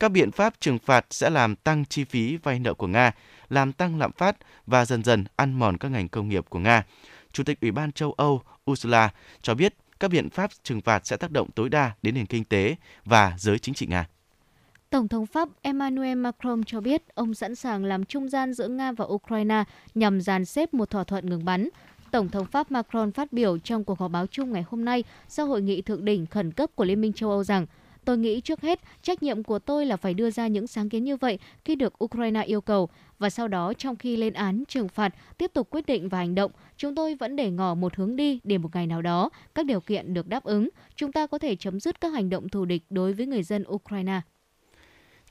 Các 0.00 0.08
biện 0.08 0.30
pháp 0.30 0.54
trừng 0.60 0.78
phạt 0.78 1.06
sẽ 1.10 1.30
làm 1.30 1.56
tăng 1.56 1.84
chi 1.84 2.04
phí 2.04 2.36
vay 2.36 2.58
nợ 2.58 2.74
của 2.74 2.86
Nga, 2.86 3.12
làm 3.48 3.72
tăng 3.72 3.98
lạm 3.98 4.12
phát 4.12 4.36
và 4.66 4.84
dần 4.84 5.04
dần 5.04 5.24
ăn 5.36 5.52
mòn 5.52 5.76
các 5.76 5.88
ngành 5.88 6.08
công 6.08 6.28
nghiệp 6.28 6.44
của 6.48 6.58
Nga. 6.58 6.84
Chủ 7.32 7.44
tịch 7.44 7.60
Ủy 7.60 7.70
ban 7.70 7.92
châu 7.92 8.12
Âu 8.12 8.42
Ursula 8.70 9.10
cho 9.42 9.54
biết 9.54 9.74
các 10.00 10.10
biện 10.10 10.30
pháp 10.30 10.50
trừng 10.62 10.80
phạt 10.80 11.06
sẽ 11.06 11.16
tác 11.16 11.30
động 11.30 11.50
tối 11.50 11.68
đa 11.68 11.92
đến 12.02 12.14
nền 12.14 12.26
kinh 12.26 12.44
tế 12.44 12.76
và 13.04 13.34
giới 13.38 13.58
chính 13.58 13.74
trị 13.74 13.86
Nga. 13.86 14.06
Tổng 14.90 15.08
thống 15.08 15.26
Pháp 15.26 15.48
Emmanuel 15.62 16.18
Macron 16.18 16.64
cho 16.64 16.80
biết 16.80 17.02
ông 17.14 17.34
sẵn 17.34 17.54
sàng 17.54 17.84
làm 17.84 18.04
trung 18.04 18.28
gian 18.28 18.52
giữa 18.52 18.68
Nga 18.68 18.92
và 18.92 19.04
Ukraine 19.04 19.64
nhằm 19.94 20.20
dàn 20.20 20.44
xếp 20.44 20.74
một 20.74 20.90
thỏa 20.90 21.04
thuận 21.04 21.30
ngừng 21.30 21.44
bắn. 21.44 21.68
Tổng 22.10 22.28
thống 22.28 22.46
Pháp 22.46 22.70
Macron 22.70 23.12
phát 23.12 23.32
biểu 23.32 23.58
trong 23.58 23.84
cuộc 23.84 23.98
họp 23.98 24.10
báo 24.10 24.26
chung 24.26 24.52
ngày 24.52 24.64
hôm 24.68 24.84
nay 24.84 25.04
sau 25.28 25.46
hội 25.46 25.62
nghị 25.62 25.82
thượng 25.82 26.04
đỉnh 26.04 26.26
khẩn 26.26 26.52
cấp 26.52 26.70
của 26.74 26.84
Liên 26.84 27.00
minh 27.00 27.12
châu 27.12 27.30
Âu 27.30 27.44
rằng 27.44 27.66
Tôi 28.04 28.18
nghĩ 28.18 28.40
trước 28.40 28.60
hết, 28.60 28.80
trách 29.02 29.22
nhiệm 29.22 29.42
của 29.42 29.58
tôi 29.58 29.86
là 29.86 29.96
phải 29.96 30.14
đưa 30.14 30.30
ra 30.30 30.46
những 30.46 30.66
sáng 30.66 30.88
kiến 30.88 31.04
như 31.04 31.16
vậy 31.16 31.38
khi 31.64 31.74
được 31.74 32.04
Ukraine 32.04 32.42
yêu 32.42 32.60
cầu 32.60 32.88
và 33.18 33.30
sau 33.30 33.48
đó 33.48 33.72
trong 33.78 33.96
khi 33.96 34.16
lên 34.16 34.32
án 34.32 34.64
trừng 34.68 34.88
phạt 34.88 35.14
tiếp 35.38 35.50
tục 35.54 35.70
quyết 35.70 35.86
định 35.86 36.08
và 36.08 36.18
hành 36.18 36.34
động, 36.34 36.50
chúng 36.76 36.94
tôi 36.94 37.14
vẫn 37.14 37.36
để 37.36 37.50
ngỏ 37.50 37.74
một 37.74 37.96
hướng 37.96 38.16
đi 38.16 38.40
để 38.44 38.58
một 38.58 38.74
ngày 38.74 38.86
nào 38.86 39.02
đó 39.02 39.30
các 39.54 39.66
điều 39.66 39.80
kiện 39.80 40.14
được 40.14 40.28
đáp 40.28 40.44
ứng, 40.44 40.68
chúng 40.96 41.12
ta 41.12 41.26
có 41.26 41.38
thể 41.38 41.56
chấm 41.56 41.80
dứt 41.80 42.00
các 42.00 42.12
hành 42.12 42.30
động 42.30 42.48
thù 42.48 42.64
địch 42.64 42.82
đối 42.90 43.12
với 43.12 43.26
người 43.26 43.42
dân 43.42 43.64
Ukraine. 43.68 44.20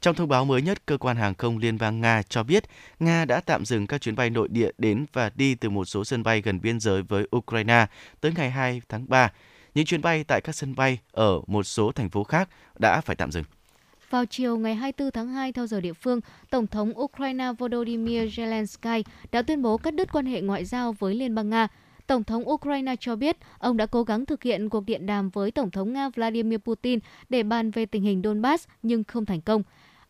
Trong 0.01 0.15
thông 0.15 0.29
báo 0.29 0.45
mới 0.45 0.61
nhất, 0.61 0.85
cơ 0.85 0.97
quan 0.97 1.17
hàng 1.17 1.33
không 1.35 1.57
Liên 1.57 1.77
bang 1.77 2.01
Nga 2.01 2.21
cho 2.29 2.43
biết 2.43 2.63
Nga 2.99 3.25
đã 3.25 3.41
tạm 3.41 3.65
dừng 3.65 3.87
các 3.87 4.01
chuyến 4.01 4.15
bay 4.15 4.29
nội 4.29 4.47
địa 4.47 4.71
đến 4.77 5.05
và 5.13 5.31
đi 5.35 5.55
từ 5.55 5.69
một 5.69 5.85
số 5.85 6.03
sân 6.03 6.23
bay 6.23 6.41
gần 6.41 6.61
biên 6.61 6.79
giới 6.79 7.01
với 7.01 7.27
Ukraine 7.35 7.85
tới 8.21 8.31
ngày 8.35 8.51
2 8.51 8.81
tháng 8.89 9.05
3. 9.09 9.31
Những 9.75 9.85
chuyến 9.85 10.01
bay 10.01 10.23
tại 10.23 10.41
các 10.41 10.55
sân 10.55 10.75
bay 10.75 10.99
ở 11.11 11.41
một 11.47 11.63
số 11.63 11.91
thành 11.91 12.09
phố 12.09 12.23
khác 12.23 12.49
đã 12.79 13.01
phải 13.01 13.15
tạm 13.15 13.31
dừng. 13.31 13.43
Vào 14.09 14.25
chiều 14.25 14.57
ngày 14.57 14.75
24 14.75 15.11
tháng 15.11 15.27
2 15.27 15.51
theo 15.51 15.67
giờ 15.67 15.81
địa 15.81 15.93
phương, 15.93 16.19
Tổng 16.49 16.67
thống 16.67 16.99
Ukraine 16.99 17.51
Volodymyr 17.57 18.39
Zelensky 18.39 19.03
đã 19.31 19.41
tuyên 19.41 19.61
bố 19.61 19.77
cắt 19.77 19.93
đứt 19.93 20.11
quan 20.11 20.25
hệ 20.25 20.41
ngoại 20.41 20.65
giao 20.65 20.91
với 20.91 21.15
Liên 21.15 21.35
bang 21.35 21.49
Nga. 21.49 21.67
Tổng 22.07 22.23
thống 22.23 22.49
Ukraine 22.49 22.95
cho 22.99 23.15
biết 23.15 23.37
ông 23.59 23.77
đã 23.77 23.85
cố 23.85 24.03
gắng 24.03 24.25
thực 24.25 24.43
hiện 24.43 24.69
cuộc 24.69 24.85
điện 24.85 25.05
đàm 25.05 25.29
với 25.29 25.51
Tổng 25.51 25.71
thống 25.71 25.93
Nga 25.93 26.09
Vladimir 26.09 26.59
Putin 26.59 26.99
để 27.29 27.43
bàn 27.43 27.71
về 27.71 27.85
tình 27.85 28.03
hình 28.03 28.21
Donbass 28.23 28.67
nhưng 28.83 29.03
không 29.03 29.25
thành 29.25 29.41
công. 29.41 29.63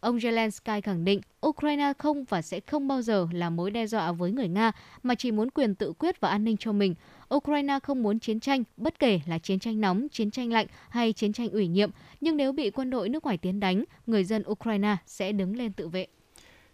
Ông 0.06 0.18
Zelensky 0.18 0.82
khẳng 0.82 1.06
định 1.06 1.22
Ukraine 1.48 1.94
không 1.98 2.24
và 2.24 2.42
sẽ 2.42 2.60
không 2.60 2.88
bao 2.88 3.02
giờ 3.02 3.28
là 3.32 3.50
mối 3.50 3.72
đe 3.72 3.88
dọa 3.88 4.12
với 4.12 4.32
người 4.32 4.48
Nga 4.48 4.72
mà 5.04 5.16
chỉ 5.16 5.32
muốn 5.32 5.50
quyền 5.50 5.76
tự 5.76 5.94
quyết 5.94 6.20
và 6.20 6.30
an 6.30 6.44
ninh 6.44 6.58
cho 6.58 6.72
mình. 6.72 6.96
Ukraine 7.36 7.80
không 7.84 8.04
muốn 8.04 8.20
chiến 8.20 8.40
tranh, 8.40 8.64
bất 8.78 9.00
kể 9.00 9.20
là 9.26 9.40
chiến 9.40 9.60
tranh 9.60 9.82
nóng, 9.82 10.08
chiến 10.10 10.32
tranh 10.32 10.52
lạnh 10.52 10.68
hay 10.90 11.14
chiến 11.14 11.34
tranh 11.34 11.50
ủy 11.50 11.68
nhiệm, 11.68 11.90
nhưng 12.22 12.38
nếu 12.38 12.52
bị 12.52 12.70
quân 12.70 12.90
đội 12.90 13.10
nước 13.10 13.24
ngoài 13.24 13.38
tiến 13.38 13.60
đánh, 13.60 13.84
người 14.08 14.24
dân 14.24 14.44
Ukraine 14.52 14.98
sẽ 15.06 15.32
đứng 15.32 15.56
lên 15.56 15.74
tự 15.74 15.88
vệ. 15.88 16.08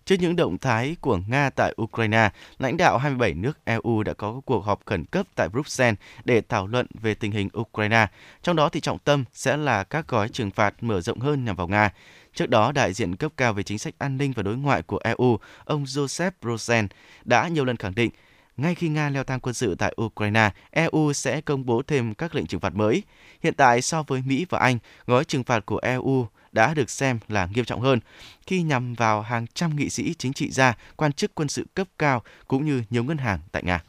Trước 0.06 0.16
những 0.20 0.36
động 0.36 0.58
thái 0.58 0.96
của 1.02 1.20
Nga 1.28 1.50
tại 1.50 1.76
Ukraine, 1.82 2.30
lãnh 2.60 2.78
đạo 2.78 2.98
27 2.98 3.34
nước 3.34 3.66
EU 3.66 4.04
đã 4.04 4.14
có 4.14 4.42
cuộc 4.46 4.66
họp 4.66 4.86
khẩn 4.86 5.06
cấp 5.06 5.28
tại 5.36 5.50
Bruxelles 5.50 6.00
để 6.26 6.42
thảo 6.42 6.68
luận 6.68 6.88
về 6.94 7.14
tình 7.14 7.32
hình 7.32 7.50
Ukraine. 7.60 8.08
Trong 8.42 8.56
đó 8.56 8.70
thì 8.70 8.80
trọng 8.80 9.00
tâm 9.00 9.24
sẽ 9.34 9.58
là 9.58 9.84
các 9.84 10.08
gói 10.08 10.30
trừng 10.30 10.52
phạt 10.52 10.84
mở 10.84 11.02
rộng 11.02 11.20
hơn 11.20 11.46
nhằm 11.46 11.56
vào 11.56 11.68
Nga. 11.68 11.90
Trước 12.36 12.50
đó, 12.50 12.72
đại 12.72 12.94
diện 12.94 13.16
cấp 13.16 13.32
cao 13.38 13.54
về 13.54 13.64
chính 13.64 13.80
sách 13.80 13.94
an 13.98 14.18
ninh 14.18 14.34
và 14.36 14.44
đối 14.44 14.58
ngoại 14.58 14.82
của 14.82 15.00
EU, 15.04 15.40
ông 15.66 15.84
Joseph 15.84 16.32
Borrell, 16.42 16.86
đã 17.24 17.48
nhiều 17.48 17.66
lần 17.66 17.78
khẳng 17.78 17.96
định 17.96 18.12
ngay 18.58 18.76
khi 18.76 18.90
Nga 18.90 19.10
leo 19.10 19.24
thang 19.24 19.40
quân 19.40 19.54
sự 19.54 19.76
tại 19.76 19.96
Ukraine, 20.02 20.50
EU 20.72 21.14
sẽ 21.14 21.42
công 21.42 21.66
bố 21.66 21.82
thêm 21.88 22.14
các 22.14 22.36
lệnh 22.36 22.46
trừng 22.46 22.60
phạt 22.60 22.76
mới. 22.76 23.04
Hiện 23.44 23.54
tại, 23.54 23.82
so 23.82 24.04
với 24.04 24.22
Mỹ 24.26 24.46
và 24.50 24.60
Anh, 24.60 24.78
gói 25.08 25.26
trừng 25.26 25.44
phạt 25.44 25.66
của 25.66 25.78
EU 25.78 26.28
đã 26.52 26.74
được 26.74 26.90
xem 26.90 27.20
là 27.28 27.48
nghiêm 27.54 27.66
trọng 27.66 27.82
hơn 27.82 28.00
khi 28.48 28.62
nhằm 28.62 28.94
vào 28.94 29.22
hàng 29.22 29.46
trăm 29.54 29.76
nghị 29.76 29.90
sĩ 29.90 30.14
chính 30.18 30.34
trị 30.34 30.52
gia, 30.52 30.78
quan 30.96 31.14
chức 31.14 31.36
quân 31.36 31.50
sự 31.50 31.66
cấp 31.76 31.88
cao 31.98 32.24
cũng 32.48 32.66
như 32.66 32.84
nhiều 32.90 33.04
ngân 33.04 33.18
hàng 33.18 33.40
tại 33.52 33.64
Nga. 33.64 33.82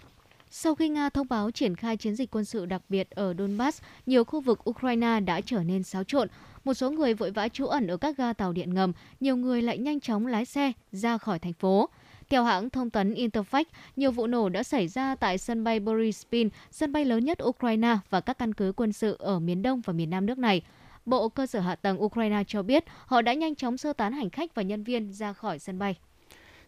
Sau 0.55 0.75
khi 0.75 0.89
Nga 0.89 1.09
thông 1.09 1.29
báo 1.29 1.51
triển 1.51 1.77
khai 1.77 1.97
chiến 1.97 2.15
dịch 2.15 2.31
quân 2.31 2.45
sự 2.45 2.67
đặc 2.67 2.83
biệt 2.89 3.11
ở 3.11 3.35
Donbass, 3.39 3.83
nhiều 4.07 4.25
khu 4.25 4.41
vực 4.41 4.71
Ukraine 4.71 5.21
đã 5.21 5.41
trở 5.41 5.63
nên 5.63 5.83
xáo 5.83 6.05
trộn. 6.05 6.29
Một 6.65 6.75
số 6.75 6.91
người 6.91 7.15
vội 7.15 7.31
vã 7.31 7.49
trú 7.49 7.67
ẩn 7.67 7.87
ở 7.87 7.97
các 7.97 8.17
ga 8.17 8.33
tàu 8.33 8.53
điện 8.53 8.75
ngầm, 8.75 8.93
nhiều 9.21 9.37
người 9.37 9.63
lại 9.63 9.79
nhanh 9.79 10.01
chóng 10.01 10.27
lái 10.27 10.45
xe 10.45 10.73
ra 10.93 11.19
khỏi 11.19 11.39
thành 11.39 11.53
phố. 11.53 11.89
Theo 12.29 12.45
hãng 12.45 12.71
thông 12.71 12.91
tấn 12.91 13.15
Interfax, 13.15 13.65
nhiều 13.97 14.11
vụ 14.11 14.27
nổ 14.27 14.49
đã 14.49 14.63
xảy 14.63 14.89
ra 14.89 15.15
tại 15.15 15.39
sân 15.39 15.65
bay 15.65 15.81
Borispil, 15.81 16.49
sân 16.71 16.93
bay 16.93 17.05
lớn 17.05 17.25
nhất 17.25 17.39
Ukraine 17.45 17.99
và 18.11 18.21
các 18.21 18.39
căn 18.39 18.55
cứ 18.55 18.73
quân 18.77 18.93
sự 18.93 19.17
ở 19.19 19.39
miền 19.39 19.63
đông 19.63 19.81
và 19.81 19.93
miền 19.93 20.11
nam 20.11 20.27
nước 20.27 20.39
này. 20.39 20.63
Bộ 21.07 21.29
Cơ 21.29 21.47
sở 21.47 21.61
Hạ 21.61 21.75
tầng 21.75 22.03
Ukraine 22.03 22.43
cho 22.47 22.63
biết 22.63 22.85
họ 23.07 23.23
đã 23.23 23.35
nhanh 23.35 23.55
chóng 23.55 23.77
sơ 23.77 23.93
tán 23.93 24.13
hành 24.13 24.31
khách 24.31 24.55
và 24.55 24.63
nhân 24.63 24.85
viên 24.85 25.13
ra 25.13 25.33
khỏi 25.33 25.59
sân 25.59 25.79
bay. 25.79 25.97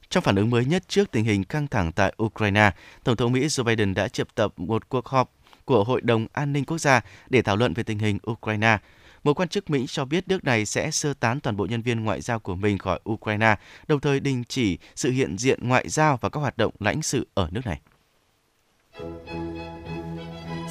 Trong 0.09 0.23
phản 0.23 0.37
ứng 0.37 0.51
mới 0.51 0.65
nhất 0.65 0.89
trước 0.89 1.11
tình 1.11 1.25
hình 1.25 1.45
căng 1.45 1.67
thẳng 1.67 1.93
tại 1.93 2.15
Ukraine, 2.23 2.71
Tổng 3.05 3.17
thống 3.17 3.33
Mỹ 3.33 3.47
Joe 3.47 3.65
Biden 3.65 3.95
đã 3.95 4.09
triệu 4.09 4.27
tập 4.35 4.53
một 4.57 4.89
cuộc 4.89 5.09
họp 5.09 5.33
của 5.65 5.85
Hội 5.85 6.01
đồng 6.01 6.27
An 6.33 6.53
ninh 6.53 6.65
Quốc 6.65 6.79
gia 6.79 7.01
để 7.31 7.43
thảo 7.43 7.57
luận 7.57 7.75
về 7.75 7.83
tình 7.83 7.99
hình 7.99 8.19
Ukraine. 8.31 8.79
Một 9.25 9.35
quan 9.35 9.49
chức 9.49 9.71
Mỹ 9.71 9.85
cho 9.89 10.05
biết 10.05 10.29
nước 10.29 10.45
này 10.45 10.67
sẽ 10.67 10.91
sơ 10.91 11.15
tán 11.15 11.41
toàn 11.41 11.57
bộ 11.57 11.67
nhân 11.67 11.83
viên 11.83 12.05
ngoại 12.05 12.21
giao 12.21 12.41
của 12.41 12.55
mình 12.55 12.79
khỏi 12.79 13.01
Ukraine, 13.11 13.57
đồng 13.89 14.01
thời 14.01 14.21
đình 14.21 14.45
chỉ 14.49 14.79
sự 14.97 15.11
hiện 15.11 15.39
diện 15.39 15.69
ngoại 15.69 15.89
giao 15.89 16.19
và 16.21 16.29
các 16.29 16.41
hoạt 16.41 16.57
động 16.57 16.75
lãnh 16.81 17.03
sự 17.03 17.27
ở 17.35 17.49
nước 17.51 17.61
này. 17.67 17.81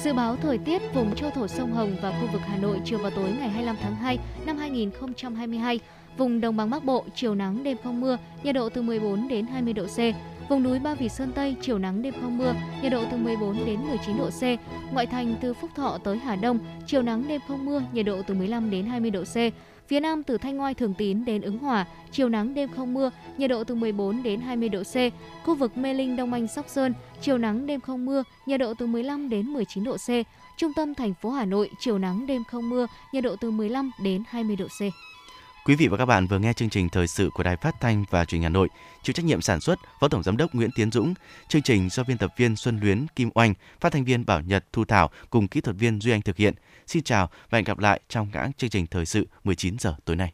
Dự 0.04 0.12
báo 0.12 0.36
thời 0.36 0.58
tiết 0.58 0.82
vùng 0.94 1.14
châu 1.14 1.30
thổ 1.30 1.48
sông 1.48 1.72
Hồng 1.72 1.96
và 2.02 2.10
khu 2.10 2.28
vực 2.32 2.42
Hà 2.44 2.56
Nội 2.56 2.80
chiều 2.84 2.98
và 2.98 3.10
tối 3.10 3.30
ngày 3.38 3.48
25 3.48 3.76
tháng 3.82 3.94
2 3.94 4.18
năm 4.46 4.58
2022. 4.58 5.80
Vùng 6.16 6.40
đồng 6.40 6.56
bằng 6.56 6.70
Bắc 6.70 6.84
Bộ 6.84 7.04
chiều 7.14 7.34
nắng 7.34 7.64
đêm 7.64 7.76
không 7.84 8.00
mưa, 8.00 8.18
nhiệt 8.42 8.54
độ 8.54 8.68
từ 8.68 8.82
14 8.82 9.28
đến 9.28 9.46
20 9.46 9.72
độ 9.72 9.86
C. 9.86 9.98
Vùng 10.48 10.62
núi 10.62 10.78
Ba 10.78 10.94
Vì 10.94 11.08
Sơn 11.08 11.32
Tây 11.34 11.56
chiều 11.60 11.78
nắng 11.78 12.02
đêm 12.02 12.14
không 12.20 12.38
mưa, 12.38 12.54
nhiệt 12.82 12.92
độ 12.92 13.04
từ 13.10 13.16
14 13.16 13.56
đến 13.66 13.80
19 13.88 14.16
độ 14.18 14.30
C. 14.30 14.42
Ngoại 14.92 15.06
thành 15.06 15.34
từ 15.40 15.54
Phúc 15.54 15.70
Thọ 15.74 15.98
tới 16.04 16.18
Hà 16.18 16.36
Đông, 16.36 16.58
chiều 16.86 17.02
nắng 17.02 17.28
đêm 17.28 17.40
không 17.48 17.64
mưa, 17.64 17.82
nhiệt 17.92 18.06
độ 18.06 18.22
từ 18.26 18.34
15 18.34 18.70
đến 18.70 18.86
20 18.86 19.10
độ 19.10 19.22
C. 19.24 19.36
Phía 19.88 20.00
Nam 20.00 20.22
từ 20.22 20.38
Thanh 20.38 20.60
Oai 20.60 20.74
Thường 20.74 20.94
Tín 20.94 21.24
đến 21.24 21.42
Ứng 21.42 21.58
Hòa, 21.58 21.86
chiều 22.10 22.28
nắng 22.28 22.54
đêm 22.54 22.68
không 22.76 22.94
mưa, 22.94 23.10
nhiệt 23.38 23.50
độ 23.50 23.64
từ 23.64 23.74
14 23.74 24.22
đến 24.22 24.40
20 24.40 24.68
độ 24.68 24.82
C. 24.82 24.96
Khu 25.44 25.54
vực 25.54 25.76
Mê 25.76 25.94
Linh 25.94 26.16
Đông 26.16 26.32
Anh 26.32 26.48
Sóc 26.48 26.68
Sơn, 26.68 26.94
chiều 27.20 27.38
nắng 27.38 27.66
đêm 27.66 27.80
không 27.80 28.06
mưa, 28.06 28.22
nhiệt 28.46 28.60
độ 28.60 28.74
từ 28.78 28.86
15 28.86 29.28
đến 29.28 29.46
19 29.46 29.84
độ 29.84 29.96
C. 29.96 30.08
Trung 30.56 30.72
tâm 30.76 30.94
thành 30.94 31.14
phố 31.14 31.30
Hà 31.30 31.44
Nội, 31.44 31.70
chiều 31.78 31.98
nắng 31.98 32.26
đêm 32.26 32.42
không 32.44 32.70
mưa, 32.70 32.86
nhiệt 33.12 33.24
độ 33.24 33.36
từ 33.36 33.50
15 33.50 33.90
đến 34.02 34.22
20 34.28 34.56
độ 34.56 34.66
C. 34.66 34.80
Quý 35.66 35.74
vị 35.74 35.88
và 35.88 35.96
các 35.96 36.06
bạn 36.06 36.26
vừa 36.26 36.38
nghe 36.38 36.52
chương 36.52 36.70
trình 36.70 36.88
thời 36.88 37.06
sự 37.06 37.30
của 37.34 37.42
Đài 37.42 37.56
Phát 37.56 37.80
thanh 37.80 38.04
và 38.10 38.24
Truyền 38.24 38.40
hình 38.40 38.42
Hà 38.42 38.48
Nội, 38.48 38.68
chịu 39.02 39.12
trách 39.12 39.24
nhiệm 39.24 39.40
sản 39.40 39.60
xuất 39.60 39.78
Phó 40.00 40.08
Tổng 40.08 40.22
giám 40.22 40.36
đốc 40.36 40.54
Nguyễn 40.54 40.70
Tiến 40.74 40.90
Dũng, 40.90 41.14
chương 41.48 41.62
trình 41.62 41.88
do 41.88 42.04
biên 42.04 42.18
tập 42.18 42.30
viên 42.36 42.56
Xuân 42.56 42.80
Luyến, 42.82 43.06
Kim 43.16 43.30
Oanh, 43.34 43.54
phát 43.80 43.92
thanh 43.92 44.04
viên 44.04 44.26
Bảo 44.26 44.40
Nhật, 44.40 44.64
Thu 44.72 44.84
Thảo 44.84 45.10
cùng 45.30 45.48
kỹ 45.48 45.60
thuật 45.60 45.76
viên 45.76 46.00
Duy 46.00 46.12
Anh 46.12 46.22
thực 46.22 46.36
hiện. 46.36 46.54
Xin 46.86 47.02
chào 47.02 47.30
và 47.50 47.58
hẹn 47.58 47.64
gặp 47.64 47.78
lại 47.78 48.00
trong 48.08 48.28
các 48.32 48.50
chương 48.58 48.70
trình 48.70 48.86
thời 48.86 49.06
sự 49.06 49.26
19 49.44 49.78
giờ 49.78 49.94
tối 50.04 50.16
nay. 50.16 50.32